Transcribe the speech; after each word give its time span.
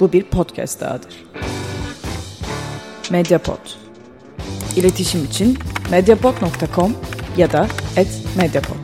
Bu 0.00 0.12
bir 0.12 0.24
podcast 0.24 0.80
dahadır. 0.80 1.24
Mediapod. 3.10 3.58
İletişim 4.76 5.24
için 5.24 5.58
mediapod.com 5.90 6.92
ya 7.36 7.52
da 7.52 7.66
@mediapod. 8.36 8.76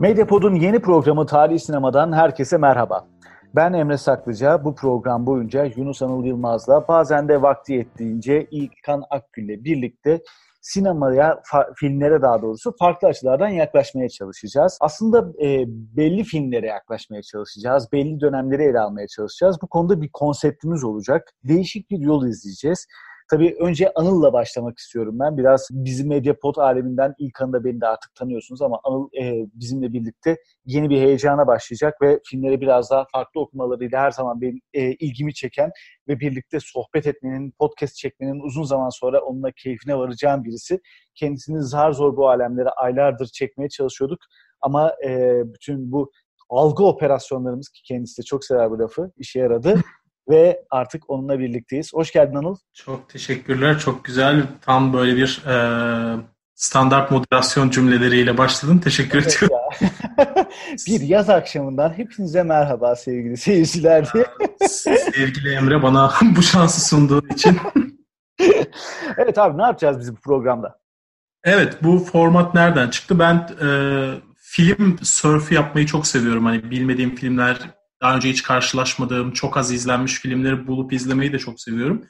Medyapod'un 0.00 0.54
yeni 0.54 0.82
programı 0.82 1.26
Tarihi 1.26 1.58
Sinema'dan 1.58 2.12
herkese 2.12 2.58
merhaba. 2.58 3.06
Ben 3.54 3.72
Emre 3.72 3.98
Saklıca. 3.98 4.64
Bu 4.64 4.74
program 4.74 5.26
boyunca 5.26 5.64
Yunus 5.64 6.02
Anıl 6.02 6.24
Yılmaz'la 6.24 6.88
bazen 6.88 7.28
de 7.28 7.42
vakti 7.42 7.72
yettiğince 7.72 8.46
İlkan 8.50 9.04
Akgül'le 9.10 9.64
birlikte 9.64 10.20
sinemaya, 10.68 11.42
filmlere 11.76 12.22
daha 12.22 12.42
doğrusu 12.42 12.74
farklı 12.78 13.08
açılardan 13.08 13.48
yaklaşmaya 13.48 14.08
çalışacağız. 14.08 14.78
Aslında 14.80 15.18
e, 15.44 15.64
belli 15.68 16.24
filmlere 16.24 16.66
yaklaşmaya 16.66 17.22
çalışacağız. 17.22 17.88
Belli 17.92 18.20
dönemleri 18.20 18.62
ele 18.62 18.80
almaya 18.80 19.06
çalışacağız. 19.06 19.56
Bu 19.62 19.66
konuda 19.66 20.02
bir 20.02 20.10
konseptimiz 20.12 20.84
olacak. 20.84 21.28
Değişik 21.44 21.90
bir 21.90 21.98
yol 21.98 22.26
izleyeceğiz. 22.26 22.86
Tabii 23.30 23.56
önce 23.60 23.92
Anıl'la 23.94 24.32
başlamak 24.32 24.78
istiyorum 24.78 25.18
ben. 25.20 25.38
Biraz 25.38 25.68
bizim 25.70 26.08
Medyapod 26.08 26.56
aleminden 26.56 27.14
ilk 27.18 27.42
anında 27.42 27.64
beni 27.64 27.80
de 27.80 27.86
artık 27.86 28.14
tanıyorsunuz 28.14 28.62
ama 28.62 28.80
Anıl 28.84 29.08
e, 29.20 29.46
bizimle 29.54 29.92
birlikte 29.92 30.36
yeni 30.64 30.90
bir 30.90 31.00
heyecana 31.00 31.46
başlayacak 31.46 32.02
ve 32.02 32.20
filmleri 32.24 32.60
biraz 32.60 32.90
daha 32.90 33.06
farklı 33.12 33.40
okumalarıyla 33.40 34.00
her 34.00 34.10
zaman 34.10 34.40
benim 34.40 34.60
e, 34.74 34.92
ilgimi 34.92 35.34
çeken 35.34 35.70
ve 36.08 36.20
birlikte 36.20 36.58
sohbet 36.60 37.06
etmenin, 37.06 37.50
podcast 37.58 37.96
çekmenin 37.96 38.40
uzun 38.40 38.62
zaman 38.62 38.88
sonra 38.88 39.20
onunla 39.20 39.50
keyfine 39.52 39.98
varacağım 39.98 40.44
birisi. 40.44 40.80
Kendisini 41.14 41.62
zar 41.62 41.92
zor 41.92 42.16
bu 42.16 42.28
alemlere 42.28 42.68
aylardır 42.68 43.26
çekmeye 43.26 43.68
çalışıyorduk 43.68 44.18
ama 44.60 44.92
e, 45.06 45.42
bütün 45.54 45.92
bu 45.92 46.10
algı 46.48 46.84
operasyonlarımız 46.84 47.68
ki 47.68 47.82
kendisi 47.84 48.22
de 48.22 48.24
çok 48.24 48.44
sever 48.44 48.70
bu 48.70 48.78
lafı 48.78 49.10
işe 49.16 49.38
yaradı 49.40 49.74
ve 50.28 50.62
artık 50.70 51.10
onunla 51.10 51.38
birlikteyiz. 51.38 51.94
Hoş 51.94 52.12
geldin 52.12 52.34
Anıl. 52.34 52.56
Çok 52.74 53.08
teşekkürler. 53.08 53.78
Çok 53.78 54.04
güzel. 54.04 54.46
Tam 54.60 54.92
böyle 54.92 55.16
bir 55.16 55.42
e, 55.46 55.56
standart 56.54 57.10
moderasyon 57.10 57.70
cümleleriyle 57.70 58.38
başladın. 58.38 58.78
Teşekkür 58.78 59.18
evet 59.18 59.36
ediyorum. 59.36 59.56
bir 60.86 61.00
yaz 61.00 61.30
akşamından 61.30 61.98
hepinize 61.98 62.42
merhaba 62.42 62.96
sevgili 62.96 63.36
seyirciler 63.36 64.08
sevgili 64.68 65.54
Emre 65.54 65.82
bana 65.82 66.12
bu 66.36 66.42
şansı 66.42 66.88
sunduğun 66.88 67.28
için. 67.34 67.58
evet 69.16 69.38
abi 69.38 69.58
ne 69.58 69.62
yapacağız 69.62 70.00
biz 70.00 70.12
bu 70.12 70.20
programda? 70.20 70.78
Evet 71.44 71.76
bu 71.82 71.98
format 71.98 72.54
nereden 72.54 72.90
çıktı? 72.90 73.18
Ben 73.18 73.48
e, 73.62 73.68
film 74.36 74.98
surfü 75.02 75.54
yapmayı 75.54 75.86
çok 75.86 76.06
seviyorum. 76.06 76.44
Hani 76.44 76.70
bilmediğim 76.70 77.14
filmler 77.14 77.58
daha 78.02 78.16
önce 78.16 78.30
hiç 78.30 78.42
karşılaşmadığım, 78.42 79.32
çok 79.32 79.56
az 79.56 79.72
izlenmiş 79.72 80.14
filmleri 80.14 80.66
bulup 80.66 80.92
izlemeyi 80.92 81.32
de 81.32 81.38
çok 81.38 81.60
seviyorum. 81.60 82.04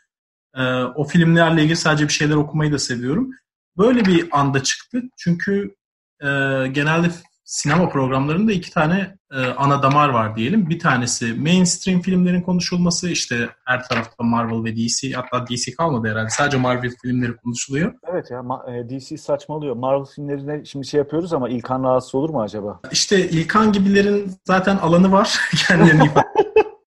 Ee, 0.55 0.63
o 0.83 1.05
filmlerle 1.05 1.63
ilgili 1.63 1.77
sadece 1.77 2.05
bir 2.09 2.13
şeyler 2.13 2.35
okumayı 2.35 2.73
da 2.73 2.79
seviyorum. 2.79 3.31
Böyle 3.79 4.05
bir 4.05 4.29
anda 4.33 4.63
çıktı. 4.63 5.03
Çünkü 5.19 5.75
e, 6.21 6.27
genelde 6.73 7.11
sinema 7.49 7.89
programlarında 7.89 8.53
iki 8.53 8.71
tane 8.71 9.17
e, 9.33 9.37
ana 9.47 9.83
damar 9.83 10.09
var 10.09 10.37
diyelim. 10.37 10.71
Bir 10.71 10.79
tanesi 10.79 11.35
mainstream 11.35 12.01
filmlerin 12.01 12.43
konuşulması. 12.43 13.09
işte 13.11 13.49
her 13.65 13.89
tarafta 13.89 14.25
Marvel 14.25 14.65
ve 14.65 14.77
DC. 14.77 15.13
Hatta 15.13 15.47
DC 15.47 15.73
kalmadı 15.73 16.09
herhalde. 16.09 16.31
Sadece 16.31 16.57
Marvel 16.57 16.91
filmleri 17.03 17.37
konuşuluyor. 17.37 17.95
Evet 18.13 18.31
ya 18.31 18.43
e, 18.75 18.89
DC 18.89 19.17
saçmalıyor. 19.17 19.77
Marvel 19.77 20.05
filmlerine 20.05 20.65
şimdi 20.65 20.87
şey 20.87 20.99
yapıyoruz 20.99 21.33
ama 21.33 21.49
İlkan 21.49 21.85
rahatsız 21.85 22.15
olur 22.15 22.31
mu 22.31 22.43
acaba? 22.43 22.81
İşte 22.93 23.29
İlkan 23.29 23.73
gibilerin 23.73 24.33
zaten 24.45 24.77
alanı 24.77 25.13
var. 25.13 25.39
Kendilerini 25.69 26.11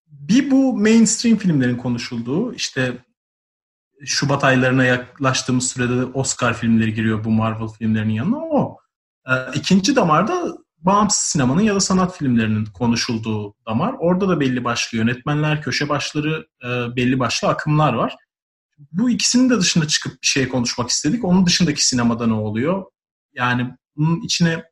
Bir 0.06 0.50
bu 0.50 0.76
mainstream 0.76 1.36
filmlerin 1.36 1.76
konuşulduğu. 1.76 2.54
işte 2.54 2.92
Şubat 4.04 4.44
aylarına 4.44 4.84
yaklaştığımız 4.84 5.68
sürede 5.68 6.04
Oscar 6.04 6.54
filmleri 6.54 6.94
giriyor 6.94 7.24
bu 7.24 7.30
Marvel 7.30 7.68
filmlerinin 7.68 8.12
yanına. 8.12 8.36
O 8.36 8.81
ikinci 9.54 9.96
damarda 9.96 10.56
bağımsız 10.82 11.20
sinemanın 11.20 11.62
ya 11.62 11.74
da 11.74 11.80
sanat 11.80 12.16
filmlerinin 12.16 12.64
konuşulduğu 12.64 13.54
damar. 13.66 13.94
Orada 13.98 14.28
da 14.28 14.40
belli 14.40 14.64
başlı 14.64 14.98
yönetmenler, 14.98 15.62
köşe 15.62 15.88
başları, 15.88 16.46
e, 16.64 16.96
belli 16.96 17.18
başlı 17.18 17.48
akımlar 17.48 17.92
var. 17.92 18.16
Bu 18.92 19.10
ikisinin 19.10 19.50
de 19.50 19.58
dışında 19.58 19.88
çıkıp 19.88 20.22
bir 20.22 20.26
şey 20.26 20.48
konuşmak 20.48 20.90
istedik. 20.90 21.24
Onun 21.24 21.46
dışındaki 21.46 21.86
sinemada 21.86 22.26
ne 22.26 22.32
oluyor? 22.32 22.84
Yani 23.32 23.70
bunun 23.96 24.20
içine 24.20 24.64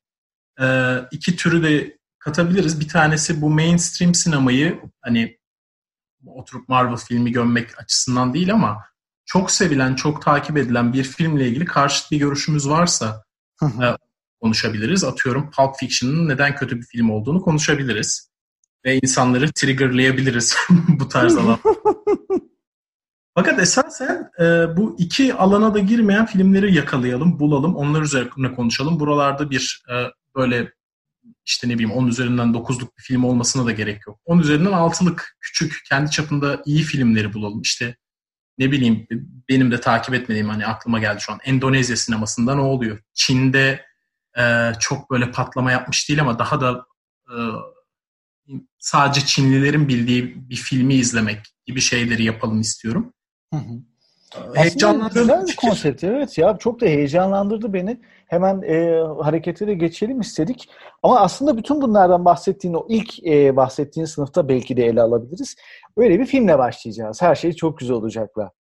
e, 0.61 0.97
iki 1.11 1.37
türü 1.37 1.63
de 1.63 1.99
katabiliriz. 2.19 2.81
Bir 2.81 2.89
tanesi 2.89 3.43
bu 3.43 3.51
mainstream 3.51 4.15
sinemayı 4.15 4.81
hani 5.01 5.39
oturup 6.27 6.69
Marvel 6.69 6.97
filmi 6.97 7.33
gömmek 7.33 7.79
açısından 7.81 8.35
değil 8.35 8.53
ama 8.53 8.85
çok 9.25 9.51
sevilen, 9.51 9.95
çok 9.95 10.23
takip 10.23 10.57
edilen 10.57 10.93
bir 10.93 11.05
filmle 11.05 11.49
ilgili 11.49 11.65
karşıt 11.65 12.11
bir 12.11 12.19
görüşümüz 12.19 12.69
varsa 12.69 13.25
konuşabiliriz. 14.41 15.05
Atıyorum 15.05 15.51
Pulp 15.51 15.77
Fiction'ın 15.77 16.29
neden 16.29 16.57
kötü 16.57 16.77
bir 16.77 16.87
film 16.87 17.11
olduğunu 17.11 17.41
konuşabiliriz. 17.41 18.31
Ve 18.85 18.99
insanları 19.03 19.53
triggerlayabiliriz 19.53 20.57
bu 20.89 21.09
tarz 21.09 21.37
alan. 21.37 21.59
Fakat 23.35 23.61
esasen 23.61 24.31
e, 24.41 24.77
bu 24.77 24.97
iki 24.99 25.35
alana 25.35 25.75
da 25.75 25.79
girmeyen 25.79 26.27
filmleri 26.27 26.75
yakalayalım, 26.75 27.41
bulalım, 27.41 27.77
onlar 27.77 28.03
üzerine 28.03 28.55
konuşalım. 28.55 29.01
Buralarda 29.01 29.51
bir 29.51 29.83
e, 29.91 29.95
böyle 30.37 30.73
işte 31.47 31.69
ne 31.69 31.75
bileyim 31.75 31.93
10 31.93 32.07
üzerinden 32.07 32.49
9'luk 32.49 32.89
bir 32.99 33.03
film 33.03 33.25
olmasına 33.25 33.67
da 33.67 33.73
gerek 33.73 34.07
yok. 34.07 34.21
10 34.25 34.39
üzerinden 34.39 34.71
6'lık 34.71 35.37
küçük 35.41 35.83
kendi 35.89 36.11
çapında 36.11 36.63
iyi 36.67 36.83
filmleri 36.83 37.33
bulalım. 37.33 37.61
İşte 37.61 37.97
ne 38.59 38.73
bileyim 38.73 39.07
benim 39.49 39.71
de 39.71 39.81
takip 39.81 40.15
etmediğim 40.15 40.49
hani 40.49 40.67
aklıma 40.67 40.99
geldi 40.99 41.21
şu 41.21 41.33
an 41.33 41.39
Endonezya 41.45 41.97
sinemasında 41.97 42.55
ne 42.55 42.61
oluyor? 42.61 42.99
Çin'de 43.15 43.85
e, 44.39 44.73
çok 44.81 45.11
böyle 45.11 45.31
patlama 45.31 45.73
yapmış 45.73 46.09
değil 46.09 46.21
ama 46.21 46.39
daha 46.39 46.61
da 46.61 46.87
e, 47.29 47.37
sadece 48.79 49.27
Çinlilerin 49.27 49.89
bildiği 49.89 50.51
bir 50.51 50.57
filmi 50.57 50.95
izlemek 50.95 51.41
gibi 51.67 51.81
şeyleri 51.81 52.25
yapalım 52.25 52.61
istiyorum. 52.61 53.13
Hı 53.55 53.61
hı. 53.61 53.81
Heyecanlandırdı. 54.55 55.21
Güzel 55.21 55.47
bir 55.47 55.57
konsept 55.57 56.05
evet 56.05 56.39
ya 56.39 56.57
çok 56.59 56.81
da 56.81 56.87
heyecanlandırdı 56.87 57.73
beni. 57.73 58.01
Hemen 58.27 58.63
e, 58.63 59.01
harekete 59.23 59.67
de 59.67 59.75
geçelim 59.75 60.21
istedik. 60.21 60.69
Ama 61.03 61.21
aslında 61.21 61.57
bütün 61.57 61.83
bunlardan 61.83 62.25
bahsettiğin 62.25 62.75
o 62.75 62.87
ilk 62.89 63.27
e, 63.27 63.57
bahsettiğin 63.57 64.07
sınıfta 64.07 64.49
belki 64.49 64.77
de 64.77 64.87
ele 64.87 65.03
alabiliriz. 65.03 65.57
Öyle 65.97 66.21
bir 66.21 66.27
filmle 66.27 66.59
başlayacağız. 66.59 67.23
Her 67.23 67.35
şey 67.35 67.53
çok 67.53 67.79
güzel 67.79 67.97
olacakla. 67.97 68.51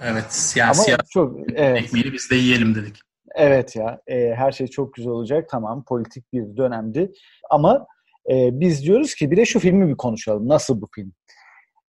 Evet 0.00 0.24
siyasi 0.28 0.94
Ama 0.94 1.04
çok, 1.10 1.36
evet. 1.54 1.84
ekmeğini 1.84 2.12
biz 2.12 2.30
de 2.30 2.36
yiyelim 2.36 2.74
dedik. 2.74 2.96
Evet 3.40 3.76
ya 3.76 4.00
e, 4.06 4.34
her 4.34 4.52
şey 4.52 4.66
çok 4.66 4.94
güzel 4.94 5.12
olacak 5.12 5.48
tamam 5.50 5.84
politik 5.84 6.32
bir 6.32 6.56
dönemdi 6.56 7.12
ama 7.50 7.86
e, 8.30 8.60
biz 8.60 8.82
diyoruz 8.82 9.14
ki 9.14 9.30
bir 9.30 9.36
de 9.36 9.44
şu 9.44 9.60
filmi 9.60 9.88
bir 9.88 9.96
konuşalım. 9.96 10.48
Nasıl 10.48 10.80
bu 10.80 10.88
film? 10.94 11.12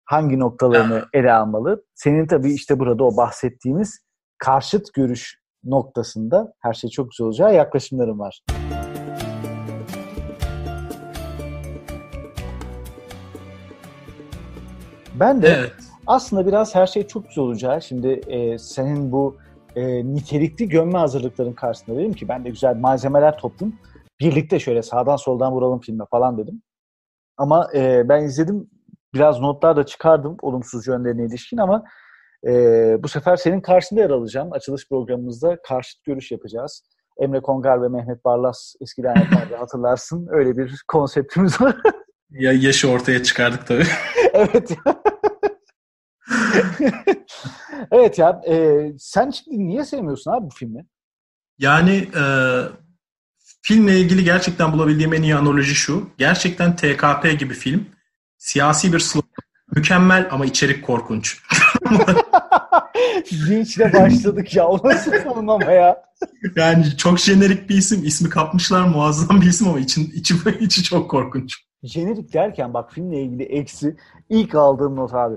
Hangi 0.05 0.39
noktalarını 0.39 1.05
ele 1.13 1.33
almalı? 1.33 1.85
Senin 1.95 2.27
tabii 2.27 2.53
işte 2.53 2.79
burada 2.79 3.05
o 3.05 3.17
bahsettiğimiz 3.17 4.01
karşıt 4.39 4.95
görüş 4.95 5.41
noktasında 5.65 6.55
her 6.61 6.73
şey 6.73 6.91
çok 6.91 7.11
güzel 7.11 7.27
olacağı 7.27 7.55
yaklaşımlarım 7.55 8.19
var. 8.19 8.43
Ben 15.15 15.43
de 15.43 15.49
evet. 15.49 15.73
aslında 16.07 16.47
biraz 16.47 16.75
her 16.75 16.87
şey 16.87 17.07
çok 17.07 17.29
güzel 17.29 17.45
olacağı. 17.45 17.83
Şimdi 17.83 18.09
e, 18.09 18.59
senin 18.59 19.13
bu 19.13 19.37
e, 19.79 20.07
nitelikli 20.15 20.69
gömme 20.69 20.99
hazırlıkların 20.99 21.53
karşısında 21.53 21.99
dedim 21.99 22.13
ki 22.13 22.29
ben 22.29 22.45
de 22.45 22.51
güzel 22.51 22.77
malzemeler 22.77 23.39
toplayayım. 23.39 23.79
Birlikte 24.21 24.59
şöyle 24.59 24.83
sağdan 24.83 25.17
soldan 25.17 25.53
vuralım 25.53 25.81
filme 25.81 26.05
falan 26.11 26.39
dedim. 26.39 26.63
Ama 27.37 27.69
e, 27.75 28.09
ben 28.09 28.23
izledim 28.23 28.71
biraz 29.15 29.41
notlar 29.41 29.77
da 29.77 29.87
çıkardım 29.87 30.37
olumsuz 30.43 30.87
yönlerine 30.87 31.25
ilişkin 31.25 31.57
ama 31.57 31.85
e, 32.47 32.53
bu 33.03 33.09
sefer 33.09 33.37
senin 33.37 33.61
karşında 33.61 34.01
yer 34.01 34.11
alacağım. 34.11 34.53
Açılış 34.53 34.89
programımızda 34.89 35.59
karşıt 35.63 36.05
görüş 36.05 36.31
yapacağız. 36.31 36.83
Emre 37.21 37.41
Kongar 37.41 37.83
ve 37.83 37.89
Mehmet 37.89 38.25
Barlas 38.25 38.75
eski 38.81 39.03
lanetlerde 39.03 39.57
hatırlarsın. 39.59 40.29
Öyle 40.31 40.57
bir 40.57 40.85
konseptimiz 40.89 41.61
var. 41.61 41.77
ya 42.31 42.53
yaşı 42.53 42.91
ortaya 42.91 43.23
çıkardık 43.23 43.67
tabii. 43.67 43.87
evet. 44.33 44.77
evet 47.91 48.19
ya 48.19 48.43
e, 48.49 48.87
sen 48.99 49.31
şimdi 49.31 49.69
niye 49.69 49.85
sevmiyorsun 49.85 50.31
abi 50.31 50.47
bu 50.47 50.51
filmi? 50.51 50.87
Yani 51.59 52.09
e, 52.17 52.23
filmle 53.63 54.01
ilgili 54.01 54.25
gerçekten 54.25 54.73
bulabildiğim 54.73 55.15
en 55.15 55.23
iyi 55.23 55.35
analoji 55.35 55.75
şu. 55.75 56.11
Gerçekten 56.19 56.77
TKP 56.77 57.39
gibi 57.39 57.55
film. 57.55 57.87
Siyasi 58.39 58.93
bir 58.93 58.99
slogan. 58.99 59.29
Mükemmel 59.77 60.29
ama 60.31 60.47
içerik 60.47 60.85
korkunç. 60.85 61.43
Linçle 63.33 63.93
başladık 63.93 64.57
ya. 64.57 64.69
O 64.69 64.89
nasıl 64.89 65.11
tanımlama 65.11 65.73
ya? 65.73 66.03
Yani 66.57 66.97
çok 66.97 67.19
jenerik 67.19 67.69
bir 67.69 67.77
isim. 67.77 68.05
ismi 68.05 68.29
kapmışlar. 68.29 68.89
Muazzam 68.89 69.41
bir 69.41 69.47
isim 69.47 69.69
ama 69.69 69.81
için, 69.81 70.13
içi, 70.15 70.35
içi 70.61 70.83
çok 70.83 71.11
korkunç. 71.11 71.57
Jenerik 71.83 72.33
derken 72.33 72.75
bak 72.75 72.93
filmle 72.93 73.23
ilgili 73.23 73.43
eksi 73.43 73.97
ilk 74.29 74.55
aldığım 74.55 74.97
not 74.97 75.15
abi. 75.15 75.37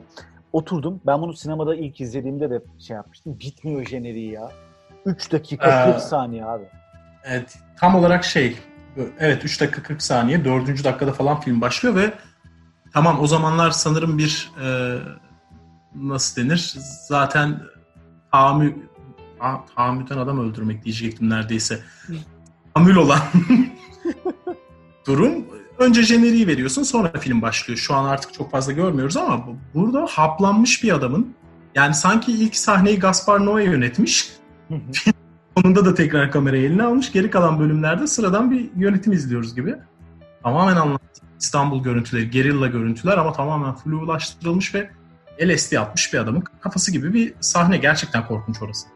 Oturdum. 0.53 1.01
Ben 1.06 1.21
bunu 1.21 1.33
sinemada 1.33 1.75
ilk 1.75 2.01
izlediğimde 2.01 2.50
de 2.50 2.62
şey 2.80 2.95
yapmıştım. 2.95 3.39
Bitmiyor 3.39 3.86
jeneriği 3.86 4.31
ya. 4.31 4.51
3 5.06 5.31
dakika 5.31 5.86
40 5.94 5.95
Ee, 5.95 6.00
saniye 6.00 6.45
abi. 6.45 6.63
Evet, 7.24 7.57
tam 7.80 7.95
olarak 7.95 8.24
şey, 8.24 8.57
evet 9.19 9.45
3 9.45 9.62
dakika 9.62 9.83
40 9.83 10.01
saniye, 10.01 10.45
4. 10.45 10.68
dakikada 10.83 11.13
falan 11.13 11.39
film 11.39 11.62
başlıyor 11.62 11.95
ve 11.95 12.13
tamam 12.94 13.19
o 13.19 13.27
zamanlar 13.27 13.71
sanırım 13.71 14.18
bir 14.18 14.51
e, 14.63 14.98
nasıl 15.95 16.42
denir? 16.44 16.74
Zaten 17.07 17.59
tahammül, 18.31 18.74
ta- 19.39 19.65
tahammülden 19.75 20.18
adam 20.18 20.39
öldürmek 20.50 20.83
diyecektim 20.86 21.30
neredeyse. 21.30 21.80
Tahammül 22.74 22.95
olan 22.95 23.19
durum. 25.07 25.45
Önce 25.81 26.03
jeneriği 26.03 26.47
veriyorsun 26.47 26.83
sonra 26.83 27.11
film 27.19 27.41
başlıyor. 27.41 27.77
Şu 27.77 27.93
an 27.95 28.05
artık 28.05 28.33
çok 28.33 28.51
fazla 28.51 28.71
görmüyoruz 28.71 29.17
ama 29.17 29.47
bu- 29.47 29.79
burada 29.79 30.05
haplanmış 30.09 30.83
bir 30.83 30.91
adamın 30.91 31.33
yani 31.75 31.93
sanki 31.93 32.31
ilk 32.31 32.55
sahneyi 32.55 32.99
Gaspar 32.99 33.39
Noé 33.39 33.63
yönetmiş. 33.63 34.31
Sonunda 35.57 35.85
da 35.85 35.93
tekrar 35.93 36.31
kamerayı 36.31 36.63
eline 36.63 36.83
almış. 36.83 37.11
Geri 37.11 37.29
kalan 37.29 37.59
bölümlerde 37.59 38.07
sıradan 38.07 38.51
bir 38.51 38.69
yönetim 38.77 39.13
izliyoruz 39.13 39.55
gibi. 39.55 39.75
Tamamen 40.43 40.75
anlattı. 40.75 41.21
İstanbul 41.39 41.83
görüntüleri, 41.83 42.29
gerilla 42.29 42.67
görüntüler 42.67 43.17
ama 43.17 43.33
tamamen 43.33 43.75
flulaştırılmış 43.75 44.75
ve 44.75 44.89
LSD 45.41 45.75
atmış 45.75 46.13
bir 46.13 46.19
adamın 46.19 46.43
kafası 46.61 46.91
gibi 46.91 47.13
bir 47.13 47.33
sahne. 47.39 47.77
Gerçekten 47.77 48.27
korkunç 48.27 48.61
orası. 48.61 48.87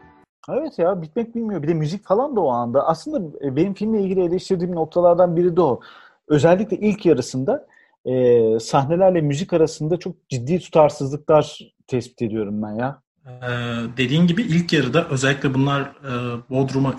Evet 0.48 0.78
ya 0.78 1.02
bitmek 1.02 1.34
bilmiyor. 1.34 1.62
Bir 1.62 1.68
de 1.68 1.74
müzik 1.74 2.06
falan 2.06 2.36
da 2.36 2.40
o 2.40 2.50
anda. 2.50 2.86
Aslında 2.86 3.46
e, 3.46 3.56
benim 3.56 3.74
filmle 3.74 4.02
ilgili 4.02 4.24
eleştirdiğim 4.24 4.74
noktalardan 4.74 5.36
biri 5.36 5.56
de 5.56 5.60
o. 5.60 5.80
Özellikle 6.28 6.76
ilk 6.76 7.06
yarısında 7.06 7.66
e, 8.04 8.60
sahnelerle 8.60 9.20
müzik 9.20 9.52
arasında 9.52 9.96
çok 9.96 10.28
ciddi 10.28 10.58
tutarsızlıklar 10.58 11.58
tespit 11.86 12.22
ediyorum 12.22 12.62
ben 12.62 12.72
ya. 12.72 13.02
Ee, 13.26 13.48
dediğin 13.96 14.26
gibi 14.26 14.42
ilk 14.42 14.72
yarıda 14.72 15.08
özellikle 15.08 15.54
bunlar 15.54 15.80
e, 15.82 16.10
Bodrum'a 16.50 16.94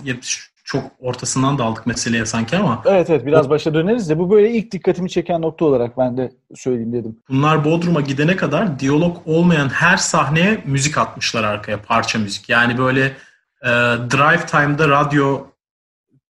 çok 0.63 0.83
ortasından 0.99 1.57
daldık 1.57 1.87
meseleye 1.87 2.25
sanki 2.25 2.57
ama 2.57 2.83
Evet 2.85 3.09
evet 3.09 3.25
biraz 3.25 3.49
başa 3.49 3.73
döneriz 3.73 4.09
de 4.09 4.19
bu 4.19 4.31
böyle 4.31 4.51
ilk 4.51 4.71
dikkatimi 4.71 5.09
çeken 5.09 5.41
nokta 5.41 5.65
olarak 5.65 5.97
ben 5.97 6.17
de 6.17 6.31
söyleyeyim 6.55 6.93
dedim. 6.93 7.17
bunlar 7.29 7.65
Bodrum'a 7.65 8.01
gidene 8.01 8.35
kadar 8.35 8.79
diyalog 8.79 9.17
olmayan 9.25 9.69
her 9.69 9.97
sahneye 9.97 10.61
müzik 10.65 10.97
atmışlar 10.97 11.43
arkaya 11.43 11.81
parça 11.81 12.19
müzik. 12.19 12.49
Yani 12.49 12.77
böyle 12.77 13.05
e, 13.61 13.69
drive 14.11 14.45
time'da 14.45 14.89
radyo 14.89 15.47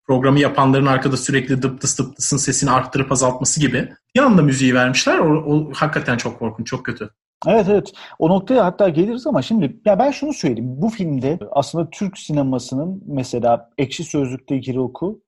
programı 0.08 0.40
yapanların 0.40 0.86
arkada 0.86 1.18
sürekli 1.18 1.62
dıp 1.62 1.82
dıs 1.82 2.00
dıp 2.00 2.18
dısın 2.18 2.38
sesini 2.38 2.72
arttırıp 2.72 3.12
azaltması 3.12 3.60
gibi 3.60 3.90
bir 4.16 4.20
anda 4.20 4.42
müziği 4.42 4.76
vermişler. 4.76 5.18
O, 5.18 5.54
o 5.54 5.72
hakikaten 5.74 6.18
çok 6.18 6.40
korkunç, 6.40 6.68
çok 6.68 6.86
kötü. 6.86 7.10
Evet 7.48 7.66
evet 7.70 7.94
o 8.20 8.30
noktaya 8.30 8.66
hatta 8.66 8.90
geliriz 8.90 9.28
ama 9.28 9.42
şimdi 9.42 9.80
ya 9.86 10.00
ben 10.00 10.12
şunu 10.12 10.34
söyleyeyim. 10.34 10.82
Bu 10.82 10.90
filmde 10.90 11.40
aslında 11.52 11.90
Türk 11.90 12.18
sinemasının 12.18 13.04
mesela 13.08 13.70
Ekşi 13.78 14.04
Sözlük'te 14.04 14.58
giri 14.58 14.80
oku 14.80 15.22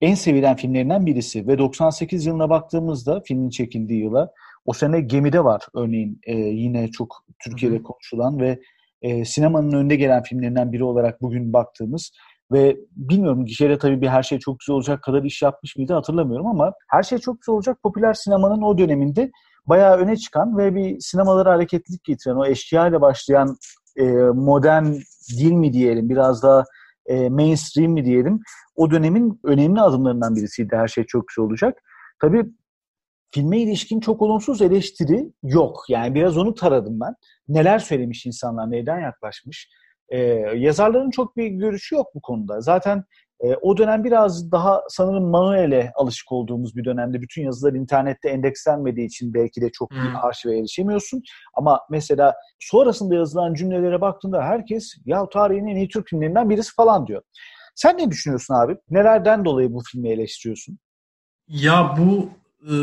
en 0.00 0.14
sevilen 0.14 0.56
filmlerinden 0.56 1.06
birisi 1.06 1.46
ve 1.46 1.58
98 1.58 2.26
yılına 2.26 2.50
baktığımızda 2.50 3.22
filmin 3.26 3.50
çekildiği 3.50 4.02
yıla 4.02 4.32
o 4.66 4.72
sene 4.72 5.00
Gemide 5.00 5.44
var 5.44 5.62
örneğin 5.74 6.20
e, 6.26 6.36
yine 6.36 6.90
çok 6.90 7.24
Türkiye'de 7.44 7.82
konuşulan 7.82 8.40
ve 8.40 8.60
e, 9.02 9.24
sinemanın 9.24 9.72
önde 9.72 9.96
gelen 9.96 10.22
filmlerinden 10.22 10.72
biri 10.72 10.84
olarak 10.84 11.22
bugün 11.22 11.52
baktığımız 11.52 12.12
ve 12.52 12.76
bilmiyorum 12.96 13.44
gişede 13.44 13.78
tabii 13.78 14.00
bir 14.00 14.08
her 14.08 14.22
şey 14.22 14.38
çok 14.38 14.58
güzel 14.58 14.74
olacak 14.74 15.02
kadar 15.02 15.22
iş 15.22 15.42
yapmış 15.42 15.76
mıydı 15.76 15.94
hatırlamıyorum 15.94 16.46
ama 16.46 16.72
her 16.88 17.02
şey 17.02 17.18
çok 17.18 17.40
güzel 17.40 17.54
olacak 17.54 17.78
popüler 17.82 18.14
sinemanın 18.14 18.62
o 18.62 18.78
döneminde 18.78 19.30
bayağı 19.66 19.96
öne 19.96 20.16
çıkan 20.16 20.58
ve 20.58 20.74
bir 20.74 21.00
sinemalara 21.00 21.52
hareketlilik 21.52 22.04
getiren 22.04 22.34
o 22.34 22.46
eşkıya 22.46 22.88
ile 22.88 23.00
başlayan 23.00 23.56
e, 23.96 24.04
modern 24.34 24.86
dil 25.38 25.52
mi 25.52 25.72
diyelim 25.72 26.08
biraz 26.08 26.42
daha 26.42 26.64
e, 27.06 27.28
mainstream 27.28 27.92
mi 27.92 28.04
diyelim 28.04 28.40
o 28.76 28.90
dönemin 28.90 29.40
önemli 29.44 29.80
adımlarından 29.80 30.36
birisiydi 30.36 30.76
her 30.76 30.88
şey 30.88 31.04
çok 31.04 31.28
güzel 31.28 31.44
olacak. 31.44 31.78
Tabii 32.20 32.46
filme 33.34 33.60
ilişkin 33.60 34.00
çok 34.00 34.22
olumsuz 34.22 34.62
eleştiri 34.62 35.32
yok. 35.42 35.84
Yani 35.88 36.14
biraz 36.14 36.38
onu 36.38 36.54
taradım 36.54 37.00
ben. 37.00 37.14
Neler 37.48 37.78
söylemiş 37.78 38.26
insanlar, 38.26 38.70
neden 38.70 39.00
yaklaşmış. 39.00 39.68
Ee, 40.08 40.18
yazarların 40.56 41.10
çok 41.10 41.36
bir 41.36 41.46
görüşü 41.46 41.94
yok 41.94 42.06
bu 42.14 42.20
konuda. 42.20 42.60
Zaten 42.60 43.04
e, 43.40 43.54
o 43.54 43.76
dönem 43.76 44.04
biraz 44.04 44.52
daha 44.52 44.82
sanırım 44.88 45.30
manuele 45.30 45.92
alışık 45.94 46.32
olduğumuz 46.32 46.76
bir 46.76 46.84
dönemde. 46.84 47.20
Bütün 47.22 47.42
yazılar 47.42 47.72
internette 47.72 48.28
endekslenmediği 48.28 49.06
için 49.06 49.34
belki 49.34 49.60
de 49.60 49.70
çok 49.72 49.90
bir 49.90 50.10
Hmm. 50.10 50.16
arşive 50.22 50.58
erişemiyorsun. 50.58 51.22
Ama 51.54 51.80
mesela 51.90 52.34
sonrasında 52.60 53.14
yazılan 53.14 53.54
cümlelere 53.54 54.00
baktığında 54.00 54.42
herkes 54.42 54.94
ya 55.04 55.28
tarihin 55.28 55.66
en 55.66 55.76
iyi 55.76 55.88
Türk 55.88 56.08
filmlerinden 56.08 56.50
birisi 56.50 56.74
falan 56.74 57.06
diyor. 57.06 57.22
Sen 57.74 57.98
ne 57.98 58.10
düşünüyorsun 58.10 58.54
abi? 58.54 58.76
Nelerden 58.90 59.44
dolayı 59.44 59.72
bu 59.72 59.82
filmi 59.92 60.08
eleştiriyorsun? 60.08 60.78
Ya 61.48 61.96
bu 61.98 62.30
e, 62.62 62.74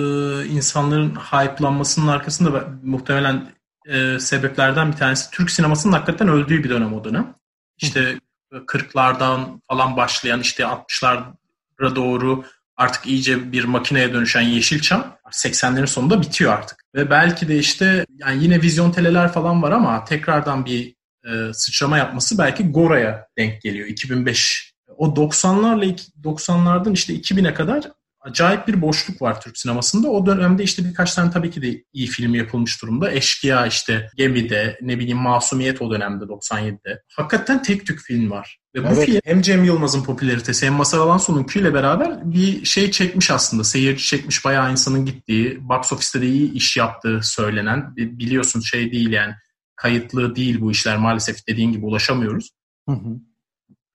insanların 0.46 1.16
hype'lanmasının 1.16 2.08
arkasında 2.08 2.64
muhtemelen 2.84 3.48
e, 3.86 4.20
sebeplerden 4.20 4.92
bir 4.92 4.98
tanesi 4.98 5.32
Türk 5.32 5.52
sinemasının 5.52 5.94
hakikaten 5.94 6.28
öldüğü 6.28 6.64
bir 6.64 6.70
dönem 6.70 6.94
o 6.94 7.04
dönem. 7.04 7.36
İşte 7.78 8.20
40'lardan 8.52 9.60
falan 9.68 9.98
başlayan 9.98 10.40
işte 10.40 10.64
60'lara 10.64 11.96
doğru 11.96 12.46
artık 12.78 13.08
iyice 13.08 13.52
bir 13.52 13.64
makineye 13.64 14.14
dönüşen 14.14 14.42
Yeşilçam 14.42 15.18
80'lerin 15.32 15.88
sonunda 15.88 16.22
bitiyor 16.22 16.54
artık. 16.54 16.84
Ve 16.96 17.10
belki 17.10 17.48
de 17.48 17.60
işte 17.60 18.06
yani 18.18 18.44
yine 18.44 18.62
vizyon 18.62 18.92
teleler 18.92 19.32
falan 19.32 19.64
var 19.64 19.72
ama 19.72 20.06
tekrardan 20.06 20.66
bir 20.66 20.96
e, 21.26 21.54
sıçrama 21.54 21.98
yapması 21.98 22.38
belki 22.38 22.72
Gora'ya 22.72 23.28
denk 23.38 23.62
geliyor 23.62 23.88
2005. 23.88 24.74
O 24.98 25.16
90'larla 25.16 25.86
iki- 25.86 26.12
90'lardan 26.24 26.94
işte 26.94 27.14
2000'e 27.14 27.54
kadar 27.54 27.84
acayip 28.26 28.68
bir 28.68 28.82
boşluk 28.82 29.22
var 29.22 29.42
Türk 29.42 29.58
sinemasında. 29.58 30.10
O 30.10 30.26
dönemde 30.26 30.64
işte 30.64 30.86
birkaç 30.86 31.14
tane 31.14 31.32
tabii 31.32 31.52
ki 31.52 31.62
de 31.62 31.84
iyi 31.94 32.08
film 32.08 32.36
yapılmış 32.36 32.82
durumda. 32.82 33.12
Eşkıya 33.12 33.66
işte 33.68 34.10
Gemi'de, 34.18 34.78
ne 34.82 35.00
bileyim 35.00 35.18
Masumiyet 35.18 35.82
o 35.82 35.92
dönemde 35.92 36.24
97'de. 36.26 37.02
Hakikaten 37.16 37.64
tek 37.64 37.86
tük 37.86 38.00
film 38.00 38.32
var. 38.32 38.60
Ve 38.76 38.84
bu 38.84 38.88
Evet. 38.88 39.06
film 39.06 39.20
hem 39.26 39.42
Cem 39.42 39.64
Yılmaz'ın 39.64 40.04
popülaritesi 40.04 40.66
hem 40.66 40.74
Mazhar 40.74 41.00
Alanso'nunkiyle 41.00 41.74
beraber 41.74 42.32
bir 42.34 42.66
şey 42.66 42.92
çekmiş 42.92 43.32
aslında. 43.32 43.64
Seyirci 43.64 44.06
çekmiş 44.06 44.46
bayağı 44.46 44.72
insanın 44.72 45.06
gittiği, 45.06 45.70
box 45.70 45.94
office'te 45.94 46.22
de 46.22 46.28
iyi 46.28 46.54
iş 46.54 46.78
yaptığı 46.78 47.20
söylenen. 47.24 47.96
Biliyorsun 47.96 48.60
şey 48.60 48.92
değil 48.92 49.10
yani 49.10 49.34
kayıtlı 49.76 50.36
değil 50.36 50.62
bu 50.62 50.72
işler 50.72 50.98
maalesef 50.98 51.48
dediğin 51.48 51.72
gibi 51.72 51.86
ulaşamıyoruz 51.86 52.50
Hı 52.90 52.96
hı. 52.96 53.20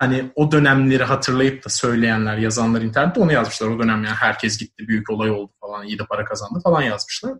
Hani 0.01 0.25
o 0.35 0.53
dönemleri 0.53 1.05
hatırlayıp 1.05 1.65
da 1.65 1.69
söyleyenler, 1.69 2.37
yazanlar 2.37 2.83
internette 2.83 3.21
onu 3.21 3.33
yazmışlar. 3.33 3.69
O 3.69 3.79
dönem 3.79 4.05
yani 4.05 4.17
herkes 4.21 4.59
gitti, 4.59 4.89
büyük 4.89 5.11
olay 5.11 5.31
oldu 5.31 5.53
falan, 5.61 5.87
iyi 5.87 5.99
de 5.99 6.03
para 6.05 6.25
kazandı 6.25 6.61
falan 6.65 6.83
yazmışlar. 6.83 7.33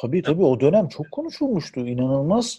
Tabii 0.00 0.22
tabii 0.22 0.42
o 0.42 0.60
dönem 0.60 0.88
çok 0.88 1.10
konuşulmuştu. 1.10 1.80
İnanılmaz 1.80 2.58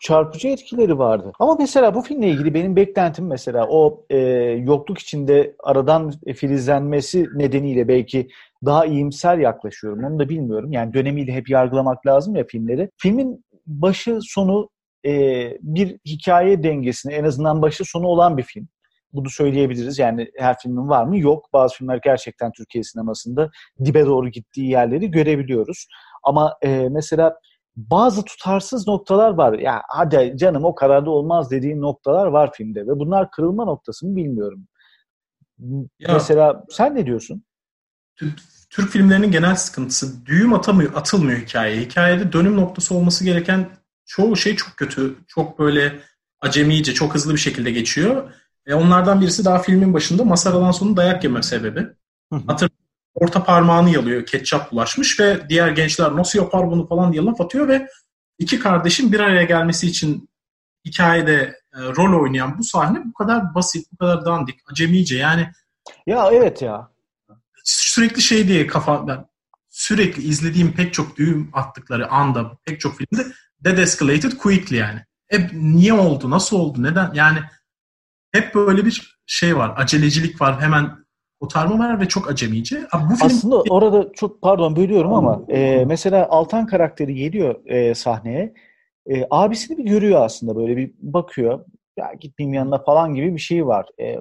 çarpıcı 0.00 0.48
etkileri 0.48 0.98
vardı. 0.98 1.32
Ama 1.38 1.56
mesela 1.58 1.94
bu 1.94 2.02
filmle 2.02 2.28
ilgili 2.28 2.54
benim 2.54 2.76
beklentim 2.76 3.26
mesela 3.26 3.66
o 3.68 4.04
e, 4.10 4.16
yokluk 4.64 4.98
içinde 4.98 5.56
aradan 5.64 6.12
filizlenmesi 6.36 7.26
nedeniyle 7.34 7.88
belki 7.88 8.28
daha 8.64 8.86
iyimser 8.86 9.38
yaklaşıyorum. 9.38 10.04
Onu 10.04 10.18
da 10.18 10.28
bilmiyorum. 10.28 10.72
Yani 10.72 10.94
dönemiyle 10.94 11.32
hep 11.32 11.50
yargılamak 11.50 12.06
lazım 12.06 12.36
ya 12.36 12.44
filmleri. 12.46 12.90
Filmin 12.96 13.44
başı 13.66 14.18
sonu 14.22 14.68
e, 15.06 15.12
bir 15.62 15.98
hikaye 16.06 16.62
dengesini 16.62 17.12
en 17.12 17.24
azından 17.24 17.62
başı 17.62 17.84
sonu 17.84 18.06
olan 18.06 18.36
bir 18.36 18.42
film. 18.42 18.68
Bunu 19.12 19.30
söyleyebiliriz. 19.30 19.98
Yani 19.98 20.30
her 20.38 20.58
filmin 20.58 20.88
var 20.88 21.04
mı? 21.04 21.18
Yok. 21.18 21.48
Bazı 21.52 21.74
filmler 21.74 22.00
gerçekten 22.04 22.52
Türkiye 22.52 22.84
sinemasında 22.84 23.50
dibe 23.84 24.06
doğru 24.06 24.28
gittiği 24.28 24.70
yerleri 24.70 25.10
görebiliyoruz. 25.10 25.86
Ama 26.22 26.56
e, 26.62 26.88
mesela 26.90 27.36
bazı 27.76 28.24
tutarsız 28.24 28.88
noktalar 28.88 29.30
var. 29.30 29.58
Ya 29.58 29.82
hadi 29.88 30.32
canım 30.36 30.64
o 30.64 30.74
kadar 30.74 31.06
da 31.06 31.10
olmaz 31.10 31.50
dediğin 31.50 31.80
noktalar 31.82 32.26
var 32.26 32.50
filmde 32.54 32.80
ve 32.80 32.98
bunlar 32.98 33.30
kırılma 33.30 33.64
noktası 33.64 34.06
mı 34.06 34.16
bilmiyorum. 34.16 34.66
Ya- 35.98 36.12
Mesela 36.12 36.64
sen 36.70 36.94
ne 36.94 37.06
diyorsun? 37.06 37.44
Türk 38.70 38.88
filmlerinin 38.90 39.30
genel 39.30 39.56
sıkıntısı 39.56 40.26
düğüm 40.26 40.52
atamıyor, 40.54 40.94
atılmıyor 40.94 41.38
hikayeye. 41.38 41.80
Hikayede 41.80 42.32
dönüm 42.32 42.56
noktası 42.56 42.94
olması 42.94 43.24
gereken 43.24 43.68
çoğu 44.10 44.36
şey 44.36 44.56
çok 44.56 44.76
kötü. 44.76 45.16
Çok 45.28 45.58
böyle 45.58 46.00
acemice, 46.40 46.94
çok 46.94 47.14
hızlı 47.14 47.34
bir 47.34 47.38
şekilde 47.38 47.70
geçiyor. 47.70 48.32
E 48.66 48.74
onlardan 48.74 49.20
birisi 49.20 49.44
daha 49.44 49.58
filmin 49.58 49.94
başında 49.94 50.24
Masar 50.24 50.52
Alanson'un 50.52 50.96
dayak 50.96 51.24
yeme 51.24 51.42
sebebi. 51.42 51.86
Hatır 52.46 52.70
orta 53.14 53.44
parmağını 53.44 53.90
yalıyor, 53.90 54.26
ketçap 54.26 54.72
bulaşmış 54.72 55.20
ve 55.20 55.48
diğer 55.48 55.68
gençler 55.68 56.16
nasıl 56.16 56.38
yapar 56.38 56.70
bunu 56.70 56.86
falan 56.88 57.12
diye 57.12 57.22
laf 57.22 57.40
atıyor 57.40 57.68
ve 57.68 57.88
iki 58.38 58.58
kardeşin 58.58 59.12
bir 59.12 59.20
araya 59.20 59.42
gelmesi 59.42 59.86
için 59.86 60.30
hikayede 60.84 61.58
e, 61.74 61.78
rol 61.78 62.22
oynayan 62.22 62.58
bu 62.58 62.64
sahne 62.64 63.02
bu 63.04 63.12
kadar 63.12 63.54
basit, 63.54 63.92
bu 63.92 63.96
kadar 63.96 64.24
dandik, 64.24 64.60
acemice 64.72 65.16
yani. 65.16 65.48
Ya 66.06 66.28
evet 66.32 66.62
ya. 66.62 66.90
Sürekli 67.64 68.22
şey 68.22 68.48
diye 68.48 68.66
kafa 68.66 69.06
ben 69.06 69.26
sürekli 69.68 70.22
izlediğim 70.22 70.72
pek 70.72 70.94
çok 70.94 71.16
düğüm 71.16 71.50
attıkları 71.52 72.10
anda 72.10 72.58
pek 72.64 72.80
çok 72.80 72.96
filmde 72.96 73.32
that 73.64 73.78
escalated 73.78 74.32
quickly 74.38 74.76
yani. 74.76 75.00
Hep 75.28 75.50
niye 75.52 75.92
oldu, 75.92 76.30
nasıl 76.30 76.58
oldu, 76.58 76.82
neden 76.82 77.10
yani 77.14 77.38
hep 78.32 78.54
böyle 78.54 78.84
bir 78.84 79.20
şey 79.26 79.56
var, 79.56 79.74
acelecilik 79.76 80.40
var, 80.40 80.60
hemen 80.60 80.90
kotarma 81.40 81.78
var 81.78 82.00
ve 82.00 82.08
çok 82.08 82.30
acemice. 82.30 82.86
bu 82.94 83.14
film... 83.14 83.26
Aslında 83.26 83.60
orada 83.60 84.12
çok 84.12 84.42
pardon 84.42 84.76
bölüyorum 84.76 85.14
ama 85.14 85.42
e, 85.48 85.84
mesela 85.84 86.28
Altan 86.28 86.66
karakteri 86.66 87.14
geliyor 87.14 87.66
e, 87.66 87.94
sahneye. 87.94 88.54
E, 89.10 89.26
abisini 89.30 89.78
bir 89.78 89.84
görüyor 89.84 90.24
aslında 90.24 90.56
böyle 90.56 90.76
bir 90.76 90.92
bakıyor. 90.98 91.64
Ya 91.96 92.12
gitmeyeyim 92.20 92.54
yanına 92.54 92.78
falan 92.78 93.14
gibi 93.14 93.34
bir 93.34 93.40
şey 93.40 93.66
var. 93.66 93.86
E, 94.00 94.16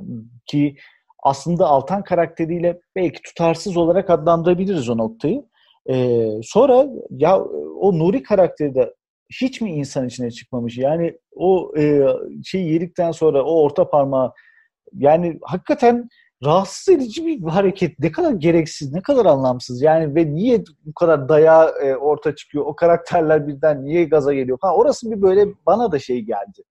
ki 0.46 0.75
aslında 1.24 1.67
Altan 1.67 2.03
karakteriyle 2.03 2.79
belki 2.96 3.22
tutarsız 3.22 3.77
olarak 3.77 4.10
adlandırabiliriz 4.10 4.89
o 4.89 4.98
noktayı. 4.98 5.46
E, 5.89 6.27
sonra 6.43 6.86
ya 7.10 7.39
o 7.79 8.00
Nuri 8.00 8.24
karakteri 8.24 8.75
de 8.75 8.93
hiç 9.29 9.62
mi 9.62 9.71
insan 9.71 10.07
içine 10.07 10.31
çıkmamış? 10.31 10.77
Yani 10.77 11.17
o 11.36 11.74
e, 11.77 12.05
şey 12.43 12.62
yedikten 12.62 13.12
sonra 13.12 13.43
o 13.43 13.63
orta 13.63 13.89
parmağı 13.89 14.33
yani 14.93 15.39
hakikaten 15.41 16.09
rahatsız 16.43 16.95
edici 16.95 17.25
bir 17.25 17.43
hareket. 17.43 18.00
Ne 18.00 18.12
kadar 18.12 18.31
gereksiz, 18.31 18.93
ne 18.93 19.01
kadar 19.01 19.25
anlamsız. 19.25 19.81
Yani 19.81 20.15
ve 20.15 20.33
niye 20.33 20.63
bu 20.86 20.93
kadar 20.93 21.29
daya 21.29 21.69
e, 21.83 21.95
orta 21.95 22.36
çıkıyor? 22.36 22.65
O 22.65 22.75
karakterler 22.75 23.48
birden 23.48 23.86
niye 23.86 24.05
gaza 24.05 24.33
geliyor? 24.33 24.57
Ha, 24.62 24.75
orası 24.75 25.12
bir 25.12 25.21
böyle 25.21 25.48
bana 25.65 25.91
da 25.91 26.00
şey 26.00 26.21
geldi. 26.21 26.63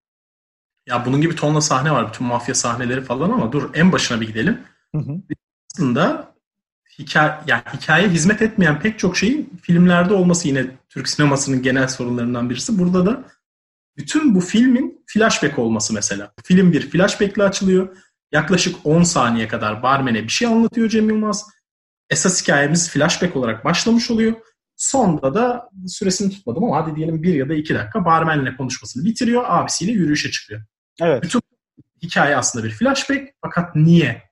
Ya 0.88 1.02
bunun 1.06 1.20
gibi 1.20 1.36
tonla 1.36 1.60
sahne 1.60 1.90
var. 1.90 2.08
Bütün 2.08 2.26
mafya 2.26 2.54
sahneleri 2.54 3.00
falan 3.00 3.30
ama 3.30 3.52
dur 3.52 3.70
en 3.74 3.92
başına 3.92 4.20
bir 4.20 4.26
gidelim. 4.26 4.60
Hı 4.94 4.98
hı. 4.98 5.20
Aslında 5.74 6.34
hikaye, 6.98 7.32
yani 7.46 7.62
hikaye 7.74 8.08
hizmet 8.08 8.42
etmeyen 8.42 8.80
pek 8.80 8.98
çok 8.98 9.16
şeyin 9.16 9.60
filmlerde 9.62 10.14
olması 10.14 10.48
yine 10.48 10.66
Türk 10.88 11.08
sinemasının 11.08 11.62
genel 11.62 11.88
sorunlarından 11.88 12.50
birisi. 12.50 12.78
Burada 12.78 13.06
da 13.06 13.24
bütün 13.96 14.34
bu 14.34 14.40
filmin 14.40 15.04
flashback 15.06 15.58
olması 15.58 15.94
mesela. 15.94 16.32
Film 16.44 16.72
bir 16.72 16.90
flashback'le 16.90 17.38
açılıyor. 17.38 17.96
Yaklaşık 18.32 18.76
10 18.84 19.02
saniye 19.02 19.48
kadar 19.48 19.82
barmene 19.82 20.22
bir 20.22 20.28
şey 20.28 20.48
anlatıyor 20.48 20.88
Cem 20.88 21.08
Yılmaz. 21.10 21.50
Esas 22.10 22.42
hikayemiz 22.42 22.90
flashback 22.90 23.36
olarak 23.36 23.64
başlamış 23.64 24.10
oluyor. 24.10 24.32
Sonda 24.76 25.34
da 25.34 25.70
süresini 25.86 26.30
tutmadım 26.30 26.64
ama 26.64 26.76
hadi 26.76 26.96
diyelim 26.96 27.22
bir 27.22 27.34
ya 27.34 27.48
da 27.48 27.54
iki 27.54 27.74
dakika 27.74 28.04
barmenle 28.04 28.56
konuşmasını 28.56 29.04
bitiriyor. 29.04 29.44
Abisiyle 29.46 29.92
yürüyüşe 29.92 30.30
çıkıyor. 30.30 30.62
Evet. 31.02 31.22
Bütün 31.22 31.40
hikaye 32.02 32.36
aslında 32.36 32.64
bir 32.64 32.70
flashback 32.70 33.34
fakat 33.42 33.76
niye? 33.76 34.27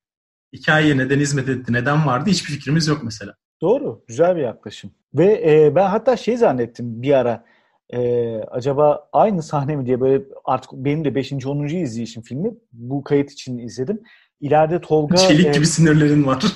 Hikayeye 0.57 0.97
neden 0.97 1.21
hizmet 1.21 1.49
etti, 1.49 1.73
neden 1.73 2.07
vardı 2.07 2.31
hiçbir 2.31 2.53
fikrimiz 2.53 2.87
yok 2.87 3.01
mesela. 3.05 3.35
Doğru. 3.63 4.05
Güzel 4.09 4.37
bir 4.37 4.41
yaklaşım. 4.41 4.91
Ve 5.15 5.43
e, 5.51 5.75
ben 5.75 5.87
hatta 5.87 6.17
şey 6.17 6.37
zannettim 6.37 7.03
bir 7.03 7.13
ara. 7.13 7.45
E, 7.91 8.33
acaba 8.41 9.09
aynı 9.13 9.43
sahne 9.43 9.77
mi 9.77 9.87
diye 9.87 10.01
böyle 10.01 10.25
artık 10.45 10.73
benim 10.73 11.05
de 11.05 11.15
5. 11.15 11.33
10. 11.47 11.65
izleyişim 11.65 12.23
filmi. 12.23 12.55
Bu 12.73 13.05
kayıt 13.05 13.33
için 13.33 13.59
izledim. 13.59 14.03
İleride 14.41 14.81
Tolga... 14.81 15.17
Çelik 15.17 15.47
e, 15.47 15.51
gibi 15.51 15.67
sinirlerin 15.67 16.27
var. 16.27 16.45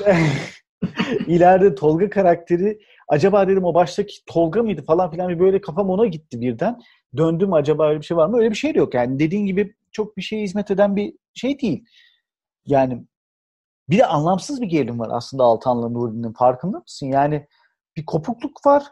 İleride 1.26 1.75
Tolga 1.75 2.11
karakteri 2.11 2.78
acaba 3.09 3.49
dedim 3.49 3.64
o 3.64 3.75
baştaki 3.75 4.25
Tolga 4.26 4.62
mıydı 4.62 4.85
falan 4.85 5.11
filan 5.11 5.28
bir 5.28 5.38
böyle 5.38 5.61
kafam 5.61 5.90
ona 5.90 6.07
gitti 6.07 6.40
birden. 6.40 6.80
Döndüm 7.16 7.52
acaba 7.52 7.88
öyle 7.88 8.00
bir 8.00 8.07
şey 8.07 8.16
var 8.16 8.26
mı? 8.26 8.38
Öyle 8.38 8.50
bir 8.50 8.57
şey 8.57 8.75
de 8.75 8.78
yok 8.78 8.95
yani. 8.95 9.19
Dediğin 9.19 9.47
gibi 9.47 9.75
çok 9.92 10.16
bir 10.16 10.23
şeye 10.23 10.42
hizmet 10.42 10.71
eden 10.71 10.97
bir 10.97 11.12
şey 11.35 11.61
değil. 11.61 11.85
Yani 12.66 13.04
bir 13.90 13.99
de 13.99 14.06
anlamsız 14.06 14.61
bir 14.61 14.66
gerilim 14.66 14.99
var 14.99 15.09
aslında 15.12 15.44
Altan'la 15.44 15.88
Nuri'nin 15.88 16.32
farkında 16.32 16.78
mısın? 16.78 17.06
Yani 17.06 17.47
bir 17.97 18.06
kopukluk 18.06 18.66
var. 18.66 18.85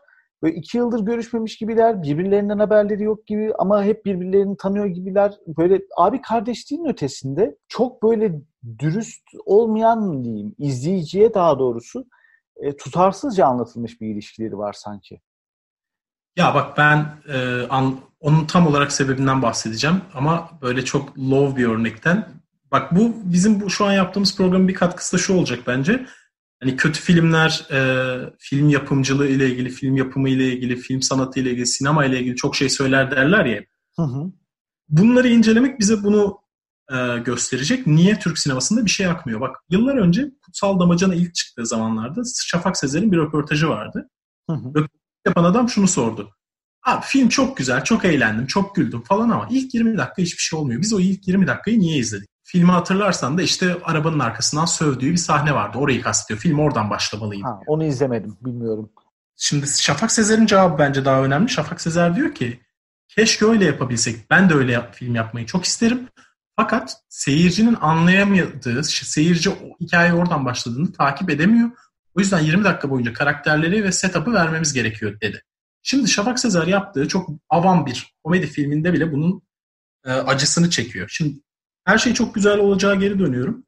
Böyle 0.42 0.54
iki 0.54 0.78
yıldır 0.78 1.00
görüşmemiş 1.00 1.56
gibiler. 1.56 2.02
Birbirlerinden 2.02 2.58
haberleri 2.58 3.02
yok 3.02 3.26
gibi 3.26 3.52
ama 3.58 3.84
hep 3.84 4.04
birbirlerini 4.04 4.56
tanıyor 4.56 4.86
gibiler. 4.86 5.34
Böyle 5.46 5.80
abi 5.96 6.20
kardeşliğin 6.20 6.84
ötesinde 6.84 7.56
çok 7.68 8.02
böyle 8.02 8.32
dürüst 8.78 9.22
olmayan 9.44 10.24
diyeyim 10.24 10.54
izleyiciye 10.58 11.34
daha 11.34 11.58
doğrusu 11.58 12.04
e, 12.56 12.76
tutarsızca 12.76 13.46
anlatılmış 13.46 14.00
bir 14.00 14.08
ilişkileri 14.08 14.58
var 14.58 14.72
sanki. 14.72 15.20
Ya 16.36 16.54
bak 16.54 16.78
ben 16.78 17.06
e, 17.28 17.66
an, 17.68 18.00
onun 18.20 18.46
tam 18.46 18.66
olarak 18.66 18.92
sebebinden 18.92 19.42
bahsedeceğim 19.42 20.00
ama 20.14 20.50
böyle 20.62 20.84
çok 20.84 21.18
low 21.18 21.56
bir 21.56 21.68
örnekten. 21.68 22.28
Bak 22.72 22.96
bu 22.96 23.16
bizim 23.24 23.60
bu 23.60 23.70
şu 23.70 23.84
an 23.84 23.92
yaptığımız 23.92 24.36
programın 24.36 24.68
bir 24.68 24.74
katkısı 24.74 25.16
da 25.16 25.20
şu 25.20 25.34
olacak 25.34 25.60
bence. 25.66 26.06
Hani 26.60 26.76
kötü 26.76 27.00
filmler, 27.00 27.66
e, 27.70 27.80
film 28.38 28.68
yapımcılığı 28.68 29.28
ile 29.28 29.50
ilgili, 29.50 29.70
film 29.70 29.96
yapımı 29.96 30.28
ile 30.28 30.52
ilgili, 30.52 30.76
film 30.76 31.02
sanatı 31.02 31.40
ile 31.40 31.50
ilgili, 31.50 31.66
sinema 31.66 32.04
ile 32.04 32.20
ilgili 32.20 32.36
çok 32.36 32.56
şey 32.56 32.68
söyler 32.68 33.10
derler 33.10 33.44
ya. 33.44 33.62
Hı 33.96 34.02
hı. 34.02 34.32
Bunları 34.88 35.28
incelemek 35.28 35.80
bize 35.80 36.02
bunu 36.04 36.38
e, 36.92 37.18
gösterecek. 37.18 37.86
Niye 37.86 38.18
Türk 38.18 38.38
sinemasında 38.38 38.84
bir 38.84 38.90
şey 38.90 39.06
akmıyor? 39.06 39.40
Bak 39.40 39.56
yıllar 39.70 39.96
önce 39.96 40.30
Kutsal 40.44 40.80
Damacana 40.80 41.14
ilk 41.14 41.34
çıktığı 41.34 41.66
zamanlarda 41.66 42.22
Şafak 42.46 42.76
Sezer'in 42.76 43.12
bir 43.12 43.16
röportajı 43.16 43.68
vardı. 43.68 44.08
Hı 44.50 44.56
hı. 44.56 44.86
yapan 45.26 45.44
adam 45.44 45.68
şunu 45.68 45.88
sordu. 45.88 46.34
Abi 46.86 47.04
film 47.04 47.28
çok 47.28 47.56
güzel, 47.56 47.84
çok 47.84 48.04
eğlendim, 48.04 48.46
çok 48.46 48.74
güldüm 48.74 49.02
falan 49.02 49.30
ama 49.30 49.48
ilk 49.50 49.74
20 49.74 49.98
dakika 49.98 50.22
hiçbir 50.22 50.42
şey 50.42 50.58
olmuyor. 50.58 50.82
Biz 50.82 50.92
o 50.92 51.00
ilk 51.00 51.28
20 51.28 51.46
dakikayı 51.46 51.78
niye 51.78 51.98
izledik? 51.98 52.28
Filmi 52.50 52.70
hatırlarsan 52.70 53.38
da 53.38 53.42
işte 53.42 53.76
arabanın 53.84 54.18
arkasından 54.18 54.64
sövdüğü 54.64 55.12
bir 55.12 55.16
sahne 55.16 55.54
vardı. 55.54 55.78
Orayı 55.78 56.02
kastediyor. 56.02 56.40
Film 56.40 56.58
oradan 56.58 56.90
başlamalıydı. 56.90 57.44
Ha, 57.44 57.60
onu 57.66 57.84
izlemedim, 57.84 58.36
bilmiyorum. 58.40 58.90
Şimdi 59.36 59.66
Şafak 59.66 60.12
Sezer'in 60.12 60.46
cevabı 60.46 60.78
bence 60.78 61.04
daha 61.04 61.22
önemli. 61.22 61.48
Şafak 61.48 61.80
Sezer 61.80 62.16
diyor 62.16 62.34
ki 62.34 62.60
keşke 63.08 63.46
öyle 63.46 63.64
yapabilsek. 63.64 64.30
Ben 64.30 64.50
de 64.50 64.54
öyle 64.54 64.90
film 64.92 65.14
yapmayı 65.14 65.46
çok 65.46 65.64
isterim. 65.64 66.08
Fakat 66.56 66.96
seyircinin 67.08 67.76
anlayamadığı, 67.80 68.84
seyirci 68.84 69.50
o 69.50 69.54
hikaye 69.80 70.12
oradan 70.12 70.44
başladığını 70.44 70.92
takip 70.92 71.30
edemiyor. 71.30 71.70
O 72.14 72.20
yüzden 72.20 72.40
20 72.40 72.64
dakika 72.64 72.90
boyunca 72.90 73.12
karakterleri 73.12 73.84
ve 73.84 73.92
setup'ı 73.92 74.32
vermemiz 74.32 74.72
gerekiyor 74.72 75.20
dedi. 75.20 75.42
Şimdi 75.82 76.08
Şafak 76.08 76.38
Sezer 76.40 76.66
yaptığı 76.66 77.08
çok 77.08 77.28
avam 77.48 77.86
bir 77.86 78.14
komedi 78.24 78.46
filminde 78.46 78.92
bile 78.92 79.12
bunun 79.12 79.42
e, 80.04 80.12
acısını 80.12 80.70
çekiyor. 80.70 81.08
Şimdi 81.10 81.40
her 81.88 81.98
şey 81.98 82.14
çok 82.14 82.34
güzel 82.34 82.58
olacağı 82.58 82.96
geri 82.96 83.18
dönüyorum. 83.18 83.66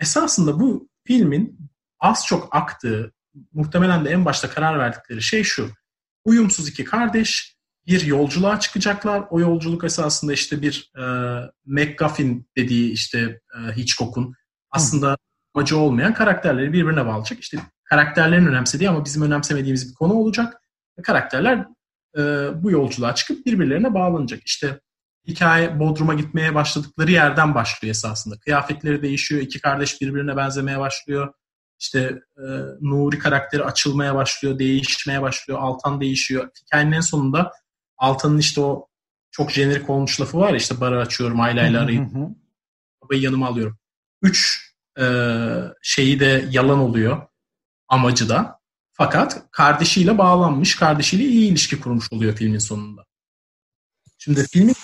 Esasında 0.00 0.60
bu 0.60 0.88
filmin 1.06 1.58
az 2.00 2.26
çok 2.26 2.56
aktığı, 2.56 3.12
muhtemelen 3.52 4.04
de 4.04 4.10
en 4.10 4.24
başta 4.24 4.50
karar 4.50 4.78
verdikleri 4.78 5.22
şey 5.22 5.44
şu. 5.44 5.70
Uyumsuz 6.24 6.68
iki 6.68 6.84
kardeş 6.84 7.56
bir 7.86 8.06
yolculuğa 8.06 8.60
çıkacaklar. 8.60 9.24
O 9.30 9.40
yolculuk 9.40 9.84
esasında 9.84 10.32
işte 10.32 10.62
bir 10.62 10.92
e, 10.98 11.04
McGuffin 11.66 12.48
dediği 12.56 12.92
işte 12.92 13.40
e, 13.54 13.76
Hitchcock'un 13.76 14.34
aslında 14.70 15.16
amacı 15.54 15.78
olmayan 15.78 16.14
karakterleri 16.14 16.72
birbirine 16.72 17.06
bağlayacak. 17.06 17.40
İşte 17.40 17.58
karakterlerin 17.84 18.46
önemsediği 18.46 18.90
ama 18.90 19.04
bizim 19.04 19.22
önemsemediğimiz 19.22 19.90
bir 19.90 19.94
konu 19.94 20.12
olacak. 20.12 20.62
Karakterler 21.02 21.66
e, 22.18 22.22
bu 22.62 22.70
yolculuğa 22.70 23.14
çıkıp 23.14 23.46
birbirlerine 23.46 23.94
bağlanacak. 23.94 24.40
İşte 24.44 24.80
hikaye 25.26 25.80
Bodrum'a 25.80 26.14
gitmeye 26.14 26.54
başladıkları 26.54 27.10
yerden 27.10 27.54
başlıyor 27.54 27.90
esasında. 27.90 28.38
Kıyafetleri 28.38 29.02
değişiyor, 29.02 29.42
iki 29.42 29.60
kardeş 29.60 30.00
birbirine 30.00 30.36
benzemeye 30.36 30.78
başlıyor. 30.78 31.34
İşte 31.78 32.20
e, 32.36 32.44
Nuri 32.80 33.18
karakteri 33.18 33.64
açılmaya 33.64 34.14
başlıyor, 34.14 34.58
değişmeye 34.58 35.22
başlıyor, 35.22 35.58
Altan 35.62 36.00
değişiyor. 36.00 36.48
Hikayenin 36.62 36.92
en 36.92 37.00
sonunda 37.00 37.52
Altan'ın 37.98 38.38
işte 38.38 38.60
o 38.60 38.88
çok 39.30 39.50
jenerik 39.50 39.90
olmuş 39.90 40.20
lafı 40.20 40.38
var 40.38 40.50
ya 40.50 40.56
işte 40.56 40.80
barı 40.80 41.00
açıyorum, 41.00 41.40
aileyle 41.40 41.78
arayıp 41.78 42.08
babayı 43.02 43.20
yanıma 43.22 43.46
alıyorum. 43.46 43.78
Üç 44.22 44.70
e, 45.00 45.04
şeyi 45.82 46.20
de 46.20 46.48
yalan 46.50 46.78
oluyor 46.78 47.22
amacı 47.88 48.28
da. 48.28 48.60
Fakat 48.92 49.50
kardeşiyle 49.50 50.18
bağlanmış, 50.18 50.76
kardeşiyle 50.76 51.24
iyi 51.24 51.50
ilişki 51.50 51.80
kurmuş 51.80 52.12
oluyor 52.12 52.36
filmin 52.36 52.58
sonunda. 52.58 53.04
Şimdi 54.18 54.46
filmin 54.52 54.74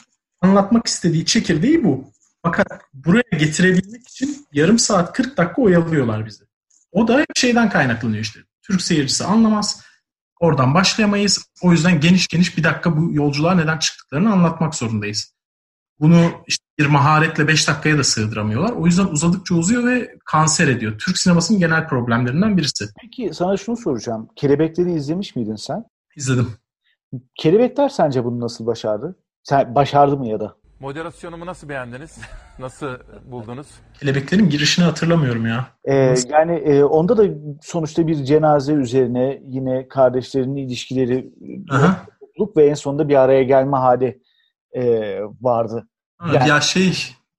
anlatmak 0.46 0.86
istediği 0.86 1.24
çekirdeği 1.24 1.84
bu. 1.84 2.12
Fakat 2.42 2.66
buraya 2.94 3.38
getirebilmek 3.38 4.08
için 4.08 4.46
yarım 4.52 4.78
saat 4.78 5.12
40 5.12 5.36
dakika 5.36 5.62
oyalıyorlar 5.62 6.26
bizi. 6.26 6.44
O 6.92 7.08
da 7.08 7.24
şeyden 7.34 7.68
kaynaklanıyor 7.68 8.22
işte. 8.22 8.40
Türk 8.62 8.82
seyircisi 8.82 9.24
anlamaz. 9.24 9.82
Oradan 10.40 10.74
başlayamayız. 10.74 11.46
O 11.62 11.72
yüzden 11.72 12.00
geniş 12.00 12.28
geniş 12.28 12.58
bir 12.58 12.64
dakika 12.64 12.96
bu 12.96 13.12
yolculuğa 13.12 13.54
neden 13.54 13.78
çıktıklarını 13.78 14.32
anlatmak 14.32 14.74
zorundayız. 14.74 15.34
Bunu 16.00 16.30
işte 16.46 16.64
bir 16.78 16.86
maharetle 16.86 17.48
5 17.48 17.68
dakikaya 17.68 17.98
da 17.98 18.04
sığdıramıyorlar. 18.04 18.72
O 18.72 18.86
yüzden 18.86 19.06
uzadıkça 19.06 19.54
uzuyor 19.54 19.84
ve 19.84 20.16
kanser 20.24 20.68
ediyor. 20.68 20.98
Türk 20.98 21.18
sinemasının 21.18 21.60
genel 21.60 21.88
problemlerinden 21.88 22.56
birisi. 22.56 22.84
Peki 23.00 23.30
sana 23.34 23.56
şunu 23.56 23.76
soracağım. 23.76 24.28
Kelebekleri 24.36 24.92
izlemiş 24.92 25.36
miydin 25.36 25.56
sen? 25.56 25.84
İzledim. 26.16 26.48
Kelebekler 27.34 27.88
sence 27.88 28.24
bunu 28.24 28.40
nasıl 28.40 28.66
başardı? 28.66 29.16
Sen 29.48 29.74
başardı 29.74 30.16
mı 30.16 30.28
ya 30.28 30.40
da? 30.40 30.56
Moderasyonumu 30.80 31.46
nasıl 31.46 31.68
beğendiniz? 31.68 32.18
Nasıl 32.58 32.86
buldunuz? 33.24 33.66
Kelebeklerin 34.00 34.48
girişini 34.48 34.84
hatırlamıyorum 34.84 35.46
ya. 35.46 35.66
Ee, 35.84 36.14
yani 36.28 36.52
e, 36.52 36.84
onda 36.84 37.16
da 37.16 37.24
sonuçta 37.62 38.06
bir 38.06 38.24
cenaze 38.24 38.72
üzerine 38.72 39.42
yine 39.48 39.88
kardeşlerin 39.88 40.56
ilişkileri 40.56 41.30
Aha. 41.70 42.06
ve 42.56 42.66
en 42.66 42.74
sonunda 42.74 43.08
bir 43.08 43.14
araya 43.16 43.42
gelme 43.42 43.76
hali 43.76 44.22
e, 44.72 44.82
vardı. 45.40 45.88
Evet, 46.24 46.34
Yani- 46.34 46.48
Ya 46.48 46.60
şey 46.60 46.92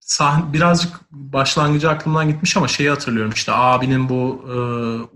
sahne, 0.08 0.54
birazcık 0.54 0.92
başlangıcı 1.12 1.90
aklımdan 1.90 2.28
gitmiş 2.28 2.58
ama 2.58 2.68
şeyi 2.68 2.90
hatırlıyorum 2.90 3.32
işte 3.36 3.52
abinin 3.56 4.10
bu 4.10 4.42
e, 4.48 4.56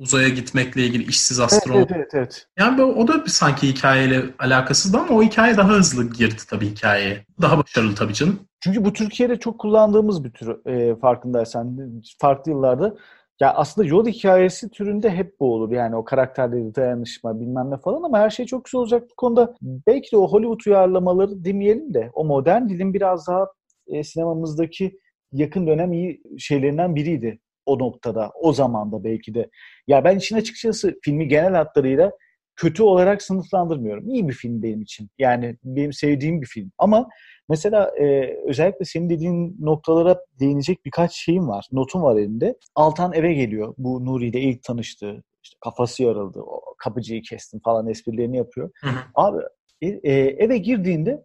uzaya 0.02 0.30
gitmekle 0.30 0.86
ilgili 0.86 1.04
işsiz 1.04 1.40
astronot. 1.40 1.92
evet, 1.92 1.92
evet, 1.96 2.10
evet. 2.14 2.48
Yani 2.60 2.78
böyle- 2.78 2.92
o 2.92 3.08
da 3.08 3.26
bir 3.26 3.30
sanki 3.30 3.68
hikayeyle 3.68 4.24
alakasızdı 4.40 4.98
ama 4.98 5.16
o 5.16 5.24
hikaye 5.24 5.58
daha 5.58 5.70
hızlı 5.70 6.10
girdi 6.10 6.42
tabii 6.50 6.70
hikayeye. 6.70 7.26
Daha 7.42 7.58
başarılı 7.58 7.96
tabii 7.96 8.14
canım. 8.14 8.40
Çünkü 8.60 8.86
bu 8.86 8.94
Türkiye'de 8.94 9.40
çok 9.40 9.60
kullandığımız 9.60 10.24
bir 10.24 10.32
tür 10.32 10.66
e, 10.66 10.96
farkındaysan 10.96 11.80
farklı 12.20 12.52
yıllarda 12.52 12.96
ya 13.40 13.54
aslında 13.54 13.88
yol 13.88 14.08
hikayesi 14.08 14.70
türünde 14.70 15.10
hep 15.10 15.40
bu 15.40 15.54
olur. 15.54 15.72
Yani 15.72 15.96
o 15.96 16.06
karakterleri 16.06 16.76
dayanışma 16.76 17.40
bilmem 17.40 17.72
ne 17.72 17.78
falan 17.78 18.04
ama 18.04 18.20
her 18.20 18.30
şey 18.30 18.46
çok 18.46 18.66
güzel 18.66 18.80
olacak 18.80 19.04
bu 19.12 19.16
konuda. 19.16 19.56
Belki 19.62 20.12
de 20.12 20.18
o 20.18 20.28
Hollywood 20.32 20.60
uyarlamaları 20.68 21.46
demeyelim 21.46 21.94
de 21.94 22.10
o 22.14 22.26
modern 22.26 22.70
dilin 22.70 22.94
biraz 22.94 23.28
daha 23.28 23.48
e, 23.92 24.04
sinemamızdaki 24.04 25.00
yakın 25.32 25.68
dönem 25.68 25.94
iyi 25.94 26.22
şeylerinden 26.38 26.96
biriydi 26.96 27.40
o 27.66 27.80
noktada, 27.80 28.32
o 28.42 28.54
zamanda 28.54 29.04
belki 29.04 29.34
de. 29.34 29.50
Ya 29.88 30.04
ben 30.04 30.18
işin 30.18 30.36
açıkçası 30.36 31.00
filmi 31.04 31.28
genel 31.28 31.54
hatlarıyla 31.54 32.12
kötü 32.56 32.84
olarak 32.84 33.22
sınıflandırmıyorum. 33.22 34.10
İyi 34.10 34.28
bir 34.28 34.34
film 34.34 34.64
benim 34.64 34.82
için. 34.82 35.10
Yani 35.20 35.58
benim 35.64 35.94
sevdiğim 35.94 36.42
bir 36.42 36.48
film. 36.48 36.72
Ama 36.78 37.08
Mesela 37.52 37.92
e, 38.00 38.36
özellikle 38.48 38.86
senin 38.86 39.10
dediğin 39.10 39.58
noktalara 39.60 40.20
değinecek 40.40 40.86
birkaç 40.86 41.14
şeyim 41.14 41.48
var. 41.48 41.68
Notum 41.72 42.02
var 42.02 42.16
elimde. 42.16 42.56
Altan 42.76 43.14
eve 43.14 43.34
geliyor. 43.34 43.74
Bu 43.78 44.06
Nuri 44.06 44.28
ile 44.28 44.40
ilk 44.40 44.64
tanıştı. 44.64 45.24
İşte 45.44 45.58
kafası 45.62 46.04
yarıldı. 46.04 46.40
O 46.40 46.62
kapıcıyı 46.78 47.22
kestim 47.22 47.60
falan 47.60 47.88
esprilerini 47.88 48.38
yapıyor. 48.38 48.72
Hı 48.82 48.90
hı. 48.90 49.00
Abi 49.16 49.42
e, 49.82 49.88
e, 49.88 50.14
eve 50.14 50.58
girdiğinde 50.58 51.24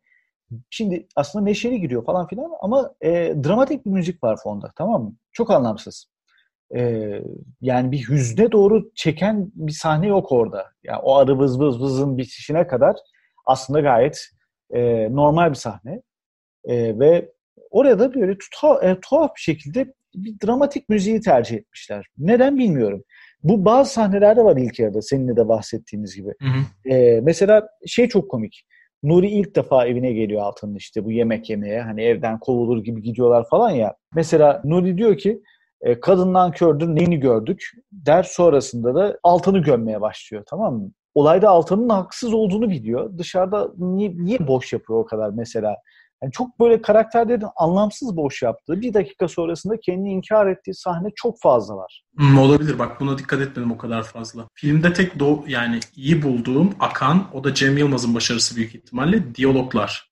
şimdi 0.70 1.06
aslında 1.16 1.44
neşeli 1.44 1.80
giriyor 1.80 2.04
falan 2.04 2.26
filan 2.26 2.50
ama 2.60 2.94
e, 3.00 3.34
dramatik 3.44 3.86
bir 3.86 3.90
müzik 3.90 4.24
var 4.24 4.38
fonda 4.42 4.72
tamam 4.76 5.02
mı? 5.02 5.16
Çok 5.32 5.50
anlamsız. 5.50 6.06
E, 6.76 7.10
yani 7.60 7.92
bir 7.92 8.08
hüzne 8.08 8.52
doğru 8.52 8.90
çeken 8.94 9.52
bir 9.54 9.72
sahne 9.72 10.06
yok 10.06 10.32
orada. 10.32 10.66
Yani 10.84 10.98
o 10.98 11.16
arı 11.16 11.38
vız 11.38 11.60
vız 11.60 11.80
vızın 11.80 12.18
bitişine 12.18 12.66
kadar 12.66 12.96
aslında 13.46 13.80
gayet 13.80 14.26
e, 14.70 15.08
normal 15.14 15.50
bir 15.50 15.54
sahne. 15.54 16.02
E, 16.64 16.98
ve 16.98 17.32
oraya 17.70 17.98
da 17.98 18.14
böyle 18.14 18.36
tuha, 18.38 18.80
e, 18.82 19.00
tuhaf 19.00 19.36
bir 19.36 19.40
şekilde 19.40 19.94
bir 20.14 20.34
dramatik 20.46 20.88
müziği 20.88 21.20
tercih 21.20 21.56
etmişler. 21.56 22.06
Neden 22.18 22.58
bilmiyorum. 22.58 23.04
Bu 23.42 23.64
bazı 23.64 23.92
sahnelerde 23.92 24.44
var 24.44 24.56
ilk 24.56 24.78
yarıda 24.78 25.02
seninle 25.02 25.36
de 25.36 25.48
bahsettiğimiz 25.48 26.16
gibi. 26.16 26.28
Hı 26.28 26.48
hı. 26.48 26.94
E, 26.94 27.20
mesela 27.20 27.68
şey 27.86 28.08
çok 28.08 28.30
komik. 28.30 28.62
Nuri 29.02 29.28
ilk 29.28 29.56
defa 29.56 29.86
evine 29.86 30.12
geliyor 30.12 30.42
Altan'ın 30.42 30.74
işte 30.74 31.04
bu 31.04 31.12
yemek 31.12 31.50
yemeye. 31.50 31.82
Hani 31.82 32.02
evden 32.02 32.38
kovulur 32.38 32.84
gibi 32.84 33.02
gidiyorlar 33.02 33.48
falan 33.50 33.70
ya. 33.70 33.94
Mesela 34.14 34.62
Nuri 34.64 34.98
diyor 34.98 35.18
ki 35.18 35.42
e, 35.80 36.00
kadından 36.00 36.52
kördür 36.52 36.88
neyini 36.88 37.20
gördük 37.20 37.70
der 37.92 38.22
sonrasında 38.22 38.94
da 38.94 39.18
Altan'ı 39.22 39.58
gömmeye 39.58 40.00
başlıyor 40.00 40.44
tamam 40.46 40.74
mı? 40.74 40.90
Olayda 41.14 41.48
Altan'ın 41.50 41.88
haksız 41.88 42.34
olduğunu 42.34 42.70
biliyor. 42.70 43.18
Dışarıda 43.18 43.70
niye, 43.78 44.12
niye 44.16 44.48
boş 44.48 44.72
yapıyor 44.72 44.98
o 44.98 45.04
kadar 45.04 45.30
mesela? 45.30 45.76
Yani 46.22 46.32
çok 46.32 46.60
böyle 46.60 46.82
karakterlerin 46.82 47.46
anlamsız 47.56 48.16
boş 48.16 48.42
yaptığı 48.42 48.80
bir 48.80 48.94
dakika 48.94 49.28
sonrasında 49.28 49.80
kendini 49.80 50.12
inkar 50.12 50.46
ettiği 50.46 50.74
sahne 50.74 51.08
çok 51.14 51.40
fazla 51.40 51.76
var. 51.76 52.02
Hmm, 52.16 52.38
olabilir 52.38 52.78
bak 52.78 53.00
buna 53.00 53.18
dikkat 53.18 53.40
etmedim 53.40 53.72
o 53.72 53.78
kadar 53.78 54.02
fazla. 54.02 54.48
Filmde 54.54 54.92
tek 54.92 55.18
do 55.18 55.44
yani 55.46 55.80
iyi 55.96 56.22
bulduğum 56.22 56.74
akan 56.80 57.28
o 57.32 57.44
da 57.44 57.54
Cem 57.54 57.78
Yılmaz'ın 57.78 58.14
başarısı 58.14 58.56
büyük 58.56 58.74
ihtimalle 58.74 59.34
diyaloglar. 59.34 60.10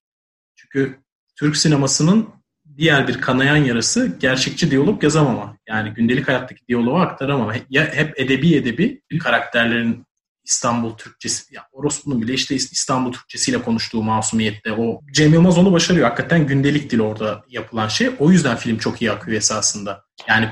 Çünkü 0.57 0.99
Türk 1.39 1.57
sinemasının 1.57 2.29
diğer 2.77 3.09
bir 3.09 3.21
kanayan 3.21 3.57
yarası 3.57 4.17
gerçekçi 4.21 4.71
diyalog 4.71 5.03
yazamama. 5.03 5.57
Yani 5.69 5.91
gündelik 5.91 6.29
hayattaki 6.29 6.67
diyaloğu 6.69 6.97
aktaramama. 6.97 7.55
Ya 7.71 7.85
hep 7.93 8.21
edebi 8.21 8.55
edebi 8.55 9.01
karakterlerin 9.23 10.05
İstanbul 10.45 10.97
Türkçesi, 10.97 11.55
ya 11.55 11.63
Orospu'nun 11.73 12.23
bile 12.23 12.33
işte 12.33 12.55
İstanbul 12.55 13.13
Türkçesiyle 13.13 13.63
konuştuğu 13.63 14.03
masumiyette 14.03 14.73
o 14.73 15.01
Cem 15.13 15.33
Yılmaz 15.33 15.59
onu 15.59 15.73
başarıyor. 15.73 16.09
Hakikaten 16.09 16.47
gündelik 16.47 16.91
dil 16.91 17.01
orada 17.01 17.43
yapılan 17.49 17.89
şey. 17.89 18.11
O 18.19 18.31
yüzden 18.31 18.57
film 18.57 18.79
çok 18.79 19.03
iyi 19.03 19.13
akıyor 19.13 19.37
esasında. 19.37 20.05
Yani 20.29 20.49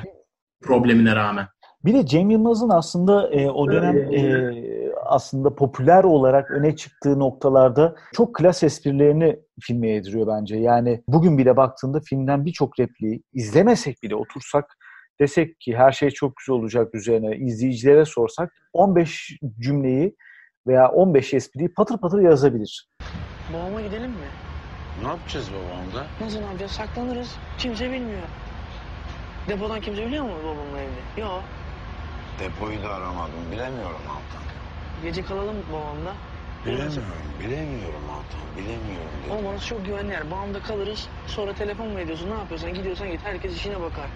problemine 0.62 1.16
rağmen. 1.16 1.46
Bir 1.84 1.94
de 1.94 2.06
Cem 2.06 2.30
Yılmaz'ın 2.30 2.68
aslında 2.68 3.30
e, 3.30 3.50
o 3.50 3.70
dönem 3.70 3.96
e, 4.12 4.52
aslında 5.06 5.54
popüler 5.54 6.04
olarak 6.04 6.50
öne 6.50 6.76
çıktığı 6.76 7.18
noktalarda 7.18 7.94
çok 8.12 8.34
klas 8.34 8.62
esprilerini 8.62 9.40
filme 9.60 9.88
yediriyor 9.88 10.26
bence. 10.26 10.56
Yani 10.56 11.02
bugün 11.08 11.38
bile 11.38 11.56
baktığında 11.56 12.00
filmden 12.00 12.44
birçok 12.44 12.80
repliği 12.80 13.22
izlemesek 13.32 14.02
bile 14.02 14.14
otursak 14.14 14.76
desek 15.22 15.60
ki 15.60 15.76
her 15.76 15.92
şey 15.92 16.10
çok 16.10 16.36
güzel 16.36 16.56
olacak 16.56 16.94
üzerine 16.94 17.36
izleyicilere 17.36 18.04
sorsak 18.04 18.52
15 18.72 19.38
cümleyi 19.60 20.16
veya 20.66 20.88
15 20.88 21.34
espriyi 21.34 21.68
patır 21.74 21.98
patır 21.98 22.20
yazabilir. 22.20 22.88
Babama 23.54 23.80
gidelim 23.80 24.10
mi? 24.10 24.28
Ne 25.02 25.08
yapacağız 25.08 25.50
babamda? 25.52 26.06
Nasıl 26.20 26.38
ne 26.38 26.44
yapacağız? 26.44 26.72
Saklanırız. 26.72 27.36
Kimse 27.58 27.92
bilmiyor. 27.92 28.22
Depodan 29.48 29.80
kimse 29.80 30.06
biliyor 30.06 30.24
mu 30.24 30.30
babamın 30.44 30.78
evde? 30.78 31.20
Yok. 31.20 31.42
Depoyu 32.40 32.82
da 32.82 32.88
aramadım. 32.94 33.42
Bilemiyorum 33.52 34.00
Altan. 34.08 34.42
Gece 35.02 35.22
kalalım 35.22 35.56
babamda. 35.72 36.12
Bilemiyorum. 36.66 37.02
Bilemiyorum 37.40 38.04
Altan. 38.10 38.56
Bilemiyorum. 38.56 39.12
dedim. 39.24 39.32
Ama 39.38 39.48
orası 39.48 39.66
çok 39.66 39.86
güvenli 39.86 40.12
yer. 40.12 40.30
Babamda 40.30 40.60
kalırız. 40.60 41.08
Sonra 41.26 41.52
telefon 41.54 41.88
mu 41.88 42.00
ediyorsun? 42.00 42.30
Ne 42.30 42.34
yapıyorsan 42.34 42.74
gidiyorsan 42.74 43.10
git. 43.10 43.20
Herkes 43.24 43.56
işine 43.56 43.80
bakar. 43.80 44.06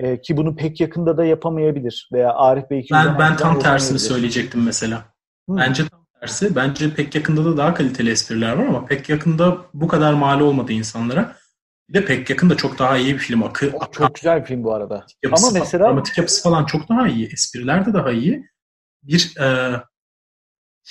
E, 0.00 0.20
ki 0.20 0.36
bunu 0.36 0.56
pek 0.56 0.80
yakında 0.80 1.16
da 1.16 1.24
yapamayabilir 1.24 2.08
veya 2.12 2.32
Arif 2.34 2.70
Bey 2.70 2.86
Ben 2.92 3.18
ben 3.18 3.36
tam 3.36 3.58
tersini 3.58 3.98
söyleyecektim 3.98 4.62
mesela. 4.62 4.96
Hı. 5.50 5.56
Bence 5.56 5.88
tam 5.88 6.06
tersi. 6.20 6.56
Bence 6.56 6.94
pek 6.94 7.14
yakında 7.14 7.44
da 7.44 7.56
daha 7.56 7.74
kaliteli 7.74 8.10
espriler 8.10 8.52
var 8.52 8.66
ama 8.66 8.86
pek 8.86 9.08
yakında 9.08 9.58
bu 9.74 9.88
kadar 9.88 10.12
mal 10.12 10.40
olmadı 10.40 10.72
insanlara. 10.72 11.36
Bir 11.88 11.94
de 11.94 12.04
pek 12.04 12.30
yakında 12.30 12.56
çok 12.56 12.78
daha 12.78 12.96
iyi 12.96 13.14
bir 13.14 13.18
film. 13.18 13.42
Akı, 13.42 13.72
akı 13.80 13.92
çok 13.92 14.14
güzel 14.14 14.40
bir 14.40 14.46
film 14.46 14.64
bu 14.64 14.74
arada. 14.74 15.06
yapısı, 15.22 15.46
Ama 15.46 15.58
mesela 15.58 15.84
dramatik 15.84 16.18
yapısı 16.18 16.42
falan 16.42 16.64
çok 16.64 16.88
daha 16.88 17.08
iyi. 17.08 17.26
Espriler 17.32 17.86
de 17.86 17.94
daha 17.94 18.10
iyi. 18.10 18.46
Bir 19.02 19.36
e, 19.40 19.76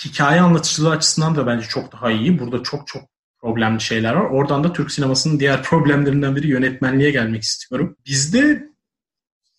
hikaye 0.05 0.41
anlatıcılığı 0.41 0.91
açısından 0.91 1.35
da 1.35 1.47
bence 1.47 1.67
çok 1.67 1.91
daha 1.91 2.11
iyi. 2.11 2.39
Burada 2.39 2.63
çok 2.63 2.87
çok 2.87 3.03
problemli 3.41 3.81
şeyler 3.81 4.13
var. 4.13 4.29
Oradan 4.29 4.63
da 4.63 4.73
Türk 4.73 4.91
sinemasının 4.91 5.39
diğer 5.39 5.63
problemlerinden 5.63 6.35
biri 6.35 6.47
yönetmenliğe 6.47 7.11
gelmek 7.11 7.43
istiyorum. 7.43 7.97
Bizde 8.05 8.68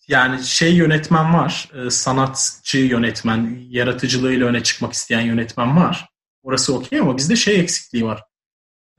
yani 0.07 0.43
şey 0.43 0.75
yönetmen 0.75 1.33
var, 1.33 1.69
e, 1.73 1.89
sanatçı 1.89 2.77
yönetmen, 2.77 3.59
yaratıcılığıyla 3.69 4.47
öne 4.47 4.63
çıkmak 4.63 4.93
isteyen 4.93 5.21
yönetmen 5.21 5.77
var. 5.77 6.09
Orası 6.43 6.75
okey 6.75 6.99
ama 6.99 7.17
bizde 7.17 7.35
şey 7.35 7.59
eksikliği 7.59 8.05
var. 8.05 8.23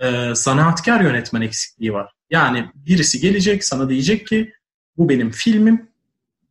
E, 0.00 0.34
zanaatkar 0.34 1.00
yönetmen 1.00 1.40
eksikliği 1.40 1.92
var. 1.92 2.12
Yani 2.30 2.70
birisi 2.74 3.20
gelecek 3.20 3.64
sana 3.64 3.88
diyecek 3.88 4.26
ki 4.26 4.52
bu 4.96 5.08
benim 5.08 5.30
filmim. 5.30 5.88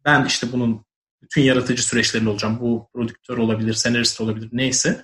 Ben 0.05 0.25
işte 0.25 0.51
bunun 0.51 0.85
bütün 1.21 1.41
yaratıcı 1.41 1.83
süreçlerinde 1.83 2.29
olacağım. 2.29 2.59
Bu 2.61 2.89
prodüktör 2.93 3.37
olabilir, 3.37 3.73
senarist 3.73 4.21
olabilir 4.21 4.49
neyse. 4.51 5.03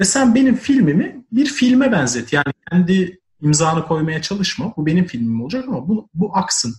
Ve 0.00 0.04
sen 0.04 0.34
benim 0.34 0.56
filmimi 0.56 1.24
bir 1.32 1.46
filme 1.46 1.92
benzet. 1.92 2.32
Yani 2.32 2.52
kendi 2.70 3.20
imzanı 3.42 3.86
koymaya 3.86 4.22
çalışma. 4.22 4.76
Bu 4.76 4.86
benim 4.86 5.06
filmim 5.06 5.42
olacak 5.42 5.64
ama 5.68 5.88
bu, 5.88 6.08
bu 6.14 6.36
aksın. 6.36 6.74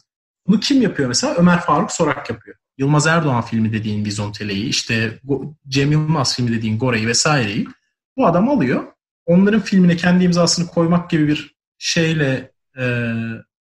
Bunu 0.49 0.59
kim 0.59 0.81
yapıyor 0.81 1.07
mesela? 1.07 1.35
Ömer 1.35 1.59
Faruk 1.59 1.91
Sorak 1.91 2.29
yapıyor. 2.29 2.57
Yılmaz 2.77 3.07
Erdoğan 3.07 3.41
filmi 3.41 3.73
dediğin 3.73 4.05
Bizontele'yi, 4.05 4.65
işte 4.65 5.19
Cem 5.67 5.91
Yılmaz 5.91 6.35
filmi 6.35 6.51
dediğin 6.51 6.79
Gore'yi 6.79 7.07
vesaireyi 7.07 7.67
bu 8.17 8.27
adam 8.27 8.49
alıyor. 8.49 8.83
Onların 9.25 9.61
filmine 9.61 9.95
kendi 9.95 10.23
imzasını 10.23 10.67
koymak 10.67 11.09
gibi 11.09 11.27
bir 11.27 11.55
şeyle 11.77 12.51
e, 12.79 13.13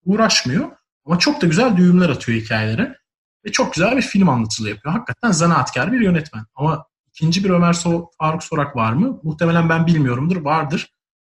uğraşmıyor. 0.05 0.70
Ama 1.05 1.18
çok 1.18 1.42
da 1.42 1.46
güzel 1.46 1.77
düğümler 1.77 2.09
atıyor 2.09 2.40
hikayelere. 2.40 2.96
Ve 3.44 3.53
çok 3.53 3.75
güzel 3.75 3.96
bir 3.96 4.03
film 4.03 4.29
anlatıcılığı 4.29 4.68
yapıyor. 4.68 4.94
Hakikaten 4.94 5.31
zanaatkar 5.31 5.92
bir 5.92 6.01
yönetmen. 6.01 6.44
Ama 6.55 6.87
ikinci 7.09 7.44
bir 7.44 7.51
Ömer 7.51 7.72
so 7.72 8.11
Faruk 8.18 8.44
Sorak 8.44 8.77
var 8.77 8.92
mı? 8.92 9.20
Muhtemelen 9.22 9.68
ben 9.68 9.87
bilmiyorumdur. 9.87 10.37
Vardır. 10.37 10.90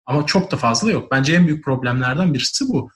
Ama 0.06 0.26
çok 0.26 0.50
da 0.50 0.56
fazla 0.56 0.90
yok. 0.90 1.10
Bence 1.10 1.34
en 1.34 1.46
büyük 1.46 1.64
problemlerden 1.64 2.34
birisi 2.34 2.68
bu. 2.68 2.90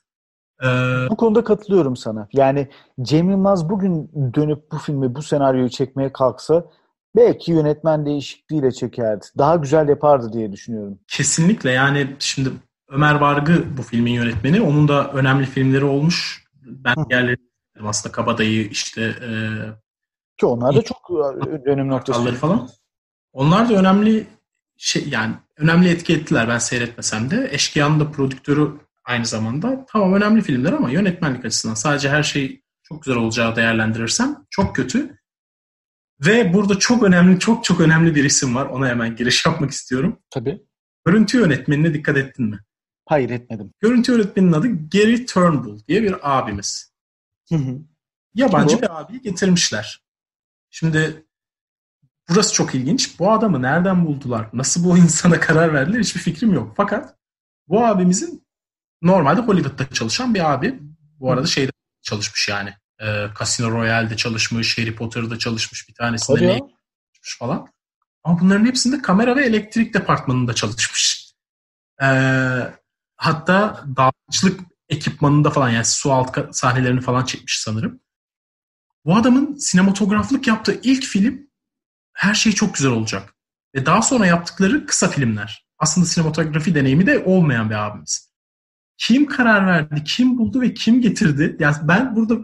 Ee, 0.62 0.66
Bu 1.10 1.16
konuda 1.16 1.44
katılıyorum 1.44 1.96
sana. 1.96 2.28
Yani 2.32 2.68
Cem 3.02 3.30
Yılmaz 3.30 3.68
bugün 3.68 4.10
dönüp 4.34 4.72
bu 4.72 4.78
filmi, 4.78 5.14
bu 5.14 5.22
senaryoyu 5.22 5.70
çekmeye 5.70 6.12
kalksa 6.12 6.64
belki 7.16 7.52
yönetmen 7.52 8.06
değişikliğiyle 8.06 8.72
çekerdi. 8.72 9.26
Daha 9.38 9.56
güzel 9.56 9.88
yapardı 9.88 10.32
diye 10.32 10.52
düşünüyorum. 10.52 10.98
Kesinlikle 11.08 11.70
yani 11.70 12.16
şimdi 12.18 12.50
Ömer 12.88 13.14
Vargı 13.14 13.64
bu 13.78 13.82
filmin 13.82 14.12
yönetmeni. 14.12 14.60
Onun 14.60 14.88
da 14.88 15.12
önemli 15.12 15.46
filmleri 15.46 15.84
olmuş. 15.84 16.44
Ben 16.62 16.94
yerleri 17.10 17.36
aslında 17.84 18.12
Kabadayı 18.12 18.68
işte 18.68 19.02
e, 19.02 19.30
Ki 20.36 20.46
onlar 20.46 20.76
da 20.76 20.82
çok 20.82 20.98
e, 21.10 21.64
dönüm 21.64 21.88
noktası. 21.88 22.18
Portalları 22.18 22.40
falan. 22.40 22.68
Onlar 23.32 23.68
da 23.68 23.74
önemli 23.74 24.26
şey 24.76 25.08
yani 25.08 25.34
önemli 25.56 25.88
etki 25.88 26.14
ettiler 26.14 26.48
ben 26.48 26.58
seyretmesem 26.58 27.30
de. 27.30 27.48
Eşkıya'nın 27.52 28.00
da 28.00 28.10
prodüktörü 28.10 28.70
aynı 29.06 29.26
zamanda. 29.26 29.86
Tamam 29.88 30.12
önemli 30.12 30.42
filmler 30.42 30.72
ama 30.72 30.90
yönetmenlik 30.90 31.44
açısından 31.44 31.74
sadece 31.74 32.08
her 32.08 32.22
şey 32.22 32.62
çok 32.82 33.02
güzel 33.02 33.18
olacağı 33.18 33.56
değerlendirirsem 33.56 34.36
çok 34.50 34.76
kötü. 34.76 35.18
Ve 36.26 36.54
burada 36.54 36.78
çok 36.78 37.02
önemli, 37.02 37.38
çok 37.38 37.64
çok 37.64 37.80
önemli 37.80 38.14
bir 38.14 38.24
isim 38.24 38.54
var. 38.54 38.66
Ona 38.66 38.88
hemen 38.88 39.16
giriş 39.16 39.46
yapmak 39.46 39.70
istiyorum. 39.70 40.18
Tabii. 40.30 40.62
Görüntü 41.06 41.38
yönetmenine 41.38 41.94
dikkat 41.94 42.16
ettin 42.16 42.46
mi? 42.46 42.58
Hayır 43.06 43.30
etmedim. 43.30 43.72
Görüntü 43.80 44.12
yönetmeninin 44.12 44.52
adı 44.52 44.68
Gary 44.68 45.26
Turnbull 45.26 45.78
diye 45.88 46.02
bir 46.02 46.38
abimiz. 46.38 46.92
Hı 47.48 47.56
hı. 47.56 47.78
Yabancı 48.34 48.76
Bu? 48.76 48.82
bir 48.82 49.00
abiyi 49.00 49.20
getirmişler. 49.20 50.02
Şimdi 50.70 51.26
burası 52.28 52.54
çok 52.54 52.74
ilginç. 52.74 53.18
Bu 53.18 53.32
adamı 53.32 53.62
nereden 53.62 54.06
buldular? 54.06 54.48
Nasıl 54.52 54.84
bu 54.84 54.98
insana 54.98 55.40
karar 55.40 55.74
verdiler? 55.74 56.00
Hiçbir 56.00 56.20
fikrim 56.20 56.52
yok. 56.52 56.74
Fakat 56.76 57.16
bu 57.68 57.84
abimizin 57.84 58.45
normalde 59.02 59.40
Hollywood'da 59.40 59.90
çalışan 59.94 60.34
bir 60.34 60.52
abi. 60.52 60.80
Bu 61.20 61.32
arada 61.32 61.46
şeyde 61.46 61.72
çalışmış 62.02 62.48
yani. 62.48 62.74
Ee, 63.02 63.26
Casino 63.38 63.70
Royale'de 63.70 64.16
çalışmış, 64.16 64.78
Harry 64.78 64.94
Potter'da 64.94 65.38
çalışmış 65.38 65.88
bir 65.88 65.94
tanesinde 65.94 66.46
ne 66.46 66.58
çalışmış 66.58 67.38
falan. 67.38 67.66
Ama 68.24 68.40
bunların 68.40 68.66
hepsinde 68.66 69.02
kamera 69.02 69.36
ve 69.36 69.46
elektrik 69.46 69.94
departmanında 69.94 70.54
çalışmış. 70.54 71.32
Ee, 72.02 72.06
hatta 73.16 73.84
dağıtçılık 73.96 74.60
ekipmanında 74.88 75.50
falan 75.50 75.68
yani 75.68 75.84
su 75.84 76.12
alt 76.12 76.38
sahnelerini 76.56 77.00
falan 77.00 77.24
çekmiş 77.24 77.58
sanırım. 77.60 78.00
Bu 79.04 79.16
adamın 79.16 79.54
sinematograflık 79.54 80.46
yaptığı 80.46 80.80
ilk 80.82 81.04
film 81.04 81.50
her 82.12 82.34
şey 82.34 82.52
çok 82.52 82.74
güzel 82.74 82.92
olacak. 82.92 83.34
Ve 83.74 83.86
daha 83.86 84.02
sonra 84.02 84.26
yaptıkları 84.26 84.86
kısa 84.86 85.08
filmler. 85.08 85.66
Aslında 85.78 86.06
sinematografi 86.06 86.74
deneyimi 86.74 87.06
de 87.06 87.18
olmayan 87.18 87.70
bir 87.70 87.74
abimiz. 87.74 88.25
Kim 88.98 89.26
karar 89.26 89.66
verdi, 89.66 90.04
kim 90.04 90.38
buldu 90.38 90.60
ve 90.60 90.74
kim 90.74 91.00
getirdi? 91.00 91.56
Yani 91.60 91.76
ben 91.82 92.16
burada 92.16 92.34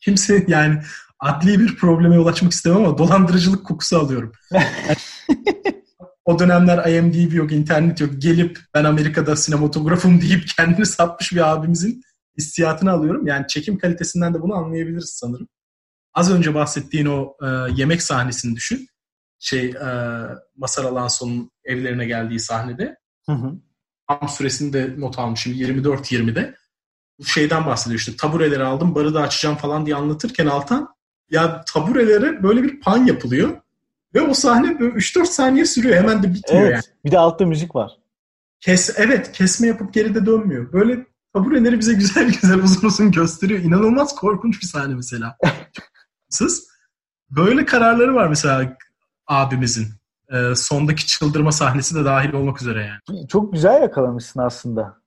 kimse 0.00 0.44
yani 0.48 0.82
adli 1.18 1.60
bir 1.60 1.76
probleme 1.76 2.14
yol 2.14 2.26
açmak 2.26 2.52
istemem 2.52 2.78
ama 2.78 2.98
dolandırıcılık 2.98 3.66
kokusu 3.66 3.98
alıyorum. 3.98 4.32
o 6.24 6.38
dönemler 6.38 6.92
IMDb 6.92 7.32
yok, 7.32 7.52
internet 7.52 8.00
yok. 8.00 8.10
Gelip 8.18 8.60
ben 8.74 8.84
Amerika'da 8.84 9.36
sinematografım 9.36 10.20
deyip 10.20 10.48
kendini 10.56 10.86
satmış 10.86 11.32
bir 11.32 11.52
abimizin 11.52 12.02
hissiyatını 12.38 12.90
alıyorum. 12.90 13.26
Yani 13.26 13.46
çekim 13.46 13.78
kalitesinden 13.78 14.34
de 14.34 14.42
bunu 14.42 14.54
anlayabiliriz 14.54 15.10
sanırım. 15.10 15.48
Az 16.14 16.32
önce 16.32 16.54
bahsettiğin 16.54 17.06
o 17.06 17.36
e, 17.42 17.46
yemek 17.76 18.02
sahnesini 18.02 18.56
düşün. 18.56 18.88
Şey 19.38 19.66
e, 19.66 19.88
Masar 20.56 20.84
Alanson'un 20.84 21.50
evlerine 21.64 22.06
geldiği 22.06 22.40
sahnede. 22.40 22.96
Hı 23.26 23.32
hı. 23.32 23.52
Tam 24.08 24.28
süresini 24.28 24.72
de 24.72 24.94
not 24.98 25.18
almışım 25.18 25.52
24-20'de. 25.52 26.54
Bu 27.18 27.24
şeyden 27.24 27.66
bahsediyor 27.66 27.98
işte 27.98 28.16
tabureleri 28.16 28.64
aldım 28.64 28.94
barı 28.94 29.14
da 29.14 29.20
açacağım 29.20 29.56
falan 29.56 29.86
diye 29.86 29.96
anlatırken 29.96 30.46
Altan 30.46 30.88
ya 31.30 31.64
taburelere 31.64 32.42
böyle 32.42 32.62
bir 32.62 32.80
pan 32.80 33.06
yapılıyor. 33.06 33.56
Ve 34.14 34.20
o 34.20 34.34
sahne 34.34 34.80
böyle 34.80 34.94
3-4 34.94 35.26
saniye 35.26 35.64
sürüyor. 35.64 35.96
Hemen 35.96 36.22
de 36.22 36.34
bitmiyor 36.34 36.62
Evet. 36.62 36.72
yani. 36.72 36.82
Bir 37.04 37.10
de 37.10 37.18
altta 37.18 37.46
müzik 37.46 37.74
var. 37.74 37.92
Kes, 38.60 38.90
evet 38.96 39.32
kesme 39.32 39.66
yapıp 39.66 39.94
geride 39.94 40.26
dönmüyor. 40.26 40.72
Böyle 40.72 41.06
tabureleri 41.34 41.78
bize 41.78 41.94
güzel 42.02 42.32
güzel 42.32 42.58
uzun 42.58 42.86
uzun 42.88 43.12
gösteriyor. 43.12 43.60
İnanılmaz 43.60 44.14
korkunç 44.14 44.60
bir 44.62 44.66
sahne 44.66 44.94
mesela. 44.94 45.36
Siz 46.28 46.68
böyle 47.30 47.64
kararları 47.64 48.14
var 48.14 48.28
mesela 48.28 48.76
abimizin. 49.26 49.88
Ee, 50.32 50.54
sondaki 50.54 51.06
çıldırma 51.06 51.52
sahnesi 51.52 51.94
de 51.94 52.04
dahil 52.04 52.32
olmak 52.32 52.62
üzere 52.62 52.84
yani. 52.84 53.28
Çok 53.28 53.52
güzel 53.52 53.82
yakalamışsın 53.82 54.40
aslında. 54.40 55.02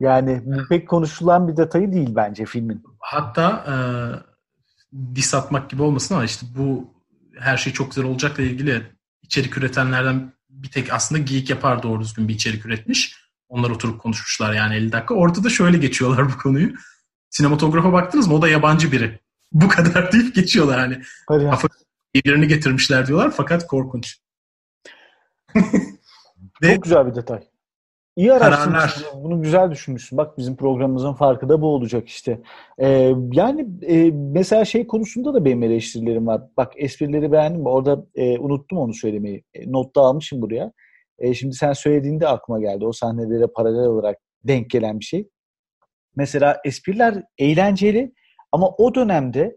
Yani 0.00 0.42
bu 0.44 0.68
pek 0.68 0.88
konuşulan 0.88 1.48
bir 1.48 1.56
detayı 1.56 1.92
değil 1.92 2.08
bence 2.16 2.44
filmin. 2.46 2.82
Hatta 2.98 3.64
e, 3.68 3.74
dis 5.14 5.34
atmak 5.34 5.70
gibi 5.70 5.82
olmasın 5.82 6.14
ama 6.14 6.24
işte 6.24 6.46
bu 6.58 6.94
her 7.38 7.56
şey 7.56 7.72
çok 7.72 7.90
güzel 7.90 8.04
olacakla 8.04 8.42
ilgili 8.42 8.82
içerik 9.22 9.58
üretenlerden 9.58 10.32
bir 10.50 10.70
tek 10.70 10.92
aslında 10.92 11.22
Geek 11.22 11.50
yapar 11.50 11.82
doğru 11.82 12.00
düzgün 12.00 12.28
bir 12.28 12.34
içerik 12.34 12.66
üretmiş. 12.66 13.16
Onlar 13.48 13.70
oturup 13.70 14.00
konuşmuşlar 14.00 14.52
yani 14.52 14.74
50 14.74 14.92
dakika. 14.92 15.14
Ortada 15.14 15.50
şöyle 15.50 15.78
geçiyorlar 15.78 16.32
bu 16.32 16.38
konuyu. 16.38 16.72
Sinematografa 17.30 17.92
baktınız 17.92 18.28
mı? 18.28 18.34
O 18.34 18.42
da 18.42 18.48
yabancı 18.48 18.92
biri. 18.92 19.20
Bu 19.52 19.68
kadar 19.68 20.12
deyip 20.12 20.34
geçiyorlar 20.34 20.80
hani. 20.80 21.02
Hadi 21.28 21.44
ya. 21.44 21.50
Kafa 21.50 21.68
birini 22.14 22.48
getirmişler 22.48 23.06
diyorlar 23.06 23.32
fakat 23.36 23.66
korkunç. 23.66 24.21
Ve 26.62 26.74
Çok 26.74 26.82
güzel 26.82 27.06
bir 27.06 27.14
detay. 27.14 27.40
İyi 28.16 28.28
Kararlar. 28.28 28.68
araştırmışsın. 28.68 29.24
Bunu 29.24 29.42
güzel 29.42 29.70
düşünmüşsün. 29.70 30.18
Bak 30.18 30.38
bizim 30.38 30.56
programımızın 30.56 31.12
farkı 31.12 31.48
da 31.48 31.62
bu 31.62 31.66
olacak 31.66 32.08
işte. 32.08 32.40
Ee, 32.78 33.14
yani 33.32 33.66
e, 33.82 34.10
mesela 34.10 34.64
şey 34.64 34.86
konusunda 34.86 35.34
da 35.34 35.44
benim 35.44 35.62
eleştirilerim 35.62 36.26
var. 36.26 36.42
Bak 36.56 36.72
esprileri 36.76 37.32
beğendim. 37.32 37.66
Orada 37.66 38.04
e, 38.14 38.38
unuttum 38.38 38.78
onu 38.78 38.94
söylemeyi. 38.94 39.44
E, 39.54 39.72
notta 39.72 40.00
almışım 40.00 40.42
buraya. 40.42 40.72
E, 41.18 41.34
şimdi 41.34 41.54
sen 41.54 41.72
söylediğinde 41.72 42.28
aklıma 42.28 42.60
geldi. 42.60 42.86
O 42.86 42.92
sahnelere 42.92 43.46
paralel 43.46 43.86
olarak 43.86 44.18
denk 44.44 44.70
gelen 44.70 45.00
bir 45.00 45.04
şey. 45.04 45.28
Mesela 46.16 46.60
espriler 46.64 47.24
eğlenceli 47.38 48.12
ama 48.52 48.68
o 48.68 48.94
dönemde 48.94 49.56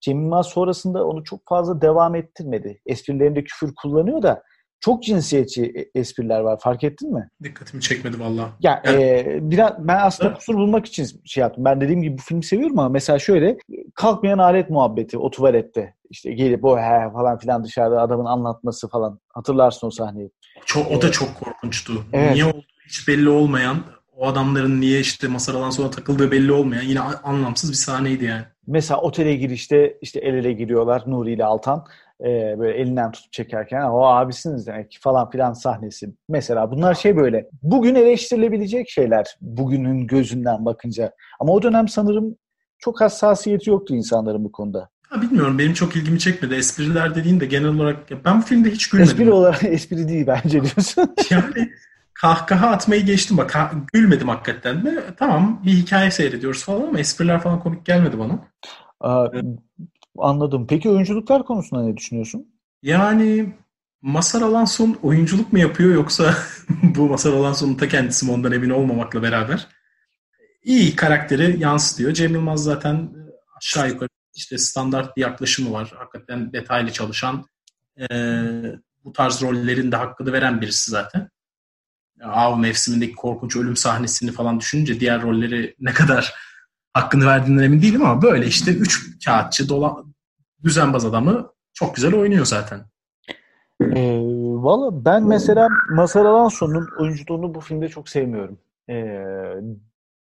Cem 0.00 0.20
Yılmaz 0.20 0.46
sonrasında 0.46 1.06
onu 1.06 1.24
çok 1.24 1.40
fazla 1.48 1.80
devam 1.80 2.14
ettirmedi. 2.14 2.80
Esprilerinde 2.86 3.44
küfür 3.44 3.74
kullanıyor 3.74 4.22
da 4.22 4.42
çok 4.80 5.02
cinsiyetçi 5.02 5.64
e- 5.64 6.00
espriler 6.00 6.40
var. 6.40 6.58
Fark 6.60 6.84
ettin 6.84 7.14
mi? 7.14 7.28
dikkatimi 7.42 7.82
çekmedi 7.82 8.20
valla. 8.20 8.50
Ya 8.60 8.82
Evet. 8.84 9.26
e, 9.26 9.38
biraz 9.50 9.72
ben 9.78 9.98
aslında 10.02 10.28
Evet. 10.28 10.38
kusur 10.38 10.54
bulmak 10.54 10.86
için 10.86 11.06
şey 11.24 11.40
yaptım. 11.40 11.64
Ben 11.64 11.80
dediğim 11.80 12.02
gibi 12.02 12.18
bu 12.18 12.22
filmi 12.22 12.44
seviyorum 12.44 12.78
ama 12.78 12.88
mesela 12.88 13.18
şöyle 13.18 13.56
kalkmayan 13.94 14.38
alet 14.38 14.70
muhabbeti 14.70 15.18
o 15.18 15.30
tuvalette 15.30 15.94
işte 16.10 16.32
gelip 16.32 16.64
o 16.64 16.78
he 16.78 17.10
falan 17.12 17.38
filan 17.38 17.64
dışarıda 17.64 18.00
adamın 18.02 18.24
anlatması 18.24 18.88
falan. 18.88 19.20
Hatırlarsın 19.28 19.86
o 19.86 19.90
sahneyi. 19.90 20.30
Çok, 20.66 20.90
o 20.90 21.02
da 21.02 21.10
çok 21.12 21.34
korkunçtu. 21.34 22.04
Evet. 22.12 22.32
Niye 22.32 22.44
olduğu 22.44 22.64
hiç 22.88 23.08
belli 23.08 23.28
olmayan, 23.28 23.76
o 24.16 24.26
adamların 24.26 24.80
niye 24.80 25.00
işte 25.00 25.28
masadan 25.28 25.70
sonra 25.70 25.90
takıldığı 25.90 26.30
belli 26.30 26.52
olmayan 26.52 26.82
yine 26.82 27.00
anlamsız 27.00 27.70
bir 27.70 27.76
sahneydi 27.76 28.24
yani. 28.24 28.44
Mesela 28.66 29.00
otele 29.00 29.34
girişte 29.34 29.98
işte 30.02 30.20
el 30.20 30.34
ele 30.34 30.52
giriyorlar 30.52 31.02
Nuri 31.06 31.32
ile 31.32 31.44
Altan. 31.44 31.84
Ee, 32.20 32.54
böyle 32.58 32.78
elinden 32.78 33.12
tutup 33.12 33.32
çekerken 33.32 33.82
o 33.82 34.06
abisiniz 34.06 34.66
demek 34.66 34.90
ki 34.90 35.00
falan 35.00 35.30
filan 35.30 35.52
sahnesi. 35.52 36.14
Mesela 36.28 36.70
bunlar 36.70 36.94
şey 36.94 37.16
böyle 37.16 37.48
bugün 37.62 37.94
eleştirilebilecek 37.94 38.88
şeyler 38.90 39.36
bugünün 39.40 40.06
gözünden 40.06 40.64
bakınca. 40.64 41.12
Ama 41.40 41.52
o 41.52 41.62
dönem 41.62 41.88
sanırım 41.88 42.36
çok 42.78 43.00
hassasiyeti 43.00 43.70
yoktu 43.70 43.94
insanların 43.94 44.44
bu 44.44 44.52
konuda. 44.52 44.88
Ha, 45.08 45.22
bilmiyorum 45.22 45.58
benim 45.58 45.72
çok 45.72 45.96
ilgimi 45.96 46.18
çekmedi. 46.18 46.54
Espriler 46.54 47.14
dediğin 47.14 47.40
de 47.40 47.46
genel 47.46 47.68
olarak 47.68 48.10
ya 48.10 48.24
ben 48.24 48.38
bu 48.38 48.42
filmde 48.42 48.70
hiç 48.70 48.88
gülmedim. 48.90 49.12
Espri 49.12 49.32
olarak 49.32 49.64
espri 49.68 50.08
değil 50.08 50.26
bence 50.26 50.62
diyorsun. 50.62 51.14
Yani 51.30 51.70
kahkaha 52.14 52.66
atmayı 52.68 53.04
geçtim 53.06 53.36
bak 53.36 53.54
ha- 53.54 53.72
gülmedim 53.92 54.28
hakikaten 54.28 54.84
de. 54.84 55.04
Tamam 55.18 55.62
bir 55.66 55.70
hikaye 55.72 56.10
seyrediyoruz 56.10 56.64
falan 56.64 56.82
ama 56.82 56.98
espriler 56.98 57.40
falan 57.40 57.60
komik 57.60 57.86
gelmedi 57.86 58.18
bana. 58.18 58.38
Aa, 59.00 59.28
anladım. 60.18 60.66
Peki 60.68 60.90
oyunculuklar 60.90 61.44
konusunda 61.44 61.82
ne 61.82 61.96
düşünüyorsun? 61.96 62.46
Yani 62.82 63.54
Masar 64.02 64.42
Alanson 64.42 64.98
oyunculuk 65.02 65.52
mu 65.52 65.58
yapıyor 65.58 65.94
yoksa 65.94 66.34
bu 66.82 67.08
Masar 67.08 67.32
Alanson'un 67.32 67.74
ta 67.74 67.88
kendisi 67.88 68.26
mi 68.26 68.32
ondan 68.32 68.52
emin 68.52 68.70
olmamakla 68.70 69.22
beraber 69.22 69.68
iyi 70.66 70.96
karakteri 70.96 71.60
yansıtıyor. 71.60 72.12
Cem 72.12 72.32
Yılmaz 72.32 72.64
zaten 72.64 73.10
aşağı 73.56 73.88
yukarı 73.88 74.08
işte 74.34 74.58
standart 74.58 75.16
bir 75.16 75.22
yaklaşımı 75.22 75.72
var. 75.72 75.92
Hakikaten 75.96 76.52
detaylı 76.52 76.92
çalışan 76.92 77.46
e, 77.98 78.06
bu 79.04 79.12
tarz 79.12 79.42
rollerin 79.42 79.92
de 79.92 79.96
hakkını 79.96 80.32
veren 80.32 80.60
birisi 80.60 80.90
zaten. 80.90 81.30
Av 82.22 82.58
mevsimindeki 82.58 83.14
korkunç 83.14 83.56
ölüm 83.56 83.76
sahnesini 83.76 84.32
falan 84.32 84.60
düşününce 84.60 85.00
diğer 85.00 85.22
rolleri 85.22 85.74
ne 85.80 85.92
kadar 85.92 86.34
hakkını 86.92 87.26
verdiğinden 87.26 87.62
emin 87.62 87.82
değilim 87.82 88.04
ama 88.04 88.22
böyle 88.22 88.46
işte 88.46 88.70
üç 88.70 89.24
kağıtçı 89.24 89.68
dola, 89.68 90.04
düzenbaz 90.66 91.04
adamı 91.04 91.52
çok 91.74 91.96
güzel 91.96 92.14
oynuyor 92.14 92.44
zaten. 92.44 92.80
Ee, 93.82 94.20
Valla 94.62 95.04
ben 95.04 95.24
mesela 95.24 95.68
Mazhar 95.90 96.24
Alanson'un 96.24 96.88
oyunculuğunu 96.98 97.54
bu 97.54 97.60
filmde 97.60 97.88
çok 97.88 98.08
sevmiyorum. 98.08 98.58
Ee, 98.90 99.22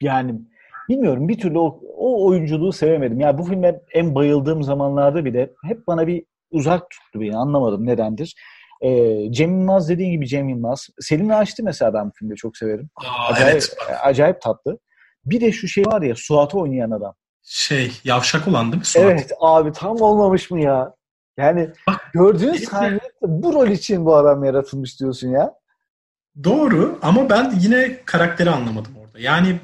yani 0.00 0.40
bilmiyorum 0.88 1.28
bir 1.28 1.38
türlü 1.38 1.58
o, 1.58 1.80
o 1.96 2.26
oyunculuğu 2.26 2.72
sevemedim. 2.72 3.20
Yani 3.20 3.38
bu 3.38 3.44
filme 3.44 3.80
en 3.92 4.14
bayıldığım 4.14 4.62
zamanlarda 4.62 5.24
bile 5.24 5.50
hep 5.64 5.86
bana 5.86 6.06
bir 6.06 6.24
uzak 6.50 6.90
tuttu 6.90 7.20
beni. 7.20 7.36
Anlamadım 7.36 7.86
nedendir. 7.86 8.34
Ee, 8.80 9.32
Cem 9.32 9.58
Yılmaz 9.58 9.88
dediğin 9.88 10.10
gibi 10.10 10.26
Cem 10.26 10.48
Yılmaz. 10.48 10.88
Selin 11.00 11.28
Ağaç'tı 11.28 11.62
mesela 11.64 11.94
ben 11.94 12.06
bu 12.06 12.12
filmde 12.18 12.34
çok 12.34 12.56
severim. 12.56 12.90
Aa, 12.96 13.32
Acayip, 13.32 13.52
evet. 13.52 13.76
acayip 14.02 14.40
tatlı. 14.40 14.78
Bir 15.26 15.40
de 15.40 15.52
şu 15.52 15.68
şey 15.68 15.86
var 15.86 16.02
ya 16.02 16.14
Suat'ı 16.16 16.58
oynayan 16.58 16.90
adam. 16.90 17.14
Şey 17.44 18.00
yavşak 18.04 18.48
olan 18.48 18.72
değil 18.72 18.80
mi 18.80 18.84
Suat? 18.84 19.04
Evet 19.04 19.32
abi 19.40 19.72
tam 19.72 20.00
olmamış 20.00 20.50
mı 20.50 20.60
ya? 20.60 20.94
Yani 21.36 21.70
Bak, 21.86 22.10
gördüğün 22.12 22.52
sahnede 22.52 23.10
bu 23.22 23.52
rol 23.52 23.68
için 23.68 24.06
bu 24.06 24.16
adam 24.16 24.44
yaratılmış 24.44 25.00
diyorsun 25.00 25.28
ya. 25.28 25.54
Doğru 26.44 26.98
ama 27.02 27.30
ben 27.30 27.54
yine 27.60 28.04
karakteri 28.04 28.50
anlamadım 28.50 28.92
orada. 28.96 29.18
Yani 29.18 29.60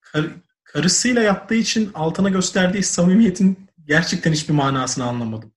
kar- 0.00 0.30
karısıyla 0.64 1.22
yaptığı 1.22 1.54
için 1.54 1.90
altına 1.94 2.28
gösterdiği 2.28 2.82
samimiyetin 2.82 3.68
gerçekten 3.86 4.32
hiçbir 4.32 4.54
manasını 4.54 5.04
anlamadım. 5.04 5.52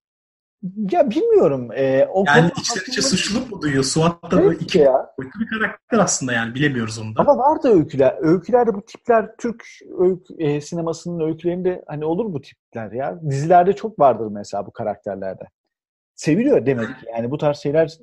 Ya 0.92 1.10
bilmiyorum. 1.10 1.72
Ee, 1.72 2.08
o 2.14 2.24
Yani 2.28 2.52
içten 2.60 2.82
içe 2.88 3.02
suçluluk 3.02 3.52
mu 3.52 3.62
duyuyor? 3.62 3.84
Suat 3.84 4.32
da 4.32 4.42
Evet 4.42 4.62
iki 4.62 4.78
ya. 4.78 4.94
boyutlu 5.18 5.40
bir 5.40 5.48
karakter 5.48 6.00
aslında 6.00 6.34
yani 6.34 6.56
bilemiyoruz 6.56 7.00
onu 7.00 7.16
da. 7.16 7.22
Ama 7.22 7.38
var 7.38 7.64
da 7.64 7.70
öyküler. 7.70 8.16
Öykülerde 8.20 8.74
bu 8.74 8.86
tipler 8.86 9.30
Türk 9.38 9.64
öykü, 10.00 10.34
e, 10.38 10.62
sinemasının 10.62 11.28
öykülerinde 11.28 11.84
hani 11.88 12.06
olur 12.06 12.34
bu 12.34 12.42
tipler 12.42 12.92
ya. 12.92 13.20
Dizilerde 13.30 13.74
çok 13.74 14.00
vardır 14.00 14.28
mesela 14.32 14.66
bu 14.66 14.72
karakterlerde. 14.72 15.44
Seviliyor 16.16 16.66
demek 16.66 16.88
ki. 16.88 17.06
Yani 17.16 17.32
bu 17.32 17.38
tarz 17.38 17.58
şeyler 17.58 17.98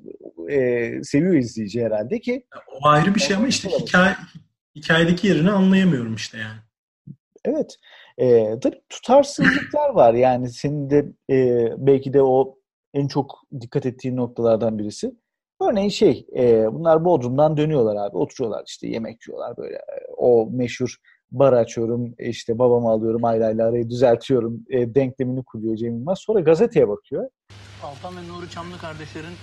e, 0.50 0.90
seviyor 1.02 1.34
izleyici 1.34 1.84
herhalde 1.84 2.20
ki 2.20 2.46
O 2.80 2.88
ayrı 2.88 3.14
bir 3.14 3.20
şey 3.20 3.36
ama 3.36 3.46
işte 3.46 3.68
hikaye, 3.68 4.16
hikayedeki 4.76 5.26
yerini 5.26 5.50
anlayamıyorum 5.50 6.14
işte 6.14 6.38
yani. 6.38 6.58
Evet. 7.44 7.76
E, 8.18 8.58
tabii 8.60 8.82
tutarsızlıklar 8.88 9.90
var. 9.90 10.14
Yani 10.14 10.50
senin 10.50 10.90
de 10.90 11.06
e, 11.30 11.68
belki 11.78 12.12
de 12.12 12.22
o 12.22 12.58
en 12.94 13.08
çok 13.08 13.38
dikkat 13.60 13.86
ettiğin 13.86 14.16
noktalardan 14.16 14.78
birisi. 14.78 15.12
Örneğin 15.62 15.88
şey, 15.88 16.26
e, 16.36 16.66
bunlar 16.72 17.04
Bodrum'dan 17.04 17.56
dönüyorlar 17.56 17.96
abi. 18.06 18.16
Oturuyorlar 18.16 18.64
işte 18.66 18.88
yemek 18.88 19.28
yiyorlar 19.28 19.56
böyle. 19.56 19.74
E, 19.76 20.12
O 20.16 20.48
meşhur 20.52 20.96
bar 21.30 21.52
açıyorum, 21.52 22.14
işte 22.18 22.58
babamı 22.58 22.88
alıyorum, 22.90 23.24
aileyle 23.24 23.64
arayı 23.64 23.90
düzeltiyorum. 23.90 24.64
E, 24.70 24.94
denklemini 24.94 25.44
kuruyor 25.44 25.76
Cem 25.76 25.94
Yılmaz. 25.94 26.18
Sonra 26.18 26.40
gazeteye 26.40 26.88
bakıyor. 26.88 27.28
Altan 27.82 28.16
ve 28.16 28.28
Nuri 28.28 28.50
Çamlı 28.50 28.78
kardeşlerin 28.78 29.34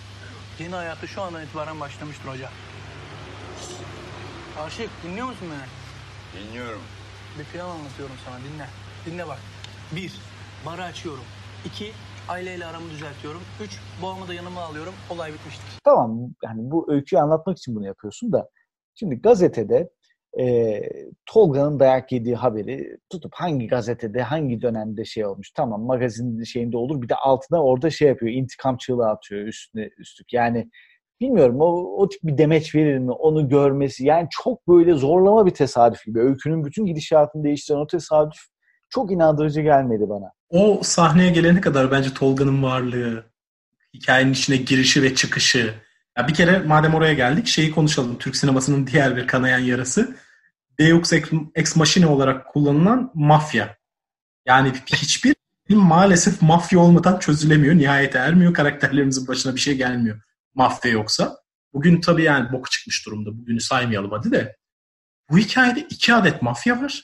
yeni 0.59 0.75
hayatı 0.75 1.07
şu 1.07 1.21
andan 1.21 1.43
itibaren 1.43 1.79
başlamıştır 1.79 2.29
hoca. 2.29 2.49
Aşık 4.65 4.89
dinliyor 5.03 5.27
musun 5.27 5.47
beni? 5.51 5.67
Dinliyorum. 6.43 6.81
Bir 7.39 7.45
plan 7.45 7.69
anlatıyorum 7.69 8.15
sana 8.25 8.37
dinle. 8.37 8.65
Dinle 9.05 9.27
bak. 9.27 9.39
Bir, 9.95 10.19
barı 10.65 10.83
açıyorum. 10.83 11.23
İki, 11.65 11.91
aileyle 12.29 12.65
aramı 12.65 12.89
düzeltiyorum. 12.89 13.41
Üç, 13.63 13.79
babamı 14.01 14.27
da 14.27 14.33
yanıma 14.33 14.61
alıyorum. 14.61 14.93
Olay 15.09 15.33
bitmiştir. 15.33 15.65
Tamam 15.83 16.19
yani 16.43 16.71
bu 16.71 16.93
öyküyü 16.93 17.21
anlatmak 17.21 17.57
için 17.57 17.75
bunu 17.75 17.85
yapıyorsun 17.85 18.31
da 18.31 18.49
şimdi 18.95 19.21
gazetede 19.21 19.89
e, 20.39 20.81
Tolga'nın 21.25 21.79
dayak 21.79 22.11
yediği 22.11 22.35
haberi 22.35 22.97
tutup 23.09 23.33
hangi 23.35 23.67
gazetede 23.67 24.21
hangi 24.21 24.61
dönemde 24.61 25.05
şey 25.05 25.25
olmuş 25.25 25.51
tamam 25.51 25.81
magazin 25.81 26.43
şeyinde 26.43 26.77
olur 26.77 27.01
bir 27.01 27.09
de 27.09 27.15
altına 27.15 27.63
orada 27.63 27.89
şey 27.89 28.07
yapıyor 28.07 28.31
intikam 28.31 28.77
çığlığı 28.77 29.09
atıyor 29.09 29.47
üstüne 29.47 29.89
üstlük 29.97 30.33
yani 30.33 30.69
bilmiyorum 31.21 31.55
o, 31.59 31.97
o 31.97 32.09
tip 32.09 32.23
bir 32.23 32.37
demeç 32.37 32.75
verir 32.75 32.97
mi 32.97 33.11
onu 33.11 33.49
görmesi 33.49 34.05
yani 34.05 34.27
çok 34.31 34.67
böyle 34.67 34.93
zorlama 34.93 35.45
bir 35.45 35.51
tesadüf 35.51 36.05
gibi 36.05 36.19
öykünün 36.19 36.65
bütün 36.65 36.85
gidişatını 36.85 37.43
değiştiren 37.43 37.77
o 37.77 37.87
tesadüf 37.87 38.39
çok 38.89 39.11
inandırıcı 39.11 39.61
gelmedi 39.61 40.09
bana. 40.09 40.31
O 40.49 40.79
sahneye 40.83 41.31
gelene 41.31 41.61
kadar 41.61 41.91
bence 41.91 42.13
Tolga'nın 42.13 42.63
varlığı, 42.63 43.23
hikayenin 43.93 44.31
içine 44.31 44.57
girişi 44.57 45.03
ve 45.03 45.15
çıkışı. 45.15 45.73
Ya 46.17 46.27
bir 46.27 46.33
kere 46.33 46.59
madem 46.59 46.95
oraya 46.95 47.13
geldik 47.13 47.47
şeyi 47.47 47.71
konuşalım. 47.71 48.17
Türk 48.17 48.35
sinemasının 48.35 48.87
diğer 48.87 49.15
bir 49.15 49.27
kanayan 49.27 49.59
yarası. 49.59 50.15
Deus 50.79 51.13
Ex, 51.13 51.23
Ex 51.55 51.75
Machina 51.75 52.13
olarak 52.13 52.47
kullanılan 52.47 53.11
mafya. 53.13 53.77
Yani 54.45 54.71
hiçbir 54.85 55.35
maalesef 55.69 56.41
mafya 56.41 56.79
olmadan 56.79 57.19
çözülemiyor. 57.19 57.75
Nihayete 57.75 58.17
ermiyor. 58.17 58.53
Karakterlerimizin 58.53 59.27
başına 59.27 59.55
bir 59.55 59.59
şey 59.59 59.77
gelmiyor. 59.77 60.21
Mafya 60.55 60.91
yoksa. 60.91 61.37
Bugün 61.73 62.01
tabii 62.01 62.23
yani 62.23 62.51
boku 62.51 62.69
çıkmış 62.69 63.05
durumda. 63.05 63.37
Bugünü 63.37 63.61
saymayalım 63.61 64.11
hadi 64.11 64.31
de. 64.31 64.57
Bu 65.29 65.37
hikayede 65.37 65.87
iki 65.89 66.13
adet 66.13 66.41
mafya 66.41 66.81
var. 66.81 67.03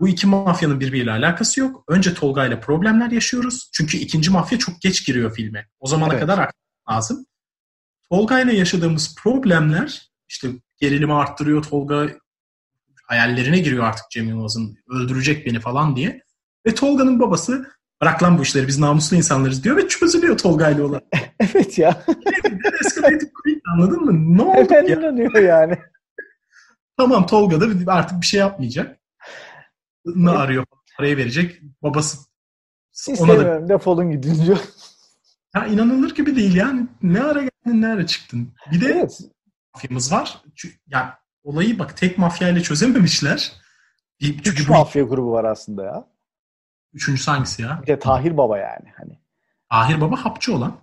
Bu 0.00 0.08
iki 0.08 0.26
mafyanın 0.26 0.80
birbiriyle 0.80 1.10
alakası 1.10 1.60
yok. 1.60 1.84
Önce 1.88 2.14
Tolga 2.14 2.46
ile 2.46 2.60
problemler 2.60 3.10
yaşıyoruz. 3.10 3.70
Çünkü 3.72 3.96
ikinci 3.98 4.30
mafya 4.30 4.58
çok 4.58 4.80
geç 4.80 5.06
giriyor 5.06 5.34
filme. 5.34 5.68
O 5.80 5.86
zamana 5.86 6.12
Evet. 6.12 6.20
kadar 6.20 6.50
lazım. 6.90 7.26
Tolga 8.10 8.40
ile 8.40 8.56
yaşadığımız 8.56 9.14
problemler 9.14 10.10
işte 10.28 10.48
gerilimi 10.80 11.14
arttırıyor. 11.14 11.62
Tolga 11.62 12.08
hayallerine 13.04 13.58
giriyor 13.58 13.84
artık 13.84 14.04
Cem 14.10 14.28
Yılmaz'ın 14.28 14.78
öldürecek 14.88 15.46
beni 15.46 15.60
falan 15.60 15.96
diye. 15.96 16.22
Ve 16.66 16.74
Tolga'nın 16.74 17.20
babası 17.20 17.70
bırak 18.04 18.22
lan 18.22 18.38
bu 18.38 18.42
işleri 18.42 18.68
biz 18.68 18.78
namuslu 18.78 19.16
insanlarız 19.16 19.64
diyor 19.64 19.76
ve 19.76 19.88
çözülüyor 19.88 20.38
Tolga 20.38 20.70
ile 20.70 20.82
olan. 20.82 21.00
evet 21.40 21.78
ya 21.78 22.04
Escalated 22.86 23.32
quick 23.42 23.60
anladın 23.74 24.04
mı? 24.04 24.36
Ne 24.36 24.42
oldu 24.42 24.70
hemen 24.70 24.88
ya? 24.88 24.96
inanıyor 24.96 25.34
yani. 25.34 25.78
Tamam 26.96 27.26
Tolga 27.26 27.60
da 27.60 27.92
artık 27.92 28.20
bir 28.20 28.26
şey 28.26 28.40
yapmayacak. 28.40 28.98
Ne 30.06 30.30
arıyor? 30.30 30.64
Parayı 30.96 31.16
verecek. 31.16 31.60
Babası 31.82 32.18
ona 32.18 32.24
da 33.08 33.12
İstemiyorum 33.12 33.68
defolun 33.68 34.10
gidin 34.10 34.46
diyor. 34.46 34.58
ya 35.54 35.66
inanılır 35.66 36.14
gibi 36.14 36.36
değil 36.36 36.54
yani. 36.54 36.86
Ne 37.02 37.22
ara 37.22 37.40
geldin, 37.40 37.82
ne 37.82 37.88
ara 37.88 38.06
çıktın? 38.06 38.54
Bir 38.72 38.80
de 38.80 38.86
Evet. 38.86 39.20
mafyamız 39.74 40.12
var. 40.12 40.42
Çünkü, 40.54 40.76
ya 40.86 41.18
olayı 41.44 41.78
bak 41.78 41.96
tek 41.96 42.18
mafyayla 42.18 42.62
çözememişler. 42.62 43.52
Çünkü 44.20 44.50
Üç 44.50 44.68
bu 44.68 44.72
mafya 44.72 45.02
grubu 45.02 45.32
var 45.32 45.44
aslında 45.44 45.84
ya. 45.84 46.13
Üçüncüsü 46.94 47.30
hangisi 47.30 47.62
ya? 47.62 47.80
Bir 47.82 47.86
de 47.86 47.98
Tahir 47.98 48.36
Baba 48.36 48.58
yani. 48.58 48.92
Hani 48.96 49.18
Ahir 49.70 50.00
Baba 50.00 50.16
hapçı 50.16 50.54
olan. 50.54 50.76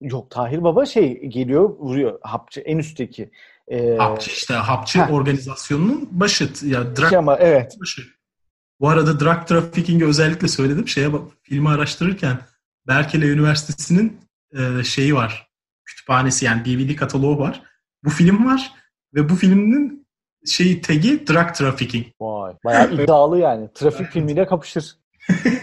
yok 0.00 0.30
Tahir 0.30 0.62
Baba 0.62 0.86
şey 0.86 1.20
geliyor 1.20 1.70
vuruyor 1.70 2.18
hapçı 2.22 2.60
en 2.60 2.78
üstteki. 2.78 3.30
Ee, 3.68 3.96
Hapçı 3.96 4.30
işte. 4.30 4.54
Hapçı 4.54 4.98
Heh. 5.02 5.12
organizasyonunun 5.12 6.08
başı. 6.10 6.50
Ya 6.62 6.96
drug 6.96 7.12
ama 7.12 7.36
evet. 7.36 7.76
başı. 7.80 8.02
Bu 8.80 8.88
arada 8.88 9.20
drug 9.20 9.46
trafficking'i 9.46 10.04
özellikle 10.04 10.48
söyledim. 10.48 10.88
Şeye 10.88 11.12
bak, 11.12 11.22
filmi 11.42 11.68
araştırırken 11.68 12.38
Berkeley 12.86 13.30
Üniversitesi'nin 13.30 14.20
e, 14.52 14.84
şeyi 14.84 15.14
var. 15.14 15.48
Kütüphanesi 15.84 16.44
yani 16.44 16.64
DVD 16.64 16.96
kataloğu 16.96 17.38
var. 17.38 17.62
Bu 18.04 18.10
film 18.10 18.46
var 18.46 18.72
ve 19.14 19.28
bu 19.28 19.34
filmin 19.34 20.06
şeyi 20.46 20.80
tagi 20.80 21.26
drug 21.26 21.54
trafficking. 21.54 22.06
Vay. 22.20 22.54
Bayağı 22.64 22.94
iddialı 22.94 23.38
yani. 23.38 23.68
Trafik 23.74 24.06
filmiyle 24.06 24.46
kapışır. 24.46 24.96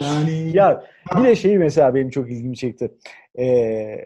Yani 0.00 0.56
Ya 0.56 0.84
bir 1.18 1.24
de 1.24 1.36
şeyi 1.36 1.58
mesela 1.58 1.94
benim 1.94 2.10
çok 2.10 2.30
ilgimi 2.30 2.56
çekti. 2.56 2.94
Ee, 3.38 4.04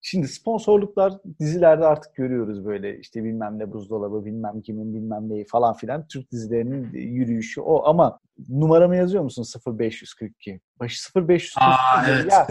şimdi 0.00 0.28
sponsorluklar 0.28 1.12
dizilerde 1.40 1.84
artık 1.84 2.14
görüyoruz 2.14 2.64
böyle 2.64 2.98
işte 2.98 3.24
bilmem 3.24 3.58
ne 3.58 3.72
buzdolabı 3.72 4.24
bilmem 4.24 4.60
kimin 4.60 4.94
bilmem 4.94 5.28
neyi 5.28 5.44
falan 5.44 5.74
filan 5.74 6.06
Türk 6.06 6.32
dizilerinin 6.32 6.92
yürüyüşü 6.92 7.60
o 7.60 7.84
ama 7.84 8.18
numaramı 8.48 8.96
yazıyor 8.96 9.22
musun 9.22 9.44
0542? 9.66 10.60
Başı 10.80 11.10
0542. 11.16 11.60
Aa, 11.60 12.04
evet. 12.08 12.32
Ya 12.32 12.46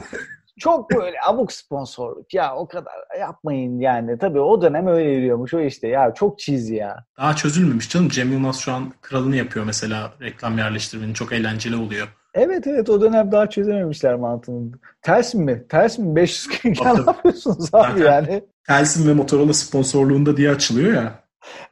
çok 0.60 0.92
böyle 0.92 1.18
abuk 1.28 1.52
sponsorluk 1.52 2.34
ya 2.34 2.56
o 2.56 2.68
kadar 2.68 2.94
yapmayın 3.20 3.80
yani. 3.80 4.18
Tabii 4.18 4.40
o 4.40 4.62
dönem 4.62 4.88
öyle 4.88 5.10
yürüyormuş 5.12 5.54
o 5.54 5.60
işte 5.60 5.88
ya 5.88 6.14
çok 6.14 6.40
cheesy 6.40 6.76
ya. 6.76 7.06
daha 7.18 7.36
çözülmemiş 7.36 7.90
canım. 7.90 8.10
Cem 8.10 8.32
Yılmaz 8.32 8.60
şu 8.60 8.72
an 8.74 8.94
kralını 9.02 9.36
yapıyor 9.36 9.66
mesela 9.66 10.12
reklam 10.22 10.58
yerleştirmenin. 10.58 11.14
Çok 11.14 11.32
eğlenceli 11.34 11.76
oluyor. 11.76 12.08
Evet 12.34 12.68
evet 12.68 12.90
o 12.90 13.02
dönem 13.02 13.32
daha 13.32 13.50
çözememişler 13.50 14.16
mantığını. 14.16 14.72
Ters 15.02 15.34
mi? 15.34 15.66
Ters 15.70 15.98
mi? 16.00 16.16
540 16.16 16.66
ya 16.66 16.74
Tabii. 16.84 17.02
ne 17.02 17.12
yapıyorsunuz 17.12 17.70
abi 17.74 18.00
Zaten- 18.00 18.06
yani? 18.12 18.44
Telsim 18.68 19.08
ve 19.08 19.14
Motorola 19.14 19.54
sponsorluğunda 19.54 20.38
diye 20.38 20.50
açılıyor 20.52 20.94
ya. 20.94 21.20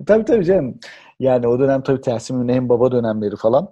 Tabii 0.07 0.25
tabii 0.25 0.45
canım. 0.45 0.79
Yani 1.19 1.47
o 1.47 1.59
dönem 1.59 1.81
tabii 1.83 2.01
Tersim'in 2.01 2.47
en 2.47 2.69
baba 2.69 2.91
dönemleri 2.91 3.35
falan. 3.35 3.69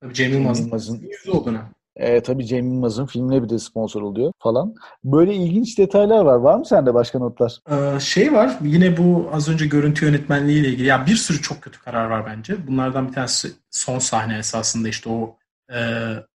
Tabii 0.00 0.14
Cem 0.14 0.32
Yılmaz'ın 0.32 1.00
yüzü 1.00 1.30
o 1.30 1.44
dönem. 1.44 1.68
E, 1.96 2.22
tabii 2.22 2.46
Cem 2.46 2.72
Yılmaz'ın 2.72 3.06
filmine 3.06 3.42
bir 3.42 3.48
de 3.48 3.58
sponsor 3.58 4.02
oluyor 4.02 4.32
falan. 4.38 4.74
Böyle 5.04 5.34
ilginç 5.34 5.78
detaylar 5.78 6.24
var. 6.24 6.34
Var 6.34 6.58
mı 6.58 6.64
sende 6.64 6.94
başka 6.94 7.18
notlar? 7.18 7.58
Ee, 7.70 8.00
şey 8.00 8.32
var 8.32 8.58
yine 8.62 8.96
bu 8.96 9.30
az 9.32 9.48
önce 9.48 9.66
görüntü 9.66 10.04
yönetmenliği 10.06 10.60
ile 10.60 10.68
ilgili 10.68 10.86
ya 10.86 11.06
bir 11.06 11.16
sürü 11.16 11.42
çok 11.42 11.62
kötü 11.62 11.80
karar 11.80 12.10
var 12.10 12.26
bence. 12.26 12.66
Bunlardan 12.66 13.08
bir 13.08 13.12
tanesi 13.12 13.52
son 13.70 13.98
sahne 13.98 14.38
esasında 14.38 14.88
işte 14.88 15.10
o 15.10 15.36
e, 15.74 15.78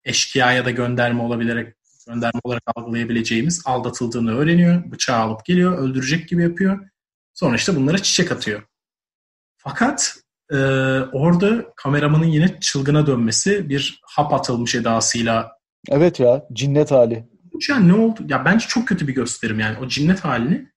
eşkıyaya 0.04 0.64
da 0.64 0.70
gönderme 0.70 1.22
olabilerek 1.22 1.74
gönderme 2.06 2.40
olarak 2.44 2.62
algılayabileceğimiz 2.76 3.62
aldatıldığını 3.66 4.36
öğreniyor. 4.36 4.90
Bıçağı 4.92 5.20
alıp 5.20 5.44
geliyor, 5.44 5.78
öldürecek 5.78 6.28
gibi 6.28 6.42
yapıyor. 6.42 6.88
Sonra 7.34 7.56
işte 7.56 7.76
bunlara 7.76 7.98
çiçek 7.98 8.32
atıyor. 8.32 8.62
Fakat 9.56 10.16
e, 10.50 10.56
orada 11.12 11.64
kameramanın 11.76 12.24
yine 12.26 12.58
çılgına 12.60 13.06
dönmesi 13.06 13.68
bir 13.68 14.00
hap 14.02 14.32
atılmış 14.32 14.74
edasıyla 14.74 15.52
Evet 15.88 16.20
ya 16.20 16.46
cinnet 16.52 16.90
hali. 16.90 17.28
yani 17.68 17.88
ne 17.88 17.94
oldu? 17.94 18.20
Ya 18.28 18.44
bence 18.44 18.66
çok 18.68 18.88
kötü 18.88 19.08
bir 19.08 19.14
gösterim 19.14 19.60
yani 19.60 19.78
o 19.78 19.88
cinnet 19.88 20.20
halini. 20.20 20.68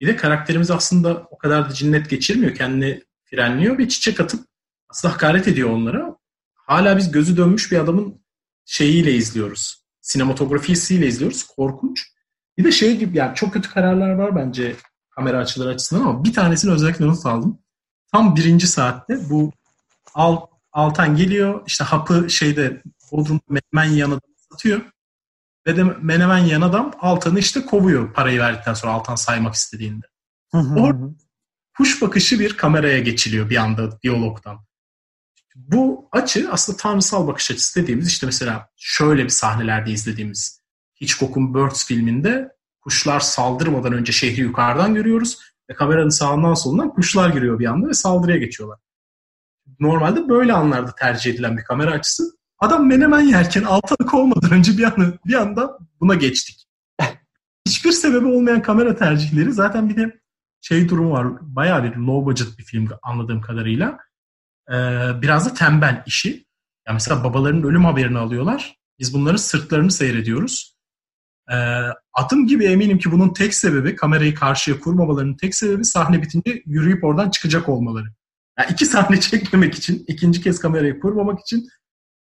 Bir 0.00 0.06
de 0.06 0.16
karakterimiz 0.16 0.70
aslında 0.70 1.26
o 1.30 1.38
kadar 1.38 1.70
da 1.70 1.74
cinnet 1.74 2.10
geçirmiyor. 2.10 2.54
Kendini 2.54 3.02
frenliyor 3.24 3.78
ve 3.78 3.88
çiçek 3.88 4.20
atıp 4.20 4.40
aslında 4.88 5.14
hakaret 5.14 5.48
ediyor 5.48 5.70
onlara. 5.70 6.16
Hala 6.54 6.96
biz 6.96 7.12
gözü 7.12 7.36
dönmüş 7.36 7.72
bir 7.72 7.78
adamın 7.78 8.24
şeyiyle 8.64 9.12
izliyoruz. 9.12 9.84
Sinematografisiyle 10.00 11.06
izliyoruz. 11.06 11.42
Korkunç. 11.42 12.06
Bir 12.58 12.64
de 12.64 12.72
şey 12.72 12.96
gibi 12.96 13.18
yani 13.18 13.34
çok 13.34 13.52
kötü 13.52 13.70
kararlar 13.70 14.10
var 14.10 14.36
bence 14.36 14.76
kamera 15.10 15.38
açıları 15.38 15.68
açısından 15.68 16.00
ama 16.00 16.24
bir 16.24 16.32
tanesini 16.32 16.72
özellikle 16.72 17.06
not 17.06 17.26
aldım. 17.26 17.58
Tam 18.12 18.36
birinci 18.36 18.66
saatte 18.66 19.30
bu 19.30 19.52
Al, 20.14 20.46
Altan 20.72 21.16
geliyor 21.16 21.62
işte 21.66 21.84
hapı 21.84 22.30
şeyde 22.30 22.82
Bodrum 23.12 23.40
menemen 23.48 24.00
adam 24.00 24.20
satıyor. 24.50 24.80
Ve 25.66 25.76
de 25.76 25.84
menemen 25.84 26.38
yiyen 26.38 26.60
adam 26.60 26.92
Altan'ı 27.00 27.38
işte 27.38 27.66
kovuyor 27.66 28.12
parayı 28.14 28.40
verdikten 28.40 28.74
sonra 28.74 28.92
Altan 28.92 29.14
saymak 29.14 29.54
istediğinde. 29.54 30.06
Or- 30.52 31.14
kuş 31.76 32.02
bakışı 32.02 32.40
bir 32.40 32.56
kameraya 32.56 32.98
geçiliyor 32.98 33.50
bir 33.50 33.56
anda 33.56 34.00
diyalogdan. 34.00 34.58
Bu 35.54 36.08
açı 36.12 36.48
aslında 36.52 36.76
tanrısal 36.76 37.26
bakış 37.26 37.50
açısı 37.50 37.82
dediğimiz 37.82 38.08
işte 38.08 38.26
mesela 38.26 38.68
şöyle 38.76 39.24
bir 39.24 39.28
sahnelerde 39.28 39.90
izlediğimiz 39.90 40.60
Hitchcock'un 41.00 41.54
Birds 41.54 41.86
filminde 41.86 42.48
kuşlar 42.80 43.20
saldırmadan 43.20 43.92
önce 43.92 44.12
şehri 44.12 44.40
yukarıdan 44.40 44.94
görüyoruz 44.94 45.38
ve 45.70 45.74
kameranın 45.74 46.08
sağından 46.08 46.54
solundan 46.54 46.94
kuşlar 46.94 47.30
giriyor 47.30 47.58
bir 47.58 47.66
anda 47.66 47.88
ve 47.88 47.94
saldırıya 47.94 48.38
geçiyorlar. 48.38 48.78
Normalde 49.80 50.28
böyle 50.28 50.52
anlarda 50.52 50.94
tercih 50.94 51.34
edilen 51.34 51.56
bir 51.56 51.64
kamera 51.64 51.90
açısı. 51.90 52.24
Adam 52.58 52.88
menemen 52.88 53.20
yerken 53.20 53.62
altanı 53.62 54.06
kovmadan 54.06 54.52
önce 54.52 54.78
bir 54.78 54.84
anda, 54.84 55.18
bir 55.26 55.34
anda 55.34 55.78
buna 56.00 56.14
geçtik. 56.14 56.66
Hiçbir 57.66 57.92
sebebi 57.92 58.26
olmayan 58.26 58.62
kamera 58.62 58.96
tercihleri 58.96 59.52
zaten 59.52 59.88
bir 59.88 59.96
de 59.96 60.20
şey 60.60 60.88
durumu 60.88 61.10
var. 61.10 61.26
Bayağı 61.40 61.84
bir 61.84 61.96
low 61.96 62.26
budget 62.26 62.58
bir 62.58 62.64
film 62.64 62.88
anladığım 63.02 63.40
kadarıyla. 63.40 63.98
Ee, 64.70 64.74
biraz 65.22 65.46
da 65.50 65.54
tembel 65.54 66.02
işi. 66.06 66.46
Ya 66.86 66.92
mesela 66.92 67.24
babaların 67.24 67.62
ölüm 67.62 67.84
haberini 67.84 68.18
alıyorlar. 68.18 68.76
Biz 68.98 69.14
bunların 69.14 69.36
sırtlarını 69.36 69.90
seyrediyoruz. 69.90 70.79
Ee, 71.50 71.54
adım 72.12 72.46
gibi 72.46 72.64
eminim 72.64 72.98
ki 72.98 73.12
bunun 73.12 73.32
tek 73.32 73.54
sebebi 73.54 73.96
kamerayı 73.96 74.34
karşıya 74.34 74.80
kurmamalarının 74.80 75.36
tek 75.36 75.54
sebebi 75.54 75.84
sahne 75.84 76.22
bitince 76.22 76.62
yürüyüp 76.66 77.04
oradan 77.04 77.30
çıkacak 77.30 77.68
olmaları. 77.68 78.06
Yani 78.58 78.68
iki 78.72 78.86
sahne 78.86 79.20
çekmemek 79.20 79.74
için, 79.74 80.04
ikinci 80.08 80.40
kez 80.40 80.58
kamerayı 80.58 81.00
kurmamak 81.00 81.40
için 81.40 81.68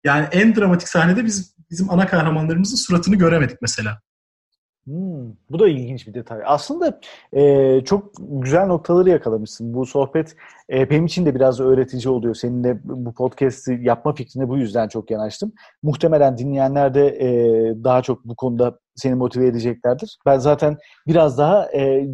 yani 0.05 0.29
en 0.33 0.57
dramatik 0.57 0.89
sahnede 0.89 1.25
biz 1.25 1.55
bizim 1.71 1.91
ana 1.91 2.07
kahramanlarımızın 2.07 2.77
suratını 2.77 3.17
göremedik 3.17 3.63
mesela. 3.63 4.01
Hmm, 4.87 5.33
bu 5.51 5.59
da 5.59 5.69
ilginç 5.69 6.07
bir 6.07 6.15
detay. 6.15 6.41
Aslında 6.45 7.01
e, 7.33 7.81
çok 7.85 8.13
güzel 8.19 8.67
noktaları 8.67 9.11
yakalamışsın. 9.11 9.75
Bu 9.75 9.87
sohbet 9.87 10.37
e, 10.73 10.91
benim 10.91 11.07
için 11.07 11.27
de 11.27 11.35
biraz 11.35 11.61
öğretici 11.61 12.09
oluyor. 12.09 12.35
Seninle 12.35 12.79
bu 12.85 13.15
podcast'i 13.15 13.79
yapma 13.83 14.15
fikrine 14.15 14.49
bu 14.49 14.59
yüzden 14.59 14.89
çok 14.89 15.11
yanaştım. 15.11 15.53
Muhtemelen 15.83 16.39
dinleyenler 16.39 16.95
de 16.95 17.07
e, 17.07 17.29
daha 17.85 18.03
çok 18.03 18.25
bu 18.25 18.37
konuda 18.37 18.79
seni 18.97 19.15
motive 19.15 19.47
edeceklerdir. 19.47 20.19
Ben 20.27 20.39
zaten 20.39 20.77
biraz 21.07 21.39
daha 21.39 21.73
e, 21.73 22.07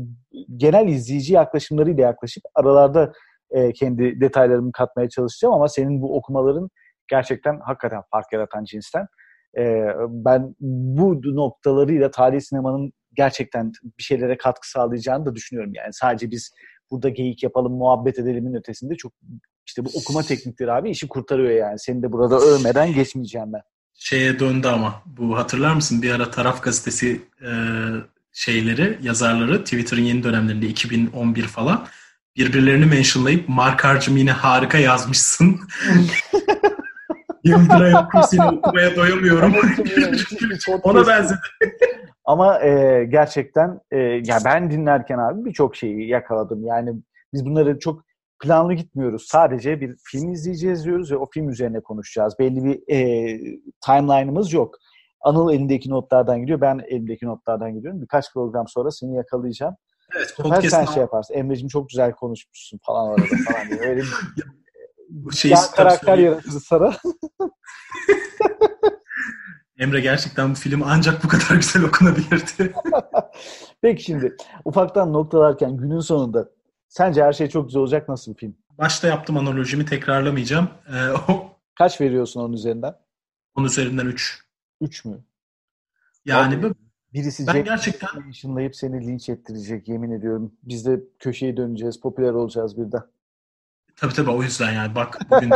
genel 0.56 0.88
izleyici 0.88 1.34
yaklaşımlarıyla 1.34 2.02
yaklaşıp 2.02 2.42
aralarda 2.54 3.12
e, 3.50 3.72
kendi 3.72 4.20
detaylarımı 4.20 4.72
katmaya 4.72 5.08
çalışacağım 5.08 5.54
ama 5.54 5.68
senin 5.68 6.02
bu 6.02 6.16
okumaların 6.16 6.70
gerçekten 7.08 7.60
hakikaten 7.60 8.02
fark 8.10 8.32
yaratan 8.32 8.64
cinsten. 8.64 9.06
E, 9.58 9.86
ben 10.08 10.54
bu 10.60 11.20
noktalarıyla 11.36 12.10
tarihi 12.10 12.40
sinemanın 12.40 12.92
gerçekten 13.14 13.72
bir 13.98 14.02
şeylere 14.02 14.36
katkı 14.36 14.70
sağlayacağını 14.70 15.26
da 15.26 15.34
düşünüyorum. 15.34 15.72
Yani 15.74 15.92
sadece 15.92 16.30
biz 16.30 16.50
burada 16.90 17.08
geyik 17.08 17.42
yapalım, 17.42 17.72
muhabbet 17.72 18.18
edelimin 18.18 18.54
ötesinde 18.54 18.94
çok 18.94 19.12
işte 19.66 19.84
bu 19.84 19.88
okuma 20.00 20.22
teknikleri 20.22 20.72
abi 20.72 20.90
işi 20.90 21.08
kurtarıyor 21.08 21.50
yani. 21.50 21.78
Seni 21.78 22.02
de 22.02 22.12
burada 22.12 22.38
övmeden 22.38 22.92
geçmeyeceğim 22.92 23.52
ben. 23.52 23.62
Şeye 24.02 24.38
döndü 24.38 24.68
ama 24.68 25.02
bu 25.06 25.38
hatırlar 25.38 25.74
mısın 25.74 26.02
bir 26.02 26.10
ara 26.10 26.30
Taraf 26.30 26.62
Gazetesi 26.62 27.22
e, 27.42 27.50
şeyleri, 28.32 28.98
yazarları 29.02 29.64
Twitter'ın 29.64 30.02
yeni 30.02 30.22
dönemlerinde 30.22 30.66
2011 30.66 31.42
falan 31.42 31.86
birbirlerini 32.36 32.86
mentionlayıp 32.86 33.48
Markar'cığım 33.48 34.16
yine 34.16 34.32
harika 34.32 34.78
yazmışsın. 34.78 35.60
Yıldıray 37.44 37.94
okum 37.94 38.22
seni 38.22 38.44
okumaya 38.44 38.96
doyamıyorum. 38.96 39.54
Ona 40.82 41.06
benzedi. 41.06 41.38
Ama 42.24 42.60
e, 42.60 43.04
gerçekten 43.04 43.80
e, 43.90 43.98
ya 43.98 44.38
ben 44.44 44.70
dinlerken 44.70 45.18
abi 45.18 45.44
birçok 45.44 45.76
şeyi 45.76 46.08
yakaladım. 46.08 46.66
Yani 46.66 46.90
biz 47.34 47.46
bunları 47.46 47.78
çok 47.78 48.04
planlı 48.40 48.74
gitmiyoruz. 48.74 49.26
Sadece 49.28 49.80
bir 49.80 49.96
film 50.04 50.32
izleyeceğiz 50.32 50.84
diyoruz 50.84 51.12
ve 51.12 51.16
o 51.16 51.26
film 51.34 51.48
üzerine 51.48 51.80
konuşacağız. 51.80 52.34
Belli 52.38 52.64
bir 52.64 52.94
e, 52.94 52.98
timeline'ımız 53.86 54.52
yok. 54.52 54.74
Anıl 55.20 55.52
elindeki 55.52 55.90
notlardan 55.90 56.40
gidiyor, 56.40 56.60
ben 56.60 56.80
elimdeki 56.88 57.26
notlardan 57.26 57.74
gidiyorum. 57.74 58.02
Birkaç 58.02 58.32
program 58.32 58.68
sonra 58.68 58.90
seni 58.90 59.16
yakalayacağım. 59.16 59.74
Evet, 60.16 60.34
Her 60.50 60.62
sen 60.62 60.84
şey 60.84 61.00
yaparsın. 61.00 61.34
Emre'cim 61.34 61.68
çok 61.68 61.88
güzel 61.88 62.12
konuşmuşsun 62.12 62.80
falan 62.86 63.08
orada 63.08 63.24
falan 63.52 63.68
diye. 63.68 63.80
Öyle 63.80 64.02
bir 65.10 65.44
ya, 65.50 65.58
karakter 65.76 66.18
yaratırız 66.18 66.64
sana. 66.64 66.92
Emre 69.80 70.00
gerçekten 70.00 70.50
bu 70.50 70.54
film 70.54 70.82
ancak 70.84 71.24
bu 71.24 71.28
kadar 71.28 71.56
güzel 71.56 71.84
okunabilirdi. 71.84 72.72
Peki 73.82 74.02
şimdi 74.02 74.36
ufaktan 74.64 75.12
noktalarken 75.12 75.76
günün 75.76 76.00
sonunda 76.00 76.48
sence 76.90 77.22
her 77.24 77.32
şey 77.32 77.48
çok 77.48 77.66
güzel 77.66 77.80
olacak 77.82 78.08
nasıl 78.08 78.32
bir 78.34 78.38
film? 78.38 78.56
Başta 78.78 79.08
yaptığım 79.08 79.36
analojimi 79.36 79.84
tekrarlamayacağım. 79.84 80.68
Ee, 80.88 81.34
Kaç 81.78 82.00
veriyorsun 82.00 82.40
onun 82.40 82.52
üzerinden? 82.52 82.94
onun 83.54 83.66
üzerinden 83.66 84.06
3. 84.06 84.44
3 84.80 85.04
mü? 85.04 85.24
Yani 86.24 86.56
Abi, 86.56 86.74
Birisi 87.12 87.46
ben 87.46 87.52
Jack 87.52 87.66
gerçekten 87.66 88.30
ışınlayıp 88.30 88.76
seni 88.76 89.06
linç 89.06 89.28
ettirecek 89.28 89.88
yemin 89.88 90.10
ediyorum. 90.10 90.52
Biz 90.62 90.86
de 90.86 91.00
köşeyi 91.18 91.56
döneceğiz, 91.56 92.00
popüler 92.00 92.30
olacağız 92.30 92.78
birden. 92.78 93.02
tabii 93.96 94.12
tabii 94.14 94.30
o 94.30 94.42
yüzden 94.42 94.72
yani 94.72 94.94
bak 94.94 95.18
bugün 95.30 95.50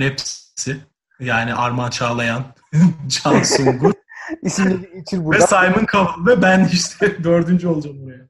hepsi 0.00 0.76
yani 1.20 1.54
Armağan 1.54 1.90
Çağlayan, 1.90 2.44
Can 3.08 3.42
Sungur 3.42 3.92
İsimleri 4.42 4.90
geçir 4.94 5.18
ve 5.18 5.24
burada. 5.24 5.46
Simon 5.46 5.86
Cowell 5.92 6.26
ve 6.26 6.42
ben 6.42 6.68
işte 6.72 7.24
dördüncü 7.24 7.68
olacağım 7.68 8.02
buraya. 8.06 8.28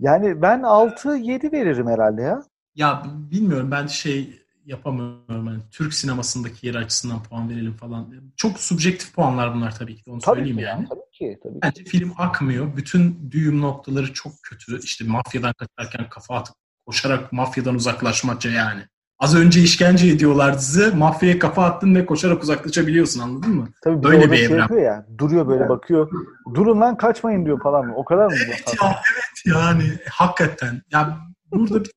Yani 0.00 0.42
ben 0.42 0.60
6-7 0.60 1.52
veririm 1.52 1.86
herhalde 1.86 2.22
ya. 2.22 2.42
Ya 2.74 3.02
bilmiyorum 3.06 3.70
ben 3.70 3.86
şey 3.86 4.40
yapamıyorum. 4.64 5.46
Yani 5.46 5.60
Türk 5.70 5.94
sinemasındaki 5.94 6.66
yeri 6.66 6.78
açısından 6.78 7.22
puan 7.22 7.50
verelim 7.50 7.72
falan. 7.72 8.14
Çok 8.36 8.58
subjektif 8.58 9.14
puanlar 9.14 9.54
bunlar 9.54 9.76
tabii 9.76 9.96
ki 9.96 10.02
onu 10.10 10.20
Tabii 10.20 10.36
söyleyeyim 10.36 10.56
ki, 10.58 10.62
yani. 10.62 10.86
tabii 10.88 11.10
ki. 11.12 11.38
Tabii 11.42 11.54
ki. 11.54 11.60
Bence 11.62 11.84
film 11.84 12.12
akmıyor. 12.18 12.76
Bütün 12.76 13.30
düğüm 13.30 13.60
noktaları 13.60 14.12
çok 14.12 14.32
kötü. 14.42 14.80
İşte 14.82 15.04
mafyadan 15.04 15.52
kaçarken 15.52 16.08
kafa 16.08 16.36
atıp 16.36 16.56
koşarak 16.86 17.32
mafyadan 17.32 17.74
uzaklaşmaca 17.74 18.50
yani. 18.50 18.82
Az 19.20 19.36
önce 19.36 19.60
işkence 19.60 20.08
ediyorlar 20.08 20.58
dizi. 20.58 20.90
Mafyaya 20.96 21.38
kafa 21.38 21.64
attın 21.64 21.94
ve 21.94 22.06
koşarak 22.06 22.42
uzaklaşabiliyorsun 22.42 23.20
anladın 23.20 23.54
mı? 23.54 23.68
Tabii 23.84 24.02
Böyle 24.02 24.30
bir 24.32 24.36
şey 24.36 24.46
evren. 24.46 24.58
yapıyor 24.58 24.82
ya. 24.82 25.06
Duruyor 25.18 25.48
böyle 25.48 25.68
bakıyor. 25.68 26.10
Durun 26.54 26.80
lan 26.80 26.96
kaçmayın 26.96 27.44
diyor 27.46 27.62
falan. 27.62 27.94
O 27.96 28.04
kadar 28.04 28.26
mı? 28.26 28.32
Evet 28.46 28.74
ya 28.82 28.88
evet 29.12 29.56
yani 29.56 29.98
hakikaten. 30.10 30.82
Ya 30.92 31.18
burada 31.52 31.84
bir 31.84 31.90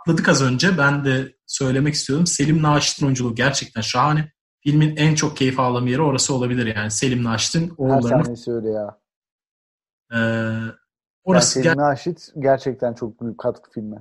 atladık 0.00 0.28
az 0.28 0.42
önce. 0.42 0.78
Ben 0.78 1.04
de 1.04 1.32
söylemek 1.46 1.94
istiyorum. 1.94 2.26
Selim 2.26 2.62
Naşit'in 2.62 3.06
oyunculuğu 3.06 3.34
gerçekten 3.34 3.80
şahane. 3.80 4.32
Filmin 4.60 4.96
en 4.96 5.14
çok 5.14 5.36
keyif 5.36 5.60
aldığım 5.60 5.86
yeri 5.86 6.02
orası 6.02 6.34
olabilir 6.34 6.76
yani. 6.76 6.90
Selim 6.90 7.24
Naşit'in 7.24 7.68
Her 7.68 7.74
oğullarını. 7.78 8.24
sahnesi 8.24 8.52
öyle 8.52 8.68
ya. 8.70 8.98
Ee, 10.14 10.18
Orası 11.24 11.60
yani 11.66 11.76
Naşit 11.78 12.28
gerçekten 12.38 12.94
çok 12.94 13.20
büyük 13.22 13.38
katkı 13.38 13.70
filme. 13.70 13.96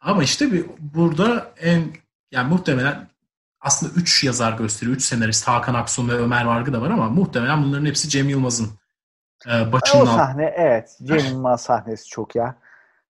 Ama 0.00 0.22
işte 0.22 0.52
bir, 0.52 0.64
burada 0.78 1.52
en 1.60 1.84
yani 2.30 2.48
muhtemelen 2.48 3.08
aslında 3.60 3.92
3 3.92 4.24
yazar 4.24 4.52
gösteriyor. 4.52 4.96
3 4.96 5.02
senarist 5.02 5.48
Hakan 5.48 5.74
Aksun 5.74 6.08
ve 6.08 6.12
Ömer 6.12 6.44
Vargı 6.44 6.72
da 6.72 6.80
var 6.80 6.90
ama 6.90 7.08
muhtemelen 7.08 7.64
bunların 7.64 7.86
hepsi 7.86 8.08
Cem 8.08 8.28
Yılmaz'ın 8.28 8.70
e, 9.46 9.60
O 9.60 9.72
başının 9.72 10.00
altında. 10.00 10.16
sahne 10.16 10.54
evet. 10.56 10.90
Cem 11.02 11.18
Yılmaz 11.18 11.62
sahnesi 11.62 12.08
çok 12.08 12.34
ya. 12.34 12.56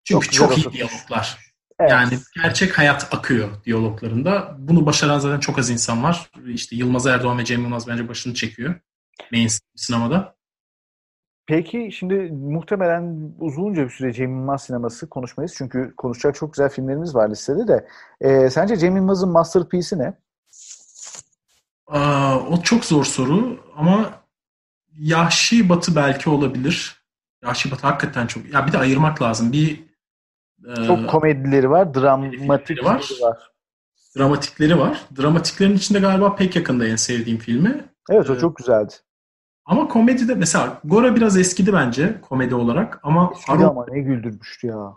Çünkü 0.04 0.30
çok 0.30 0.56
çok, 0.56 0.58
iyi 0.58 0.72
diyaloglar. 0.72 1.46
Evet. 1.80 1.90
Yani 1.90 2.18
gerçek 2.34 2.78
hayat 2.78 3.14
akıyor 3.14 3.64
diyaloglarında. 3.64 4.56
Bunu 4.58 4.86
başaran 4.86 5.18
zaten 5.18 5.40
çok 5.40 5.58
az 5.58 5.70
insan 5.70 6.02
var. 6.02 6.30
İşte 6.46 6.76
Yılmaz 6.76 7.06
Erdoğan 7.06 7.38
ve 7.38 7.44
Cem 7.44 7.62
Yılmaz 7.62 7.88
bence 7.88 8.08
başını 8.08 8.34
çekiyor. 8.34 8.74
Mainstream 9.32 9.76
sinemada. 9.76 10.35
Peki 11.46 11.88
şimdi 11.92 12.14
muhtemelen 12.32 13.32
uzunca 13.38 13.84
bir 13.84 13.90
süre 13.90 14.12
Cem 14.12 14.30
Yılmaz 14.38 14.62
sineması 14.62 15.08
konuşmayız. 15.08 15.54
Çünkü 15.56 15.94
konuşacak 15.96 16.34
çok 16.34 16.52
güzel 16.52 16.68
filmlerimiz 16.68 17.14
var 17.14 17.30
listede 17.30 17.68
de. 17.68 17.88
Ee, 18.20 18.50
sence 18.50 18.76
Cem 18.76 18.96
Yılmaz'ın 18.96 19.28
masterpiece'i 19.28 19.98
ne? 19.98 20.14
Aa, 21.86 22.38
o 22.38 22.62
çok 22.62 22.84
zor 22.84 23.04
soru 23.04 23.58
ama 23.76 24.10
Yahşi 24.98 25.68
Batı 25.68 25.96
belki 25.96 26.30
olabilir. 26.30 27.02
Yahşi 27.44 27.70
Batı 27.70 27.86
hakikaten 27.86 28.26
çok... 28.26 28.52
Ya 28.54 28.66
bir 28.66 28.72
de 28.72 28.78
ayırmak 28.78 29.22
lazım. 29.22 29.52
Bir 29.52 29.84
e, 30.68 30.86
Çok 30.86 31.10
komedileri 31.10 31.70
var, 31.70 31.94
dramatikleri 31.94 32.84
var. 32.84 33.10
var. 33.22 33.50
dramatikleri 34.18 34.78
var. 34.78 35.02
Dramatiklerin 35.20 35.76
içinde 35.76 35.98
galiba 36.00 36.34
pek 36.36 36.56
yakında 36.56 36.86
en 36.86 36.96
sevdiğim 36.96 37.38
filmi. 37.38 37.84
Evet 38.10 38.30
o 38.30 38.32
Evet. 38.32 38.40
çok 38.40 38.56
güzeldi. 38.56 38.92
Ama 39.66 39.88
komedide 39.88 40.34
mesela 40.34 40.80
Gora 40.84 41.16
biraz 41.16 41.36
eskidi 41.36 41.72
bence 41.72 42.20
komedi 42.20 42.54
olarak 42.54 43.00
ama 43.02 43.30
Eskidi 43.34 43.56
Aro- 43.56 43.70
ama 43.70 43.86
ne 43.88 44.00
güldürmüştü 44.00 44.66
ya. 44.66 44.96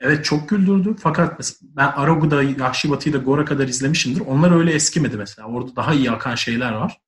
evet 0.00 0.24
çok 0.24 0.48
güldürdü. 0.48 0.96
Fakat 0.98 1.38
mesela 1.38 1.70
ben 1.76 1.92
Arago'da 1.92 2.42
Yahşi 2.42 2.90
Batı'yı 2.90 3.14
da 3.14 3.18
Gora 3.18 3.44
kadar 3.44 3.68
izlemişimdir. 3.68 4.20
Onlar 4.20 4.50
öyle 4.50 4.72
eskimedi 4.72 5.16
mesela. 5.16 5.48
Orada 5.48 5.76
daha 5.76 5.94
iyi 5.94 6.10
akan 6.10 6.34
şeyler 6.34 6.72
var. 6.72 7.00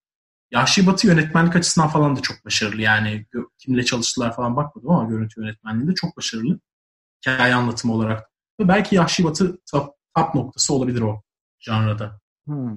Yahşi 0.51 0.87
Batı 0.87 1.07
yönetmenlik 1.07 1.57
açısından 1.57 1.89
falan 1.89 2.17
da 2.17 2.21
çok 2.21 2.45
başarılı. 2.45 2.81
Yani 2.81 3.27
kimle 3.59 3.85
çalıştılar 3.85 4.37
falan 4.37 4.57
bakmadım 4.57 4.91
ama 4.91 5.09
görüntü 5.09 5.41
yönetmenliğinde 5.41 5.95
çok 5.95 6.17
başarılı. 6.17 6.61
Hikaye 7.21 7.55
anlatımı 7.55 7.95
olarak. 7.95 8.31
Belki 8.61 8.95
Yahşi 8.97 9.25
Batı 9.25 9.59
top, 9.73 9.95
top 10.17 10.35
noktası 10.35 10.75
olabilir 10.75 11.01
o 11.01 11.23
janrada. 11.59 12.21
Hmm. 12.47 12.77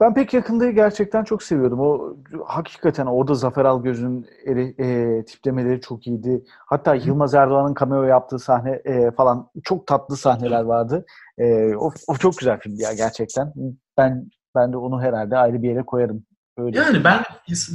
Ben 0.00 0.14
pek 0.14 0.34
yakındayı 0.34 0.74
gerçekten 0.74 1.24
çok 1.24 1.42
seviyordum. 1.42 1.80
O 1.80 2.16
hakikaten 2.46 3.06
orada 3.06 3.34
Zafer 3.34 3.64
Algöz'ün 3.64 4.26
eri- 4.46 4.74
e, 4.82 5.24
tiplemeleri 5.24 5.80
çok 5.80 6.06
iyiydi. 6.06 6.44
Hatta 6.66 6.94
Yılmaz 6.94 7.34
Erdoğan'ın 7.34 7.74
cameo 7.80 8.02
yaptığı 8.02 8.38
sahne 8.38 8.70
e, 8.84 9.10
falan 9.10 9.50
çok 9.64 9.86
tatlı 9.86 10.16
sahneler 10.16 10.62
vardı. 10.62 11.04
E, 11.38 11.74
o, 11.76 11.92
o 12.08 12.16
çok 12.16 12.38
güzel 12.38 12.60
filmdi 12.60 12.82
ya 12.82 12.92
gerçekten. 12.92 13.52
Ben 13.98 14.28
ben 14.54 14.72
de 14.72 14.76
onu 14.76 15.02
herhalde 15.02 15.36
ayrı 15.38 15.62
bir 15.62 15.68
yere 15.68 15.82
koyarım. 15.82 16.24
Öyle. 16.58 16.78
Yani 16.78 17.04
ben 17.04 17.22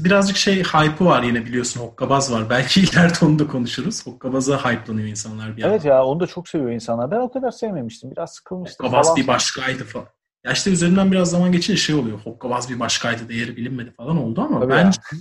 birazcık 0.05 0.37
şey 0.37 0.63
hype'ı 0.63 1.07
var 1.07 1.23
yine 1.23 1.45
biliyorsun 1.45 1.81
Hokkabaz 1.81 2.33
var. 2.33 2.49
Belki 2.49 2.81
ileride 2.91 3.25
onu 3.25 3.39
da 3.39 3.47
konuşuruz. 3.47 4.07
Hokkabaz'a 4.07 4.57
hype'lanıyor 4.57 5.07
insanlar 5.07 5.57
bir 5.57 5.63
Evet 5.63 5.85
yandan. 5.85 5.97
ya 5.97 6.05
onu 6.05 6.19
da 6.19 6.27
çok 6.27 6.47
seviyor 6.49 6.71
insanlar. 6.71 7.11
Ben 7.11 7.19
o 7.19 7.31
kadar 7.31 7.51
sevmemiştim. 7.51 8.11
Biraz 8.11 8.33
sıkılmıştım. 8.33 8.85
Hokkabaz 8.87 9.15
bir 9.15 9.27
başkaydı 9.27 9.83
falan. 9.83 10.07
Ya 10.43 10.51
işte 10.51 10.71
üzerinden 10.71 11.11
biraz 11.11 11.29
zaman 11.29 11.51
geçince 11.51 11.77
şey 11.81 11.95
oluyor. 11.95 12.19
Hokkabaz 12.19 12.69
bir 12.69 12.79
başkaydı 12.79 13.29
değeri 13.29 13.57
bilinmedi 13.57 13.91
falan 13.91 14.17
oldu 14.17 14.41
ama 14.41 14.59
Tabii 14.59 14.71
bence 14.71 14.99
ya. 15.11 15.17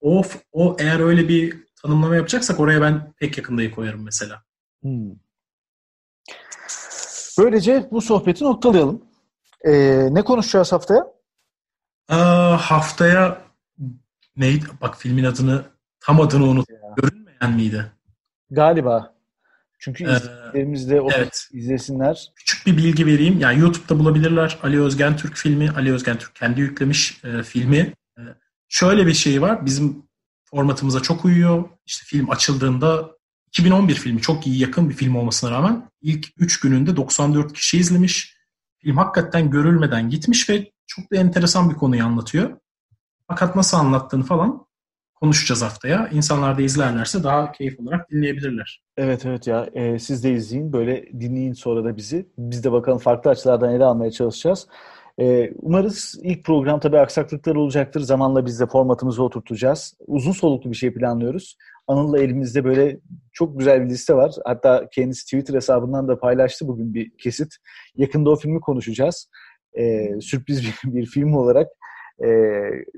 o, 0.00 0.22
o 0.52 0.76
eğer 0.80 1.00
öyle 1.00 1.28
bir 1.28 1.64
tanımlama 1.82 2.16
yapacaksak 2.16 2.60
oraya 2.60 2.80
ben 2.80 3.12
pek 3.12 3.38
yakındayı 3.38 3.70
koyarım 3.70 4.04
mesela. 4.04 4.42
Hmm. 4.82 5.10
Böylece 7.38 7.88
bu 7.90 8.00
sohbeti 8.00 8.44
noktalayalım. 8.44 9.04
E, 9.64 9.72
ne 10.14 10.22
konuşacağız 10.24 10.72
haftaya? 10.72 11.06
Aa, 12.08 12.56
haftaya 12.56 13.42
neydi? 14.36 14.64
Bak 14.80 14.96
filmin 14.96 15.24
adını 15.24 15.64
tam 16.00 16.20
adını 16.20 16.44
unut. 16.44 16.68
Görünmeyen 16.96 17.52
miydi? 17.56 17.92
Galiba. 18.50 19.14
Çünkü 19.80 20.04
Ee, 20.04 20.06
izleyicilerimiz 20.06 20.90
de 20.90 21.00
o 21.00 21.08
evet. 21.12 21.48
izlesinler. 21.52 22.32
Küçük 22.36 22.66
bir 22.66 22.76
bilgi 22.76 23.06
vereyim. 23.06 23.40
Yani 23.40 23.60
YouTube'da 23.60 23.98
bulabilirler. 23.98 24.58
Ali 24.62 24.80
Özgen 24.80 25.16
Türk 25.16 25.36
filmi. 25.36 25.70
Ali 25.70 25.92
Özgen 25.92 26.18
Türk 26.18 26.34
kendi 26.34 26.60
yüklemiş 26.60 27.24
e, 27.24 27.42
filmi. 27.42 27.94
E, 28.18 28.22
şöyle 28.68 29.06
bir 29.06 29.14
şey 29.14 29.42
var. 29.42 29.66
Bizim 29.66 30.02
formatımıza 30.44 31.00
çok 31.00 31.24
uyuyor. 31.24 31.64
İşte 31.86 32.04
film 32.06 32.30
açıldığında 32.30 33.10
2011 33.48 33.94
filmi 33.94 34.20
çok 34.20 34.46
iyi 34.46 34.58
yakın 34.58 34.90
bir 34.90 34.94
film 34.94 35.16
olmasına 35.16 35.50
rağmen 35.50 35.90
ilk 36.02 36.26
3 36.38 36.60
gününde 36.60 36.96
94 36.96 37.52
kişi 37.52 37.78
izlemiş. 37.78 38.36
Film 38.78 38.96
hakikaten 38.96 39.50
görülmeden 39.50 40.10
gitmiş 40.10 40.50
ve 40.50 40.72
çok 40.86 41.12
da 41.12 41.16
enteresan 41.16 41.70
bir 41.70 41.74
konuyu 41.74 42.04
anlatıyor. 42.04 42.60
Fakat 43.28 43.56
nasıl 43.56 43.76
anlattığını 43.76 44.24
falan 44.24 44.66
konuşacağız 45.20 45.62
haftaya. 45.62 46.08
İnsanlar 46.12 46.58
da 46.58 46.62
izlerlerse 46.62 47.22
daha 47.22 47.52
keyif 47.52 47.80
olarak 47.80 48.10
dinleyebilirler. 48.10 48.82
Evet 48.96 49.26
evet 49.26 49.46
ya 49.46 49.70
e, 49.74 49.98
siz 49.98 50.24
de 50.24 50.32
izleyin 50.32 50.72
böyle 50.72 51.06
dinleyin 51.20 51.52
sonra 51.52 51.84
da 51.84 51.96
bizi. 51.96 52.26
Biz 52.38 52.64
de 52.64 52.72
bakalım 52.72 52.98
farklı 52.98 53.30
açılardan 53.30 53.74
ele 53.74 53.84
almaya 53.84 54.10
çalışacağız. 54.10 54.66
E, 55.20 55.50
umarız 55.54 56.18
ilk 56.22 56.44
program 56.44 56.80
tabii 56.80 56.98
aksaklıklar 56.98 57.56
olacaktır. 57.56 58.00
Zamanla 58.00 58.46
biz 58.46 58.60
de 58.60 58.66
formatımızı 58.66 59.22
oturtacağız. 59.22 59.94
Uzun 60.06 60.32
soluklu 60.32 60.70
bir 60.70 60.76
şey 60.76 60.94
planlıyoruz. 60.94 61.56
Anıl'la 61.86 62.18
elimizde 62.18 62.64
böyle 62.64 63.00
çok 63.32 63.58
güzel 63.58 63.84
bir 63.84 63.90
liste 63.90 64.14
var. 64.14 64.32
Hatta 64.44 64.88
kendisi 64.92 65.24
Twitter 65.24 65.54
hesabından 65.54 66.08
da 66.08 66.18
paylaştı 66.18 66.68
bugün 66.68 66.94
bir 66.94 67.10
kesit. 67.18 67.56
Yakında 67.96 68.30
o 68.30 68.36
filmi 68.36 68.60
konuşacağız. 68.60 69.30
E, 69.78 70.08
sürpriz 70.20 70.62
bir, 70.62 70.94
bir 70.94 71.06
film 71.06 71.34
olarak. 71.34 71.68
E, 72.20 72.28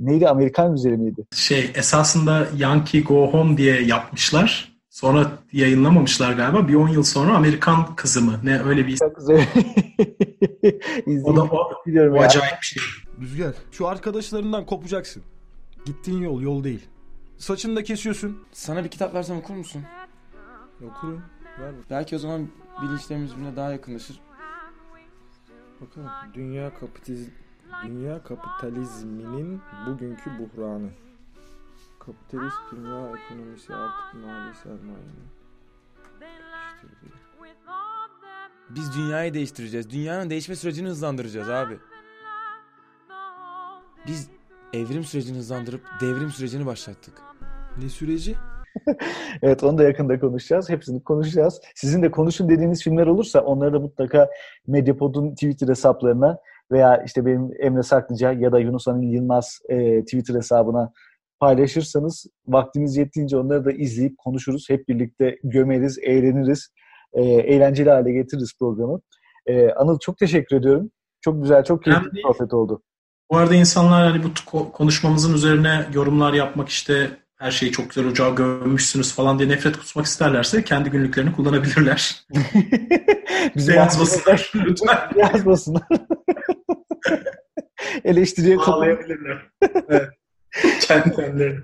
neydi? 0.00 0.28
Amerikan 0.28 0.74
üzeri 0.74 0.96
miydi? 0.96 1.26
Şey 1.34 1.70
esasında 1.74 2.48
Yankee 2.56 3.00
Go 3.00 3.32
Home 3.32 3.56
diye 3.56 3.82
yapmışlar. 3.82 4.72
Sonra 4.90 5.32
yayınlamamışlar 5.52 6.32
galiba. 6.32 6.68
Bir 6.68 6.74
10 6.74 6.88
yıl 6.88 7.02
sonra 7.02 7.36
Amerikan 7.36 7.96
kızı 7.96 8.22
mı? 8.22 8.40
Ne 8.44 8.62
öyle 8.62 8.86
bir 8.86 8.92
isim. 8.92 9.08
Çok 9.08 9.16
güzel. 9.16 9.46
O 11.24 11.36
da 11.36 11.44
o, 11.44 11.72
o 12.12 12.20
acayip 12.20 12.54
bir 12.62 12.66
şey. 12.66 12.82
Rüzgar, 13.20 13.54
şu 13.72 13.88
arkadaşlarından 13.88 14.66
kopacaksın. 14.66 15.22
Gittiğin 15.84 16.22
yol 16.22 16.42
yol 16.42 16.64
değil. 16.64 16.88
Saçını 17.38 17.76
da 17.76 17.82
kesiyorsun. 17.82 18.38
Sana 18.52 18.84
bir 18.84 18.88
kitap 18.88 19.14
versem 19.14 19.36
okur 19.36 19.54
musun? 19.54 19.82
Okurum. 20.90 21.22
Ver 21.60 21.72
Belki 21.90 22.16
o 22.16 22.18
zaman 22.18 22.48
bilinçlerimiz 22.82 23.32
birbirine 23.32 23.56
daha 23.56 23.70
yakınlaşır. 23.72 24.20
bakalım. 25.80 26.08
Dünya 26.34 26.74
kapitaliz 26.74 27.28
Dünya 27.84 28.22
kapitalizminin 28.22 29.60
bugünkü 29.86 30.30
buhranı. 30.38 30.90
Kapitalist 31.98 32.56
dünya 32.72 33.12
ekonomisi 33.16 33.74
artık 33.74 34.14
mali 34.14 34.54
sermayenin. 34.54 35.32
Biz 38.70 38.96
dünyayı 38.96 39.34
değiştireceğiz. 39.34 39.90
Dünyanın 39.90 40.30
değişme 40.30 40.56
sürecini 40.56 40.88
hızlandıracağız 40.88 41.50
abi. 41.50 41.78
Biz 44.06 44.30
evrim 44.72 45.04
sürecini 45.04 45.38
hızlandırıp 45.38 45.82
devrim 46.00 46.30
sürecini 46.30 46.66
başlattık. 46.66 47.14
Ne 47.82 47.88
süreci? 47.88 48.36
Evet 49.42 49.64
onu 49.64 49.78
da 49.78 49.82
yakında 49.82 50.20
konuşacağız. 50.20 50.70
Hepsini 50.70 51.04
konuşacağız. 51.04 51.60
Sizin 51.74 52.02
de 52.02 52.10
konuşun 52.10 52.48
dediğiniz 52.48 52.82
filmler 52.82 53.06
olursa 53.06 53.40
onları 53.40 53.72
da 53.72 53.80
mutlaka 53.80 54.30
Medyapod'un 54.66 55.34
Twitter 55.34 55.68
hesaplarına 55.68 56.38
veya 56.72 57.02
işte 57.06 57.26
benim 57.26 57.50
Emre 57.60 57.82
Saklıca 57.82 58.32
ya 58.32 58.52
da 58.52 58.58
Yunus 58.58 58.88
Anil 58.88 59.12
Yılmaz 59.12 59.58
e, 59.68 60.04
Twitter 60.04 60.34
hesabına 60.34 60.92
paylaşırsanız 61.40 62.26
vaktimiz 62.46 62.96
yettiğince 62.96 63.36
onları 63.36 63.64
da 63.64 63.72
izleyip 63.72 64.18
konuşuruz. 64.18 64.66
Hep 64.70 64.88
birlikte 64.88 65.38
gömeriz, 65.44 65.98
eğleniriz. 66.02 66.68
E, 67.12 67.22
eğlenceli 67.22 67.90
hale 67.90 68.12
getiririz 68.12 68.52
programı. 68.58 69.00
E, 69.46 69.70
Anıl 69.70 69.98
çok 69.98 70.18
teşekkür 70.18 70.56
ediyorum. 70.56 70.90
Çok 71.20 71.42
güzel, 71.42 71.64
çok 71.64 71.84
keyifli 71.84 72.12
bir 72.12 72.22
sohbet 72.22 72.54
oldu. 72.54 72.82
Bu 73.30 73.36
arada 73.36 73.54
insanlar 73.54 74.12
hani 74.12 74.22
bu 74.22 74.28
ko- 74.28 74.72
konuşmamızın 74.72 75.34
üzerine 75.34 75.86
yorumlar 75.94 76.32
yapmak 76.32 76.68
işte 76.68 77.10
her 77.38 77.50
şeyi 77.50 77.72
çok 77.72 77.90
güzel 77.90 78.10
ocağa 78.10 78.30
gömmüşsünüz 78.30 79.14
falan 79.14 79.38
diye 79.38 79.48
nefret 79.48 79.76
kusmak 79.76 80.06
isterlerse 80.06 80.64
kendi 80.64 80.90
günlüklerini 80.90 81.32
kullanabilirler. 81.32 82.26
Bizi 83.56 83.72
Yazmasınlar 83.72 84.52
lütfen. 84.54 84.98
Yazmasınlar. 85.16 85.82
Eleştiriye. 88.04 88.56
Bağlayabilirler. 88.56 89.50
Evet. 89.88 90.08
Kendi 90.80 91.16
kendilerini. 91.16 91.60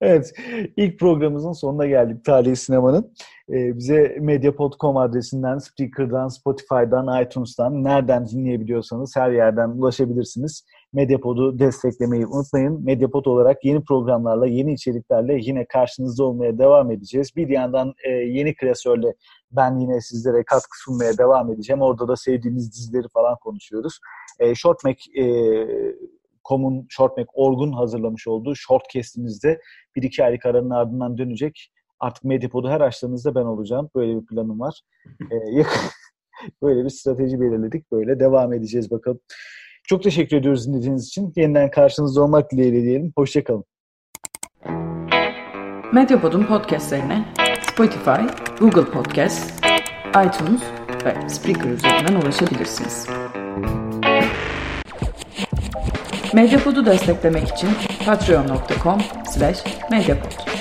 Evet, 0.00 0.32
ilk 0.76 1.00
programımızın 1.00 1.52
sonuna 1.52 1.86
geldik 1.86 2.24
Tarihi 2.24 2.56
Sinema'nın. 2.56 3.12
Ee, 3.50 3.76
bize 3.76 4.16
medyapod.com 4.20 4.96
adresinden, 4.96 5.58
Spreaker'dan, 5.58 6.28
Spotify'dan, 6.28 7.22
iTunes'tan, 7.22 7.84
nereden 7.84 8.26
dinleyebiliyorsanız 8.26 9.16
her 9.16 9.30
yerden 9.30 9.68
ulaşabilirsiniz. 9.68 10.64
Medyapod'u 10.92 11.58
desteklemeyi 11.58 12.26
unutmayın. 12.26 12.84
Medyapod 12.84 13.24
olarak 13.24 13.64
yeni 13.64 13.84
programlarla, 13.84 14.46
yeni 14.46 14.72
içeriklerle 14.72 15.38
yine 15.40 15.66
karşınızda 15.66 16.24
olmaya 16.24 16.58
devam 16.58 16.90
edeceğiz. 16.90 17.36
Bir 17.36 17.48
yandan 17.48 17.94
e, 18.04 18.10
yeni 18.10 18.54
klasörle 18.54 19.14
ben 19.50 19.78
yine 19.78 20.00
sizlere 20.00 20.44
katkı 20.44 20.82
sunmaya 20.84 21.18
devam 21.18 21.52
edeceğim. 21.52 21.82
Orada 21.82 22.08
da 22.08 22.16
sevdiğiniz 22.16 22.72
dizileri 22.72 23.08
falan 23.14 23.36
konuşuyoruz. 23.40 23.98
E, 24.38 24.54
Shortmac 24.54 24.98
e, 25.18 25.24
Com'un 26.48 26.86
Shortmac 26.88 27.26
Orgun 27.34 27.72
hazırlamış 27.72 28.28
olduğu 28.28 28.54
Shortcast'imizde 28.54 29.60
bir 29.96 30.02
iki 30.02 30.24
aylık 30.24 30.46
aranın 30.46 30.70
ardından 30.70 31.18
dönecek. 31.18 31.72
Artık 32.00 32.24
Medyapod'u 32.24 32.68
her 32.68 32.80
açtığınızda 32.80 33.34
ben 33.34 33.44
olacağım. 33.44 33.90
Böyle 33.94 34.20
bir 34.20 34.26
planım 34.26 34.60
var. 34.60 34.80
Yakın, 35.50 35.80
böyle 36.62 36.84
bir 36.84 36.90
strateji 36.90 37.40
belirledik. 37.40 37.92
Böyle 37.92 38.20
devam 38.20 38.52
edeceğiz 38.52 38.90
bakalım. 38.90 39.20
Çok 39.88 40.02
teşekkür 40.02 40.36
ediyoruz 40.36 40.66
dinlediğiniz 40.66 41.06
için. 41.06 41.32
Yeniden 41.36 41.70
karşınızda 41.70 42.22
olmak 42.22 42.52
dileğiyle 42.52 42.82
diyelim. 42.82 43.12
Hoşçakalın. 43.16 43.64
Medyapod'un 45.92 46.44
podcastlerine 46.44 47.34
Spotify, 47.72 48.20
Google 48.60 48.84
Podcast, 48.84 49.64
iTunes 50.08 50.62
ve 51.04 51.28
Spreaker 51.28 51.70
üzerinden 51.70 52.20
ulaşabilirsiniz. 52.20 53.06
Medyapod'u 56.34 56.86
desteklemek 56.86 57.48
için 57.48 57.68
patreon.com 58.06 59.00
slash 59.30 59.64
medyapod. 59.90 60.57